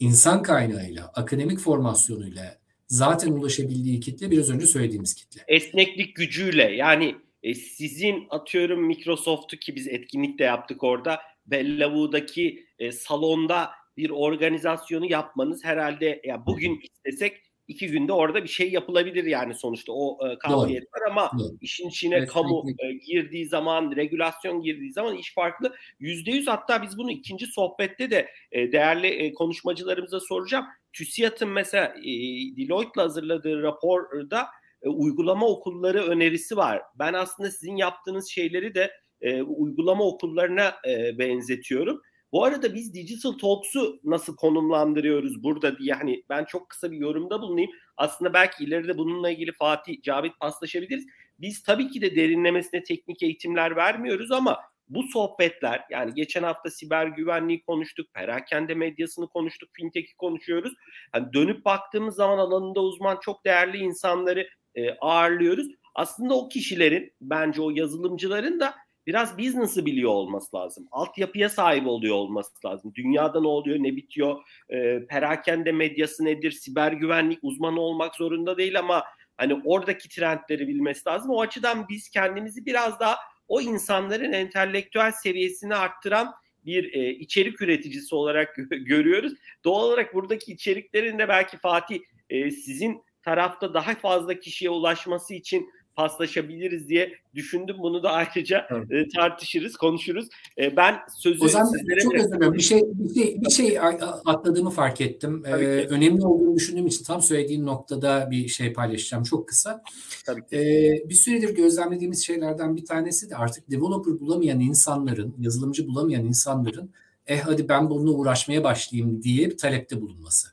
insan 0.00 0.42
kaynağıyla, 0.42 1.12
akademik 1.14 1.58
formasyonuyla 1.58 2.58
zaten 2.86 3.32
ulaşabildiği 3.32 4.00
kitle 4.00 4.30
biraz 4.30 4.50
önce 4.50 4.66
söylediğimiz 4.66 5.14
kitle. 5.14 5.44
Esneklik 5.48 6.16
gücüyle 6.16 6.62
yani 6.62 7.16
e, 7.42 7.54
sizin 7.54 8.26
atıyorum 8.30 8.86
Microsoft'u 8.86 9.56
ki 9.56 9.76
biz 9.76 9.88
etkinlik 9.88 10.38
de 10.38 10.44
yaptık 10.44 10.84
orada 10.84 11.18
Bellavu'daki 11.50 12.66
e, 12.78 12.92
salonda 12.92 13.70
bir 13.96 14.10
organizasyonu 14.10 15.10
yapmanız 15.10 15.64
herhalde 15.64 16.20
ya 16.24 16.46
bugün 16.46 16.80
istesek 16.82 17.42
iki 17.68 17.88
günde 17.88 18.12
orada 18.12 18.44
bir 18.44 18.48
şey 18.48 18.70
yapılabilir 18.70 19.24
yani 19.24 19.54
sonuçta 19.54 19.92
o 19.92 20.28
e, 20.28 20.38
kabiliyet 20.38 20.84
var 20.94 21.10
ama 21.10 21.30
Doğru. 21.38 21.56
işin 21.60 21.88
içine 21.88 22.16
evet, 22.16 22.28
kamu 22.28 22.64
e, 22.78 22.92
girdiği 22.92 23.46
zaman, 23.46 23.96
regülasyon 23.96 24.62
girdiği 24.62 24.92
zaman 24.92 25.16
iş 25.16 25.34
farklı. 25.34 25.74
Yüzde 26.00 26.30
yüz 26.30 26.46
hatta 26.46 26.82
biz 26.82 26.98
bunu 26.98 27.10
ikinci 27.10 27.46
sohbette 27.46 28.10
de 28.10 28.28
e, 28.52 28.72
değerli 28.72 29.06
e, 29.06 29.32
konuşmacılarımıza 29.34 30.20
soracağım. 30.20 30.64
TÜSİAD'ın 30.92 31.48
mesela 31.48 31.86
e, 31.86 32.12
Deloitte'la 32.56 33.02
hazırladığı 33.04 33.62
raporda 33.62 34.46
e, 34.82 34.88
uygulama 34.88 35.46
okulları 35.46 36.02
önerisi 36.02 36.56
var. 36.56 36.82
Ben 36.94 37.12
aslında 37.12 37.50
sizin 37.50 37.76
yaptığınız 37.76 38.28
şeyleri 38.28 38.74
de 38.74 38.90
e, 39.20 39.42
uygulama 39.42 40.04
okullarına 40.04 40.74
e, 40.88 41.18
benzetiyorum. 41.18 42.02
Bu 42.32 42.44
arada 42.44 42.74
biz 42.74 42.94
Digital 42.94 43.32
Talks'u 43.32 44.00
nasıl 44.04 44.36
konumlandırıyoruz 44.36 45.42
burada 45.42 45.78
diye 45.78 45.94
hani 45.94 46.22
ben 46.28 46.44
çok 46.44 46.68
kısa 46.68 46.90
bir 46.90 46.96
yorumda 46.96 47.42
bulunayım. 47.42 47.70
Aslında 47.96 48.32
belki 48.32 48.64
ileride 48.64 48.98
bununla 48.98 49.30
ilgili 49.30 49.52
Fatih, 49.52 50.02
Cavit 50.02 50.40
paslaşabiliriz. 50.40 51.06
Biz 51.40 51.62
tabii 51.62 51.88
ki 51.88 52.00
de 52.00 52.16
derinlemesine 52.16 52.82
teknik 52.82 53.22
eğitimler 53.22 53.76
vermiyoruz 53.76 54.32
ama 54.32 54.58
bu 54.88 55.02
sohbetler 55.02 55.84
yani 55.90 56.14
geçen 56.14 56.42
hafta 56.42 56.70
siber 56.70 57.06
güvenliği 57.06 57.62
konuştuk, 57.62 58.14
perakende 58.14 58.74
medyasını 58.74 59.28
konuştuk, 59.28 59.70
fintech'i 59.72 60.16
konuşuyoruz. 60.16 60.72
Hani 61.12 61.32
dönüp 61.32 61.64
baktığımız 61.64 62.14
zaman 62.14 62.38
alanında 62.38 62.80
uzman 62.80 63.18
çok 63.22 63.44
değerli 63.44 63.78
insanları 63.78 64.48
e, 64.74 64.90
ağırlıyoruz. 64.90 65.66
Aslında 65.94 66.34
o 66.34 66.48
kişilerin 66.48 67.12
bence 67.20 67.62
o 67.62 67.70
yazılımcıların 67.70 68.60
da 68.60 68.74
biraz 69.08 69.38
business'ı 69.38 69.86
biliyor 69.86 70.10
olması 70.10 70.56
lazım. 70.56 70.88
Altyapıya 70.90 71.48
sahip 71.48 71.86
oluyor 71.86 72.14
olması 72.14 72.66
lazım. 72.66 72.92
Dünyada 72.94 73.40
ne 73.40 73.48
oluyor, 73.48 73.78
ne 73.78 73.96
bitiyor, 73.96 74.42
e, 74.70 75.06
perakende 75.06 75.72
medyası 75.72 76.24
nedir, 76.24 76.50
siber 76.50 76.92
güvenlik 76.92 77.38
uzmanı 77.42 77.80
olmak 77.80 78.14
zorunda 78.14 78.58
değil 78.58 78.78
ama 78.78 79.04
hani 79.36 79.62
oradaki 79.64 80.08
trendleri 80.08 80.68
bilmesi 80.68 81.08
lazım. 81.08 81.30
O 81.30 81.40
açıdan 81.40 81.86
biz 81.88 82.10
kendimizi 82.10 82.66
biraz 82.66 83.00
daha 83.00 83.16
o 83.48 83.60
insanların 83.60 84.32
entelektüel 84.32 85.12
seviyesini 85.12 85.74
arttıran 85.74 86.34
bir 86.64 86.92
e, 86.94 87.10
içerik 87.10 87.62
üreticisi 87.62 88.14
olarak 88.14 88.56
görüyoruz. 88.70 89.32
Doğal 89.64 89.84
olarak 89.84 90.14
buradaki 90.14 90.52
içeriklerin 90.52 91.18
de 91.18 91.28
belki 91.28 91.56
Fatih 91.56 92.00
e, 92.30 92.50
sizin 92.50 93.02
tarafta 93.22 93.74
daha 93.74 93.94
fazla 93.94 94.40
kişiye 94.40 94.70
ulaşması 94.70 95.34
için 95.34 95.70
paslaşabiliriz 95.98 96.88
diye 96.88 97.12
düşündüm. 97.34 97.76
Bunu 97.78 98.02
da 98.02 98.10
ayrıca 98.10 98.66
evet. 98.70 98.92
e, 98.92 99.08
tartışırız, 99.08 99.76
konuşuruz. 99.76 100.28
E, 100.58 100.76
ben 100.76 100.96
sözü 101.18 101.44
o 101.44 101.48
zaman 101.48 101.66
sizlere 101.66 102.00
çok 102.00 102.14
özür 102.14 102.28
dilerim. 102.28 102.52
Bir 102.52 102.60
şey, 102.60 102.82
bir 102.94 103.14
şey, 103.14 103.40
bir 103.40 103.50
şey 103.50 103.80
atladığımı 104.24 104.70
fark 104.70 105.00
ettim. 105.00 105.42
Ee, 105.46 105.50
önemli 105.88 106.26
olduğunu 106.26 106.56
düşündüğüm 106.56 106.86
için 106.86 107.04
tam 107.04 107.22
söylediğin 107.22 107.66
noktada 107.66 108.28
bir 108.30 108.48
şey 108.48 108.72
paylaşacağım 108.72 109.22
çok 109.22 109.48
kısa. 109.48 109.82
Tabii 110.26 110.40
Ee, 110.52 111.08
bir 111.08 111.14
süredir 111.14 111.54
gözlemlediğimiz 111.54 112.26
şeylerden 112.26 112.76
bir 112.76 112.84
tanesi 112.84 113.30
de 113.30 113.36
artık 113.36 113.70
developer 113.70 114.20
bulamayan 114.20 114.60
insanların, 114.60 115.34
yazılımcı 115.38 115.86
bulamayan 115.86 116.24
insanların 116.24 116.90
eh 117.26 117.40
hadi 117.40 117.68
ben 117.68 117.90
bununla 117.90 118.10
uğraşmaya 118.10 118.64
başlayayım 118.64 119.22
diye 119.22 119.50
bir 119.50 119.56
talepte 119.56 120.00
bulunması. 120.00 120.48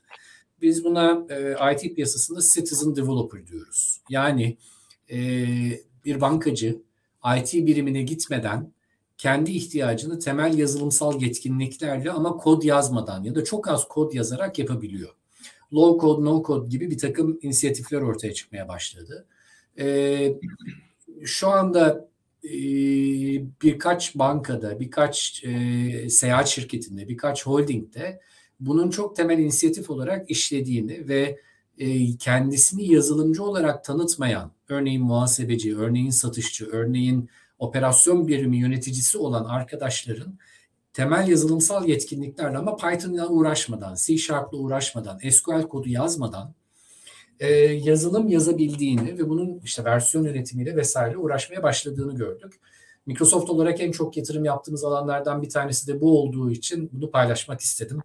Biz 0.62 0.84
buna 0.84 1.26
e, 1.30 1.72
IT 1.72 1.94
piyasasında 1.94 2.40
citizen 2.54 2.96
developer 2.96 3.46
diyoruz. 3.46 4.00
Yani 4.10 4.56
e, 5.10 5.18
bir 6.04 6.20
bankacı 6.20 6.82
IT 7.36 7.54
birimine 7.54 8.02
gitmeden 8.02 8.72
kendi 9.18 9.52
ihtiyacını 9.52 10.18
temel 10.18 10.58
yazılımsal 10.58 11.22
yetkinliklerle 11.22 12.10
ama 12.10 12.36
kod 12.36 12.62
yazmadan 12.62 13.24
ya 13.24 13.34
da 13.34 13.44
çok 13.44 13.68
az 13.68 13.88
kod 13.88 14.12
yazarak 14.12 14.58
yapabiliyor. 14.58 15.10
Low 15.72 16.00
code, 16.00 16.24
no 16.24 16.42
code 16.46 16.68
gibi 16.68 16.90
bir 16.90 16.98
takım 16.98 17.38
inisiyatifler 17.42 18.00
ortaya 18.00 18.34
çıkmaya 18.34 18.68
başladı. 18.68 19.26
E, 19.78 20.38
şu 21.24 21.48
anda 21.48 22.08
e, 22.44 22.50
birkaç 23.62 24.14
bankada, 24.14 24.80
birkaç 24.80 25.44
e, 25.44 26.10
seyahat 26.10 26.48
şirketinde, 26.48 27.08
birkaç 27.08 27.46
holdingde 27.46 28.20
bunun 28.60 28.90
çok 28.90 29.16
temel 29.16 29.38
inisiyatif 29.38 29.90
olarak 29.90 30.30
işlediğini 30.30 31.08
ve 31.08 31.40
e, 31.78 32.16
kendisini 32.16 32.92
yazılımcı 32.92 33.44
olarak 33.44 33.84
tanıtmayan, 33.84 34.52
örneğin 34.68 35.02
muhasebeci, 35.02 35.76
örneğin 35.76 36.10
satışçı, 36.10 36.66
örneğin 36.66 37.30
operasyon 37.58 38.28
birimi 38.28 38.56
yöneticisi 38.56 39.18
olan 39.18 39.44
arkadaşların 39.44 40.38
temel 40.92 41.28
yazılımsal 41.28 41.88
yetkinliklerle 41.88 42.58
ama 42.58 42.76
Python'la 42.76 43.28
uğraşmadan, 43.28 43.94
C 43.94 44.18
Sharp'la 44.18 44.58
uğraşmadan, 44.58 45.18
SQL 45.30 45.62
kodu 45.62 45.88
yazmadan 45.88 46.54
e, 47.40 47.48
yazılım 47.62 48.28
yazabildiğini 48.28 49.18
ve 49.18 49.28
bunun 49.28 49.60
işte 49.64 49.84
versiyon 49.84 50.24
yönetimiyle 50.24 50.76
vesaire 50.76 51.16
uğraşmaya 51.16 51.62
başladığını 51.62 52.16
gördük. 52.16 52.54
Microsoft 53.06 53.50
olarak 53.50 53.80
en 53.80 53.90
çok 53.92 54.16
yatırım 54.16 54.44
yaptığımız 54.44 54.84
alanlardan 54.84 55.42
bir 55.42 55.48
tanesi 55.48 55.86
de 55.86 56.00
bu 56.00 56.22
olduğu 56.22 56.50
için 56.50 56.90
bunu 56.92 57.10
paylaşmak 57.10 57.60
istedim. 57.60 58.02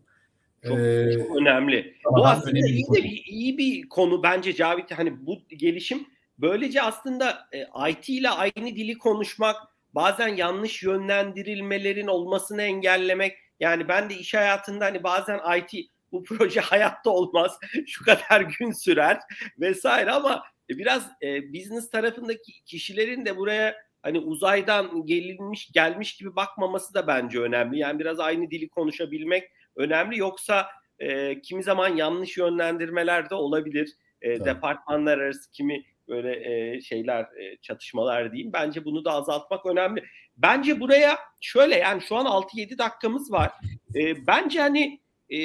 Çok, 0.64 0.80
ee, 0.80 1.12
çok 1.14 1.36
önemli. 1.42 1.94
Bu 2.12 2.26
aslında 2.26 2.68
iyi, 2.68 2.86
de 2.86 3.04
bir, 3.04 3.24
iyi 3.26 3.58
bir 3.58 3.90
konu 3.90 4.24
bence 4.24 4.54
Cavit. 4.56 4.92
Hani 4.92 5.26
bu 5.26 5.40
gelişim 5.58 6.06
böylece 6.38 6.82
aslında 6.82 7.48
e, 7.52 7.90
IT 7.92 8.10
ile 8.10 8.30
aynı 8.30 8.76
dili 8.76 8.98
konuşmak, 8.98 9.56
bazen 9.94 10.28
yanlış 10.28 10.84
yönlendirilmelerin 10.84 12.08
olmasını 12.08 12.62
engellemek. 12.62 13.38
Yani 13.60 13.88
ben 13.88 14.10
de 14.10 14.16
iş 14.16 14.34
hayatında 14.34 14.86
hani 14.86 15.04
bazen 15.04 15.40
IT 15.58 15.90
bu 16.12 16.24
proje 16.28 16.60
hayatta 16.60 17.10
olmaz, 17.10 17.60
şu 17.88 18.06
kadar 18.06 18.42
gün 18.42 18.72
sürer 18.72 19.20
vesaire 19.60 20.12
ama 20.12 20.44
biraz 20.70 21.12
e, 21.24 21.54
business 21.54 21.90
tarafındaki 21.90 22.64
kişilerin 22.66 23.26
de 23.26 23.38
buraya 23.38 23.76
hani 24.04 24.20
uzaydan 24.20 25.06
gelinmiş 25.06 25.72
gelmiş 25.72 26.16
gibi 26.18 26.36
bakmaması 26.36 26.94
da 26.94 27.08
bence 27.08 27.40
önemli. 27.40 27.80
Yani 27.80 28.00
biraz 28.00 28.20
aynı 28.20 28.52
dili 28.52 28.70
konuşabilmek 28.70 29.52
önemli. 29.76 30.18
Yoksa 30.18 30.68
e, 31.00 31.42
kimi 31.42 31.64
zaman 31.64 31.96
yanlış 31.96 32.38
yönlendirmeler 32.38 33.30
de 33.30 33.36
olabilir. 33.36 33.94
E, 34.22 34.46
departmanlar 34.46 35.18
arası 35.18 35.52
kimi 35.52 35.84
böyle 36.08 36.52
e, 36.52 36.82
şeyler 36.82 37.22
e, 37.24 37.58
çatışmalar 37.62 38.32
diyeyim. 38.32 38.54
Bence 38.54 38.86
bunu 38.86 39.06
da 39.06 39.12
azaltmak 39.12 39.66
önemli. 39.66 40.04
bence 40.38 40.80
buraya 40.80 41.18
şöyle 41.42 41.76
yani 41.76 42.02
şu 42.02 42.16
an 42.16 42.26
6-7 42.26 42.78
dakikamız 42.78 43.32
var. 43.32 43.52
E, 43.96 44.28
bence 44.28 44.60
hani 44.62 45.02
e, 45.30 45.38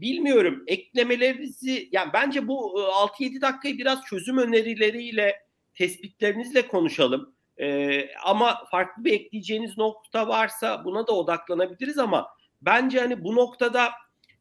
bilmiyorum 0.00 0.64
eklemelerinizi 0.66 1.88
yani 1.92 2.10
bence 2.12 2.48
bu 2.48 2.80
6-7 2.80 3.40
dakikayı 3.40 3.78
biraz 3.78 4.04
çözüm 4.04 4.38
önerileriyle 4.38 5.46
tespitlerinizle 5.74 6.68
konuşalım. 6.68 7.34
E, 7.60 8.00
ama 8.24 8.64
farklı 8.70 9.04
bir 9.04 9.12
ekleyeceğiniz 9.12 9.78
nokta 9.78 10.28
varsa 10.28 10.84
buna 10.84 11.06
da 11.06 11.12
odaklanabiliriz 11.12 11.98
ama 11.98 12.28
bence 12.62 13.00
hani 13.00 13.24
bu 13.24 13.36
noktada 13.36 13.90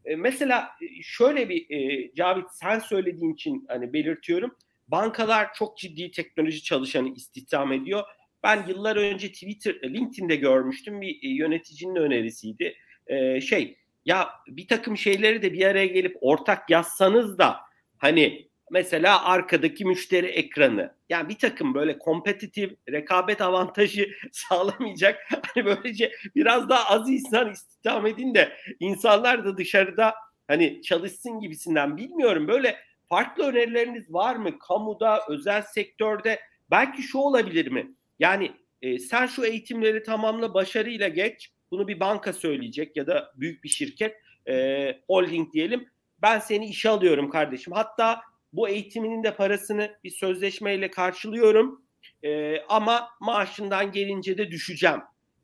e, 0.05 0.15
mesela 0.15 0.69
şöyle 1.03 1.49
bir 1.49 1.69
e, 1.69 2.11
Cavit 2.15 2.45
sen 2.51 2.79
söylediğin 2.79 3.33
için 3.33 3.65
hani 3.67 3.93
belirtiyorum. 3.93 4.55
Bankalar 4.87 5.53
çok 5.53 5.77
ciddi 5.77 6.11
teknoloji 6.11 6.63
çalışanı 6.63 7.09
istihdam 7.09 7.73
ediyor. 7.73 8.03
Ben 8.43 8.67
yıllar 8.67 8.95
önce 8.95 9.31
Twitter, 9.31 9.75
LinkedIn'de 9.83 10.35
görmüştüm 10.35 11.01
bir 11.01 11.19
yöneticinin 11.21 11.95
önerisiydi. 11.95 12.75
E, 13.07 13.41
şey 13.41 13.77
ya 14.05 14.29
bir 14.47 14.67
takım 14.67 14.97
şeyleri 14.97 15.41
de 15.41 15.53
bir 15.53 15.65
araya 15.65 15.85
gelip 15.85 16.17
ortak 16.21 16.69
yazsanız 16.69 17.37
da 17.37 17.57
hani 17.97 18.49
mesela 18.71 19.25
arkadaki 19.25 19.85
müşteri 19.85 20.25
ekranı 20.25 20.95
yani 21.09 21.29
bir 21.29 21.37
takım 21.37 21.73
böyle 21.73 21.97
kompetitif 21.97 22.71
rekabet 22.91 23.41
avantajı 23.41 24.09
sağlamayacak 24.31 25.19
hani 25.29 25.65
böylece 25.65 26.11
biraz 26.35 26.69
daha 26.69 26.89
az 26.89 27.09
insan 27.09 27.51
istihdam 27.51 28.05
edin 28.07 28.35
de 28.35 28.57
insanlar 28.79 29.45
da 29.45 29.57
dışarıda 29.57 30.13
hani 30.47 30.81
çalışsın 30.81 31.39
gibisinden 31.39 31.97
bilmiyorum 31.97 32.47
böyle 32.47 32.77
farklı 33.09 33.43
önerileriniz 33.43 34.13
var 34.13 34.35
mı 34.35 34.59
kamuda 34.59 35.21
özel 35.29 35.61
sektörde 35.61 36.39
belki 36.71 37.01
şu 37.01 37.17
olabilir 37.17 37.71
mi 37.71 37.91
yani 38.19 38.51
e, 38.81 38.99
sen 38.99 39.25
şu 39.25 39.45
eğitimleri 39.45 40.03
tamamla 40.03 40.53
başarıyla 40.53 41.07
geç 41.07 41.51
bunu 41.71 41.87
bir 41.87 41.99
banka 41.99 42.33
söyleyecek 42.33 42.97
ya 42.97 43.07
da 43.07 43.33
büyük 43.35 43.63
bir 43.63 43.69
şirket 43.69 44.15
e, 44.47 44.97
holding 45.07 45.53
diyelim 45.53 45.89
ben 46.21 46.39
seni 46.39 46.65
işe 46.65 46.89
alıyorum 46.89 47.29
kardeşim 47.29 47.73
hatta 47.73 48.21
bu 48.53 48.69
eğitiminin 48.69 49.23
de 49.23 49.35
parasını 49.35 49.97
bir 50.03 50.09
sözleşmeyle 50.09 50.91
karşılıyorum 50.91 51.85
e, 52.23 52.61
ama 52.61 53.09
maaşından 53.19 53.91
gelince 53.91 54.37
de 54.37 54.51
düşeceğim 54.51 54.99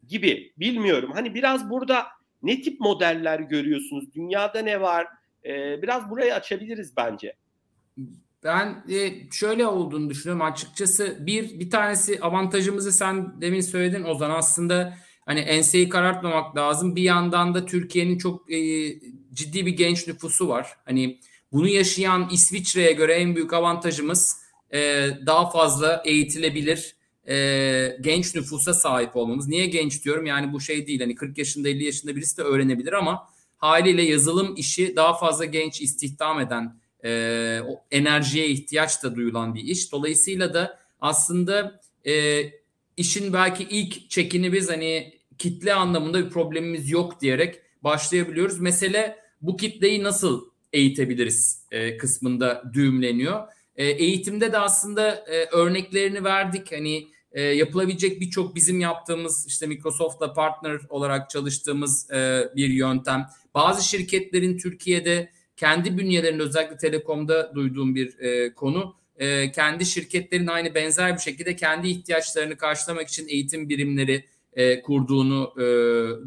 gibi 0.08 0.54
bilmiyorum. 0.58 1.12
Hani 1.14 1.36
biraz 1.36 1.70
burada 1.70 2.08
ne 2.44 2.62
tip 2.62 2.80
modeller 2.80 3.40
görüyorsunuz? 3.40 4.14
Dünyada 4.14 4.60
ne 4.60 4.82
var? 4.82 5.08
E, 5.46 5.82
biraz 5.82 6.10
burayı 6.10 6.36
açabiliriz 6.36 6.98
bence. 6.98 7.36
Ben 8.44 8.84
e, 8.90 9.30
şöyle 9.32 9.68
olduğunu 9.68 10.10
düşünüyorum 10.10 10.46
açıkçası. 10.46 11.18
Bir 11.20 11.60
bir 11.60 11.70
tanesi 11.70 12.20
avantajımızı 12.22 12.92
sen 12.92 13.42
demin 13.42 13.62
söyledin 13.62 14.04
Ozan 14.04 14.30
aslında 14.30 14.98
hani 15.26 15.40
enseyi 15.40 15.90
karartmamak 15.90 16.58
lazım. 16.58 16.96
Bir 16.96 17.04
yandan 17.04 17.54
da 17.54 17.66
Türkiye'nin 17.66 18.18
çok 18.18 18.52
e, 18.52 18.58
ciddi 19.34 19.66
bir 19.66 19.72
genç 19.72 20.08
nüfusu 20.08 20.48
var. 20.48 20.68
Hani 20.86 21.20
bunu 21.52 21.68
yaşayan 21.68 22.30
İsviçre'ye 22.32 22.92
göre 22.92 23.14
en 23.14 23.36
büyük 23.36 23.54
avantajımız 23.54 24.38
e, 24.74 25.10
daha 25.26 25.50
fazla 25.50 26.02
eğitilebilir 26.06 26.96
e, 27.28 27.98
genç 28.02 28.36
nüfusa 28.36 28.74
sahip 28.74 29.16
olmamız. 29.16 29.48
Niye 29.48 29.66
genç 29.66 30.06
diyorum? 30.06 30.26
Yani 30.26 30.54
bu 30.54 30.62
şey 30.62 30.88
değil 30.88 31.00
hani 31.00 31.16
40 31.16 31.38
yaşında 31.38 31.70
50 31.70 31.84
yaşında 31.84 32.16
birisi 32.16 32.38
de 32.38 32.42
öğrenebilir 32.42 32.94
ama 32.94 33.28
haliyle 33.58 34.02
yazılım 34.04 34.56
işi 34.56 34.96
daha 34.96 35.18
fazla 35.18 35.46
genç 35.46 35.82
istihdam 35.82 36.40
eden 36.40 36.81
e, 37.06 37.62
enerjiye 37.92 38.48
ihtiyaç 38.48 39.04
da 39.04 39.16
duyulan 39.16 39.56
bir 39.56 39.64
iş. 39.64 39.92
Dolayısıyla 39.92 40.54
da 40.54 40.80
aslında 41.02 41.82
e, 42.08 42.44
işin 42.98 43.34
belki 43.34 43.64
ilk 43.64 44.10
çekini 44.10 44.54
biz 44.54 44.70
hani 44.70 45.14
kitle 45.38 45.74
anlamında 45.74 46.26
bir 46.26 46.30
problemimiz 46.30 46.90
yok 46.90 47.22
diyerek 47.22 47.60
başlayabiliyoruz. 47.84 48.60
Mesele 48.60 49.18
bu 49.42 49.58
kitleyi 49.58 50.04
nasıl 50.04 50.46
eğitebiliriz 50.74 51.62
e, 51.72 51.98
kısmında 51.98 52.64
düğümleniyor. 52.74 53.48
E, 53.76 53.86
eğitimde 53.86 54.52
de 54.52 54.58
aslında 54.58 55.16
e, 55.16 55.46
örneklerini 55.46 56.24
verdik. 56.24 56.72
Hani 56.72 57.08
e, 57.32 57.42
yapılabilecek 57.42 58.22
birçok 58.22 58.56
bizim 58.56 58.80
yaptığımız 58.80 59.48
işte 59.48 59.68
Microsoft'la 59.68 60.34
partner 60.34 60.80
olarak 60.90 61.30
çalıştığımız 61.30 62.12
e, 62.12 62.50
bir 62.56 62.70
yöntem. 62.70 63.28
Bazı 63.54 63.88
şirketlerin 63.88 64.58
Türkiye'de 64.58 65.32
kendi 65.62 65.98
bünyelerinde 65.98 66.44
özellikle 66.44 66.78
telekomda 66.78 67.56
duyduğum 67.56 67.96
bir 67.96 68.20
e, 68.20 68.54
konu. 68.54 68.96
E, 69.18 69.52
kendi 69.52 69.86
şirketlerin 69.86 70.48
aynı 70.48 70.76
benzer 70.76 71.16
bir 71.16 71.22
şekilde 71.22 71.56
kendi 71.56 71.88
ihtiyaçlarını 71.88 72.58
karşılamak 72.58 73.08
için 73.08 73.28
eğitim 73.28 73.70
birimleri 73.70 74.26
e, 74.54 74.82
kurduğunu 74.82 75.54
e, 75.58 75.64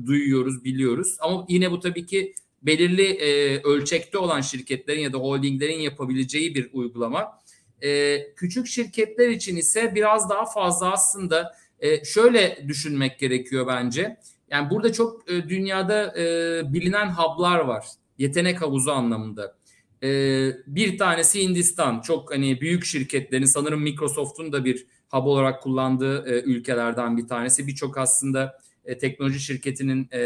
duyuyoruz, 0.06 0.64
biliyoruz. 0.64 1.16
Ama 1.20 1.46
yine 1.48 1.70
bu 1.70 1.80
tabii 1.80 2.06
ki 2.06 2.34
belirli 2.62 3.06
e, 3.06 3.60
ölçekte 3.62 4.18
olan 4.18 4.40
şirketlerin 4.40 5.00
ya 5.00 5.12
da 5.12 5.18
holdinglerin 5.18 5.80
yapabileceği 5.80 6.54
bir 6.54 6.70
uygulama. 6.72 7.40
E, 7.82 8.20
küçük 8.34 8.66
şirketler 8.66 9.28
için 9.28 9.56
ise 9.56 9.94
biraz 9.94 10.30
daha 10.30 10.44
fazla 10.44 10.92
aslında 10.92 11.56
e, 11.80 12.04
şöyle 12.04 12.64
düşünmek 12.68 13.18
gerekiyor 13.18 13.66
bence. 13.66 14.16
Yani 14.50 14.70
burada 14.70 14.92
çok 14.92 15.30
e, 15.30 15.48
dünyada 15.48 16.18
e, 16.18 16.24
bilinen 16.72 17.10
hub'lar 17.10 17.58
var. 17.58 17.84
Yetenek 18.18 18.62
havuzu 18.62 18.90
anlamında. 18.90 19.56
E, 20.02 20.08
bir 20.66 20.98
tanesi 20.98 21.42
Hindistan. 21.42 22.00
Çok 22.00 22.34
hani 22.34 22.60
büyük 22.60 22.84
şirketlerin 22.84 23.44
sanırım 23.44 23.82
Microsoft'un 23.82 24.52
da 24.52 24.64
bir 24.64 24.86
hub 25.10 25.26
olarak 25.26 25.62
kullandığı 25.62 26.28
e, 26.28 26.42
ülkelerden 26.42 27.16
bir 27.16 27.28
tanesi. 27.28 27.66
Birçok 27.66 27.98
aslında 27.98 28.58
e, 28.84 28.98
teknoloji 28.98 29.40
şirketinin 29.40 30.08
e, 30.12 30.20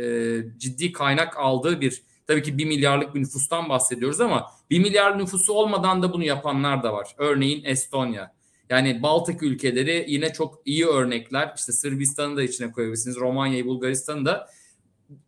e, 0.00 0.42
ciddi 0.58 0.92
kaynak 0.92 1.36
aldığı 1.36 1.80
bir 1.80 2.02
tabii 2.26 2.42
ki 2.42 2.58
bir 2.58 2.64
milyarlık 2.64 3.14
bir 3.14 3.20
nüfustan 3.20 3.68
bahsediyoruz 3.68 4.20
ama 4.20 4.46
bir 4.70 4.78
milyar 4.78 5.18
nüfusu 5.18 5.52
olmadan 5.52 6.02
da 6.02 6.12
bunu 6.12 6.24
yapanlar 6.24 6.82
da 6.82 6.92
var. 6.92 7.14
Örneğin 7.18 7.64
Estonya. 7.64 8.36
Yani 8.70 9.02
Baltık 9.02 9.42
ülkeleri 9.42 10.04
yine 10.08 10.32
çok 10.32 10.62
iyi 10.64 10.86
örnekler. 10.86 11.52
İşte 11.56 11.72
Sırbistan'ı 11.72 12.36
da 12.36 12.42
içine 12.42 12.72
koyabilirsiniz. 12.72 13.16
Romanya'yı, 13.16 13.66
Bulgaristan'ı 13.66 14.24
da. 14.24 14.48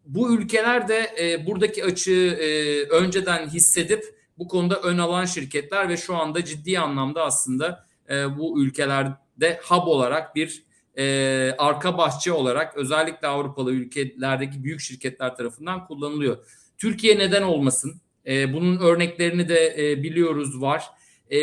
Bu 0.07 0.35
ülkeler 0.35 0.89
de 0.89 1.11
e, 1.21 1.47
buradaki 1.47 1.85
açığı 1.85 2.39
e, 2.41 2.83
önceden 2.83 3.49
hissedip 3.49 4.05
bu 4.39 4.49
konuda 4.49 4.81
ön 4.81 4.99
alan 4.99 5.25
şirketler 5.25 5.89
ve 5.89 5.97
şu 5.97 6.17
anda 6.17 6.45
ciddi 6.45 6.79
anlamda 6.79 7.25
aslında 7.25 7.87
e, 8.11 8.39
bu 8.39 8.63
ülkelerde 8.63 9.61
hub 9.65 9.87
olarak 9.87 10.35
bir 10.35 10.63
e, 10.99 11.55
arka 11.59 11.99
bahçe 11.99 12.33
olarak 12.33 12.77
özellikle 12.77 13.29
Avrupalı 13.29 13.73
ülkelerdeki 13.73 14.65
büyük 14.65 14.81
şirketler 14.81 15.37
tarafından 15.37 15.87
kullanılıyor. 15.87 16.39
Türkiye 16.79 17.19
neden 17.19 17.43
olmasın? 17.43 18.01
E, 18.27 18.53
bunun 18.53 18.79
örneklerini 18.79 19.49
de 19.49 19.75
e, 19.79 20.03
biliyoruz 20.03 20.61
var. 20.61 20.85
E, 21.31 21.39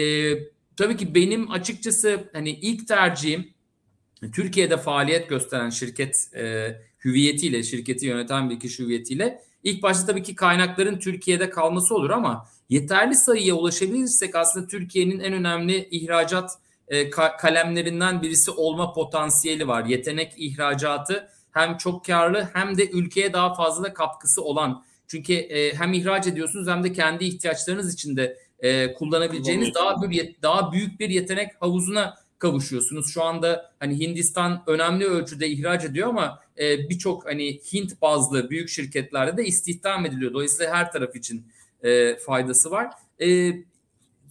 tabii 0.78 0.98
ki 0.98 1.16
benim 1.16 1.52
açıkçası 1.52 2.30
hani 2.34 2.50
ilk 2.50 2.88
tercihim 2.88 3.54
Türkiye'de 4.34 4.78
faaliyet 4.78 5.30
gösteren 5.30 5.70
şirket 5.70 6.30
e, 6.36 6.76
hüviyetiyle, 7.06 7.64
şirketi 7.64 8.06
yöneten 8.06 8.50
bir 8.50 8.60
kişi 8.60 8.84
hüviyetiyle 8.84 9.42
ilk 9.64 9.84
başta 9.84 10.06
tabii 10.06 10.24
ki 10.24 10.36
kaynakların 10.36 11.00
Türkiye'de 11.00 11.50
kalması 11.50 11.96
olur 11.96 12.10
ama 12.10 12.48
yeterli 12.70 13.16
sayıya 13.16 13.56
ulaşabilirsek 13.56 14.36
aslında 14.36 14.68
Türkiye'nin 14.68 15.20
en 15.20 15.34
önemli 15.34 15.88
ihracat 15.92 16.52
e, 16.88 17.10
kalemlerinden 17.10 18.22
birisi 18.22 18.52
olma 18.52 18.94
potansiyeli 18.94 19.68
var. 19.68 19.86
Yetenek 19.86 20.34
ihracatı 20.38 21.28
hem 21.52 21.78
çok 21.78 22.06
karlı 22.06 22.50
hem 22.54 22.78
de 22.78 22.90
ülkeye 22.90 23.34
daha 23.34 23.54
fazla 23.54 23.84
da 23.84 23.94
katkısı 23.94 24.44
olan. 24.44 24.84
Çünkü 25.08 25.34
e, 25.34 25.76
hem 25.76 25.94
ihraç 25.94 26.28
ediyorsunuz 26.28 26.68
hem 26.68 26.84
de 26.84 26.94
kendi 26.94 27.26
ihtiyaçlarınız 27.26 27.94
için 27.94 28.18
de 28.18 28.38
e, 28.60 28.94
kullanabileceğiniz 28.94 29.74
daha 29.76 30.02
bir 30.02 30.36
daha 30.42 30.72
büyük 30.72 31.00
bir 31.00 31.10
yetenek 31.10 31.52
havuzuna 31.62 32.18
kavuşuyorsunuz. 32.40 33.14
Şu 33.14 33.24
anda 33.24 33.72
hani 33.80 34.00
Hindistan 34.00 34.64
önemli 34.68 35.06
ölçüde 35.06 35.48
ihraç 35.48 35.86
ediyor 35.86 36.08
ama 36.08 36.40
e, 36.60 36.90
birçok 36.90 37.26
hani 37.26 37.60
Hint 37.74 38.02
bazlı 38.02 38.50
büyük 38.50 38.70
şirketlerde 38.70 39.38
de 39.38 39.46
istihdam 39.46 40.06
ediliyor. 40.06 40.34
Dolayısıyla 40.34 40.76
her 40.76 40.92
taraf 40.92 41.16
için 41.16 41.48
e, 41.84 42.16
faydası 42.16 42.72
var. 42.72 42.92
E, 43.22 43.54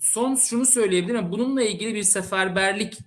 son 0.00 0.34
şunu 0.34 0.66
söyleyebilirim. 0.66 1.32
Bununla 1.32 1.62
ilgili 1.62 1.94
bir 1.94 2.02
seferberlik 2.02 2.98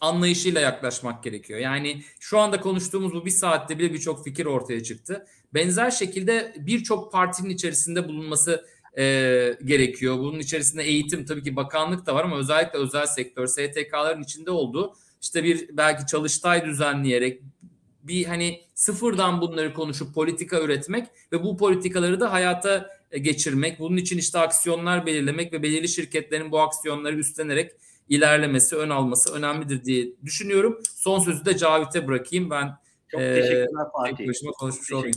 anlayışıyla 0.00 0.60
yaklaşmak 0.60 1.24
gerekiyor. 1.24 1.60
Yani 1.60 2.02
şu 2.20 2.38
anda 2.38 2.60
konuştuğumuz 2.60 3.14
bu 3.14 3.26
bir 3.26 3.30
saatte 3.30 3.78
bile 3.78 3.92
birçok 3.92 4.24
fikir 4.24 4.46
ortaya 4.46 4.82
çıktı. 4.82 5.26
Benzer 5.54 5.90
şekilde 5.90 6.54
birçok 6.58 7.12
partinin 7.12 7.50
içerisinde 7.50 8.08
bulunması 8.08 8.66
e, 8.98 9.02
gerekiyor. 9.64 10.18
Bunun 10.18 10.38
içerisinde 10.38 10.82
eğitim 10.82 11.24
tabii 11.24 11.42
ki 11.42 11.56
bakanlık 11.56 12.06
da 12.06 12.14
var 12.14 12.24
ama 12.24 12.38
özellikle 12.38 12.78
özel 12.78 13.06
sektör 13.06 13.46
STK'ların 13.46 14.22
içinde 14.22 14.50
olduğu 14.50 14.94
işte 15.22 15.44
bir 15.44 15.76
belki 15.76 16.06
çalıştay 16.06 16.64
düzenleyerek 16.64 17.42
bir 18.02 18.24
hani 18.24 18.60
sıfırdan 18.74 19.40
bunları 19.40 19.74
konuşup 19.74 20.14
politika 20.14 20.60
üretmek 20.60 21.06
ve 21.32 21.42
bu 21.42 21.56
politikaları 21.56 22.20
da 22.20 22.32
hayata 22.32 22.90
geçirmek. 23.20 23.78
Bunun 23.78 23.96
için 23.96 24.18
işte 24.18 24.38
aksiyonlar 24.38 25.06
belirlemek 25.06 25.52
ve 25.52 25.62
belirli 25.62 25.88
şirketlerin 25.88 26.52
bu 26.52 26.60
aksiyonları 26.60 27.16
üstlenerek 27.16 27.72
ilerlemesi, 28.08 28.76
ön 28.76 28.90
alması 28.90 29.34
önemlidir 29.34 29.84
diye 29.84 30.06
düşünüyorum. 30.24 30.80
Son 30.94 31.18
sözü 31.18 31.44
de 31.44 31.56
Cavit'e 31.56 32.06
bırakayım. 32.06 32.50
Ben 32.50 32.76
çok 33.08 33.20
e, 33.20 33.34
teşekkürler 33.34 33.86
Fatih. 33.92 34.16
Tek 34.16 34.28
başıma 34.28 34.52
konuşmuş 34.52 34.92
olayım. 34.92 35.14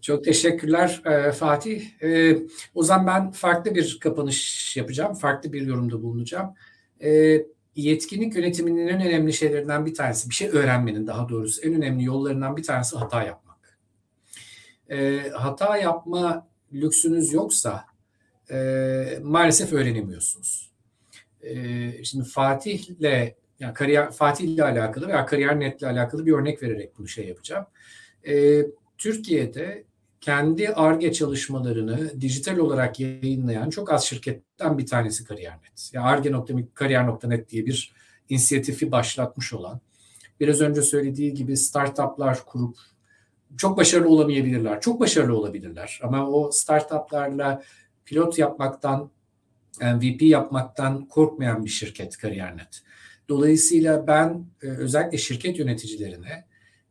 Çok 0.00 0.24
teşekkürler 0.24 1.02
e, 1.04 1.32
Fatih. 1.32 2.02
E, 2.02 2.38
o 2.74 2.82
zaman 2.82 3.06
ben 3.06 3.30
farklı 3.30 3.74
bir 3.74 3.98
kapanış 4.00 4.76
yapacağım. 4.76 5.14
Farklı 5.14 5.52
bir 5.52 5.62
yorumda 5.62 6.02
bulunacağım. 6.02 6.54
E, 7.02 7.42
yetkinlik 7.76 8.36
yönetiminin 8.36 8.88
en 8.88 9.00
önemli 9.00 9.32
şeylerinden 9.32 9.86
bir 9.86 9.94
tanesi, 9.94 10.30
bir 10.30 10.34
şey 10.34 10.48
öğrenmenin 10.48 11.06
daha 11.06 11.28
doğrusu 11.28 11.62
en 11.62 11.74
önemli 11.74 12.04
yollarından 12.04 12.56
bir 12.56 12.62
tanesi 12.62 12.96
hata 12.96 13.22
yapmak. 13.22 13.78
E, 14.90 15.20
hata 15.34 15.76
yapma 15.76 16.48
lüksünüz 16.72 17.32
yoksa 17.32 17.84
e, 18.50 19.18
maalesef 19.22 19.72
öğrenemiyorsunuz. 19.72 20.70
E, 21.42 22.04
şimdi 22.04 22.28
Fatih'le 22.28 23.34
yani 23.60 23.74
kariyer 23.74 24.10
Fatih 24.10 24.44
ile 24.44 24.64
alakalı 24.64 25.08
veya 25.08 25.26
kariyer 25.26 25.60
netle 25.60 25.86
alakalı 25.86 26.26
bir 26.26 26.32
örnek 26.32 26.62
vererek 26.62 26.98
bunu 26.98 27.08
şey 27.08 27.28
yapacağım. 27.28 27.66
E, 28.28 28.62
Türkiye'de 29.02 29.84
kendi 30.20 30.68
ARGE 30.68 31.12
çalışmalarını 31.12 32.20
dijital 32.20 32.58
olarak 32.58 33.00
yayınlayan 33.00 33.70
çok 33.70 33.92
az 33.92 34.04
şirketten 34.04 34.78
bir 34.78 34.86
tanesi 34.86 35.24
Kariyer.net. 35.24 35.90
Yani 35.92 36.06
ARGE.kariyer.net 36.06 37.48
diye 37.50 37.66
bir 37.66 37.92
inisiyatifi 38.28 38.92
başlatmış 38.92 39.52
olan, 39.52 39.80
biraz 40.40 40.60
önce 40.60 40.82
söylediği 40.82 41.34
gibi 41.34 41.56
startuplar 41.56 42.44
kurup 42.46 42.76
çok 43.56 43.76
başarılı 43.76 44.08
olamayabilirler. 44.08 44.80
Çok 44.80 45.00
başarılı 45.00 45.38
olabilirler. 45.38 46.00
Ama 46.02 46.30
o 46.30 46.50
startuplarla 46.50 47.62
pilot 48.04 48.38
yapmaktan, 48.38 49.10
MVP 49.80 50.22
yapmaktan 50.22 51.08
korkmayan 51.08 51.64
bir 51.64 51.70
şirket 51.70 52.16
Kariyer.net. 52.16 52.82
Dolayısıyla 53.28 54.06
ben 54.06 54.46
e, 54.62 54.66
özellikle 54.66 55.18
şirket 55.18 55.58
yöneticilerine 55.58 56.44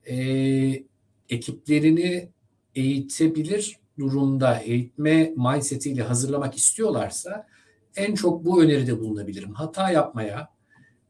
e, 0.09 0.90
ekiplerini 1.31 2.29
eğitebilir 2.75 3.79
durumda 3.99 4.59
eğitme 4.59 5.33
mindsetiyle 5.37 6.03
hazırlamak 6.03 6.57
istiyorlarsa 6.57 7.47
en 7.95 8.15
çok 8.15 8.45
bu 8.45 8.63
öneride 8.63 8.99
bulunabilirim. 8.99 9.53
Hata 9.53 9.91
yapmaya, 9.91 10.49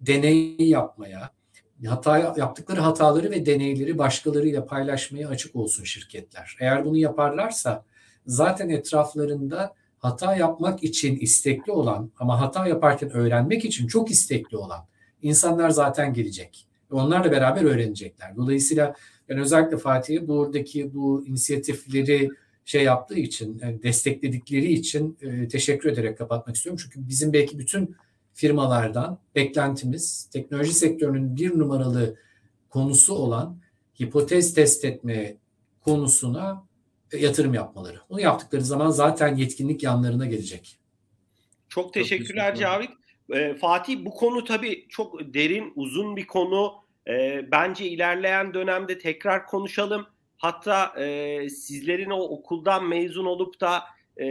deney 0.02 0.56
yapmaya, 0.60 1.32
hata 1.86 2.18
yaptıkları 2.38 2.82
hataları 2.82 3.32
ve 3.32 3.46
deneyleri 3.46 3.98
başkalarıyla 3.98 4.66
paylaşmaya 4.66 5.30
açık 5.30 5.56
olsun 5.56 5.84
şirketler. 5.84 6.56
Eğer 6.60 6.86
bunu 6.86 6.98
yaparlarsa 6.98 7.86
zaten 8.26 8.70
etraflarında 8.70 9.74
hata 9.98 10.36
yapmak 10.36 10.84
için 10.84 11.18
istekli 11.18 11.72
olan 11.72 12.12
ama 12.20 12.42
hata 12.42 12.68
yaparken 12.68 13.10
öğrenmek 13.10 13.66
için 13.66 13.88
çok 13.88 14.12
istekli 14.12 14.58
olan 14.58 14.86
insanlar 15.22 15.70
zaten 15.70 16.14
gelecek. 16.14 16.68
Onlarla 16.92 17.32
beraber 17.32 17.64
öğrenecekler. 17.64 18.36
Dolayısıyla 18.36 18.96
ben 19.32 19.38
özellikle 19.38 19.78
Fatih'e 19.78 20.28
buradaki 20.28 20.94
bu 20.94 21.26
inisiyatifleri 21.28 22.30
şey 22.66 22.84
yaptığı 22.84 23.20
için, 23.20 23.60
yani 23.62 23.84
destekledikleri 23.84 24.74
için 24.74 25.18
e, 25.22 25.48
teşekkür 25.48 25.90
ederek 25.90 26.18
kapatmak 26.18 26.56
istiyorum. 26.56 26.82
Çünkü 26.84 27.10
bizim 27.10 27.34
belki 27.34 27.60
bütün 27.60 27.96
firmalardan 28.34 29.20
beklentimiz 29.36 30.30
teknoloji 30.34 30.74
sektörünün 30.74 31.36
bir 31.36 31.60
numaralı 31.60 32.16
konusu 32.70 33.14
olan 33.14 33.58
hipotez 34.02 34.54
test 34.54 34.86
etme 34.86 35.36
konusuna 35.82 36.66
e, 37.12 37.18
yatırım 37.18 37.54
yapmaları. 37.54 37.98
Bunu 38.10 38.22
yaptıkları 38.22 38.64
zaman 38.64 38.90
zaten 38.90 39.36
yetkinlik 39.36 39.84
yanlarına 39.84 40.26
gelecek. 40.26 40.78
Çok 41.70 41.94
teşekkürler 41.94 42.56
Cavit. 42.56 42.90
Ee, 43.34 43.54
Fatih 43.54 44.06
bu 44.06 44.12
konu 44.12 44.44
tabii 44.44 44.86
çok 44.90 45.34
derin, 45.34 45.74
uzun 45.76 46.16
bir 46.16 46.28
konu. 46.28 46.74
Ee, 47.08 47.46
bence 47.52 47.86
ilerleyen 47.86 48.54
dönemde 48.54 48.98
tekrar 48.98 49.46
konuşalım. 49.46 50.08
Hatta 50.38 50.94
e, 50.98 51.50
sizlerin 51.50 52.10
o 52.10 52.20
okuldan 52.20 52.86
mezun 52.86 53.26
olup 53.26 53.62
da 53.62 53.84
e, 54.20 54.26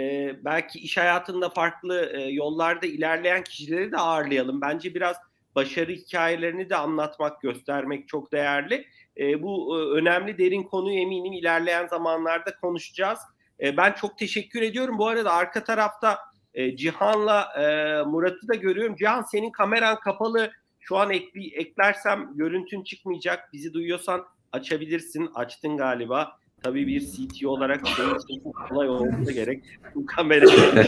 belki 0.45 0.79
iş 0.79 0.97
hayatında 0.97 1.49
farklı 1.49 2.13
e, 2.15 2.23
yollarda 2.23 2.87
ilerleyen 2.87 3.45
kişileri 3.45 3.93
de 3.93 3.97
ağırlayalım. 3.97 4.61
Bence 4.61 4.95
biraz 4.95 5.17
başarı 5.55 5.93
hikayelerini 5.93 6.71
de 6.71 6.77
anlatmak, 6.77 7.43
göstermek 7.43 8.09
çok 8.09 8.33
değerli. 8.33 8.87
E, 9.17 9.43
bu 9.43 9.79
e, 9.79 9.99
önemli 9.99 10.39
derin 10.39 10.63
konuyu 10.63 11.01
eminim 11.01 11.33
ilerleyen 11.33 11.87
zamanlarda 11.87 12.57
konuşacağız. 12.57 13.19
E, 13.61 13.77
ben 13.77 13.93
çok 13.93 14.19
teşekkür 14.19 14.63
ediyorum. 14.63 14.99
Bu 14.99 15.09
arada 15.09 15.33
arka 15.33 15.65
tarafta 15.65 16.19
e, 16.55 16.77
Cihan'la 16.77 17.43
e, 17.43 17.65
Murat'ı 18.03 18.49
da 18.49 18.55
görüyorum. 18.55 18.97
Cihan 18.97 19.23
senin 19.23 19.51
kameran 19.51 20.01
kapalı. 20.01 20.53
Şu 20.91 20.99
an 20.99 21.11
ekli, 21.11 21.55
eklersem 21.55 22.31
görüntün 22.35 22.83
çıkmayacak. 22.83 23.53
Bizi 23.53 23.73
duyuyorsan 23.73 24.27
açabilirsin. 24.53 25.31
Açtın 25.35 25.77
galiba. 25.77 26.37
Tabii 26.63 26.87
bir 26.87 27.01
CTO 27.01 27.49
olarak 27.49 27.89
senin 27.89 28.19
için 28.19 28.43
çok 28.43 28.69
kolay 28.69 28.89
olması 28.89 29.33
gerek. 29.33 29.65
Bu 29.95 30.07
kamerayı. 30.07 30.51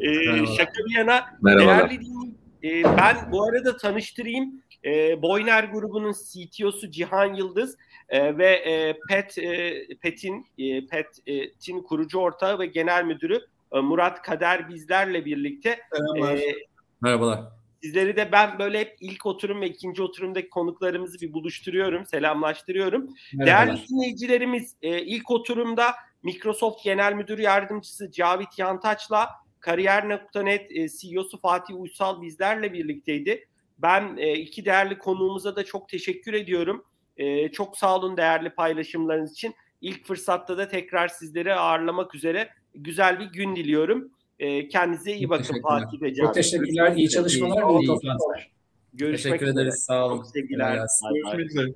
e, 0.00 0.46
şaka 0.56 0.84
bir 0.88 0.96
yana 0.96 1.24
değerli 1.44 2.00
değil. 2.00 2.34
E, 2.64 2.84
ben 2.96 3.16
bu 3.32 3.44
arada 3.44 3.76
tanıştırayım. 3.76 4.62
E, 4.84 5.22
Boyner 5.22 5.64
grubunun 5.64 6.12
CTO'su 6.12 6.90
Cihan 6.90 7.34
Yıldız 7.34 7.76
e, 8.08 8.38
ve 8.38 8.48
e, 8.48 8.98
PET 9.08 9.38
e, 9.38 9.86
PET'in 10.02 10.46
e, 10.58 10.86
PET'in 10.86 11.82
kurucu 11.82 12.18
ortağı 12.18 12.58
ve 12.58 12.66
genel 12.66 13.04
müdürü 13.04 13.40
e, 13.72 13.80
Murat 13.80 14.22
Kader 14.22 14.68
bizlerle 14.68 15.24
birlikte. 15.24 15.78
Merhabalar. 15.92 16.36
E, 16.36 16.54
Merhabalar. 17.00 17.59
Sizleri 17.82 18.16
de 18.16 18.32
ben 18.32 18.58
böyle 18.58 18.80
hep 18.80 18.96
ilk 19.00 19.26
oturum 19.26 19.60
ve 19.60 19.68
ikinci 19.68 20.02
oturumdaki 20.02 20.48
konuklarımızı 20.48 21.20
bir 21.20 21.32
buluşturuyorum, 21.32 22.06
selamlaştırıyorum. 22.06 23.14
Merhabalar. 23.34 23.66
Değerli 23.66 23.88
dinleyicilerimiz 23.88 24.76
e, 24.82 25.02
ilk 25.02 25.30
oturumda 25.30 25.94
Microsoft 26.22 26.84
Genel 26.84 27.12
Müdür 27.12 27.38
Yardımcısı 27.38 28.10
Cavit 28.10 28.58
Yantaç'la 28.58 29.28
Kariyer.net 29.60 30.70
e, 30.70 30.88
CEO'su 30.88 31.38
Fatih 31.38 31.80
Uysal 31.80 32.22
bizlerle 32.22 32.72
birlikteydi. 32.72 33.48
Ben 33.78 34.16
e, 34.16 34.32
iki 34.32 34.64
değerli 34.64 34.98
konuğumuza 34.98 35.56
da 35.56 35.64
çok 35.64 35.88
teşekkür 35.88 36.32
ediyorum. 36.32 36.84
E, 37.16 37.52
çok 37.52 37.78
sağ 37.78 37.96
olun 37.96 38.16
değerli 38.16 38.50
paylaşımlarınız 38.50 39.32
için. 39.32 39.54
İlk 39.80 40.06
fırsatta 40.06 40.58
da 40.58 40.68
tekrar 40.68 41.08
sizleri 41.08 41.54
ağırlamak 41.54 42.14
üzere 42.14 42.48
güzel 42.74 43.20
bir 43.20 43.24
gün 43.24 43.56
diliyorum. 43.56 44.12
E, 44.40 44.68
kendinize 44.68 45.12
iyi 45.12 45.30
bakın 45.30 45.62
Fatih 45.62 46.02
ve 46.02 46.14
Çok 46.14 46.34
teşekkürler. 46.34 46.92
İyi 46.96 47.08
çalışmalar 47.08 47.68
ve 47.68 47.80
iyi 47.80 47.86
toplantılar. 47.86 48.50
Görüşmek 48.92 49.32
Teşekkür 49.32 49.52
ederiz. 49.54 49.84
Sağ 49.86 50.06
olun. 50.06 50.22
Sevgiler. 50.22 50.86
Görüşmek 51.14 51.50
üzere. 51.50 51.72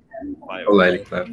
Kolaylıklar. 0.65 1.31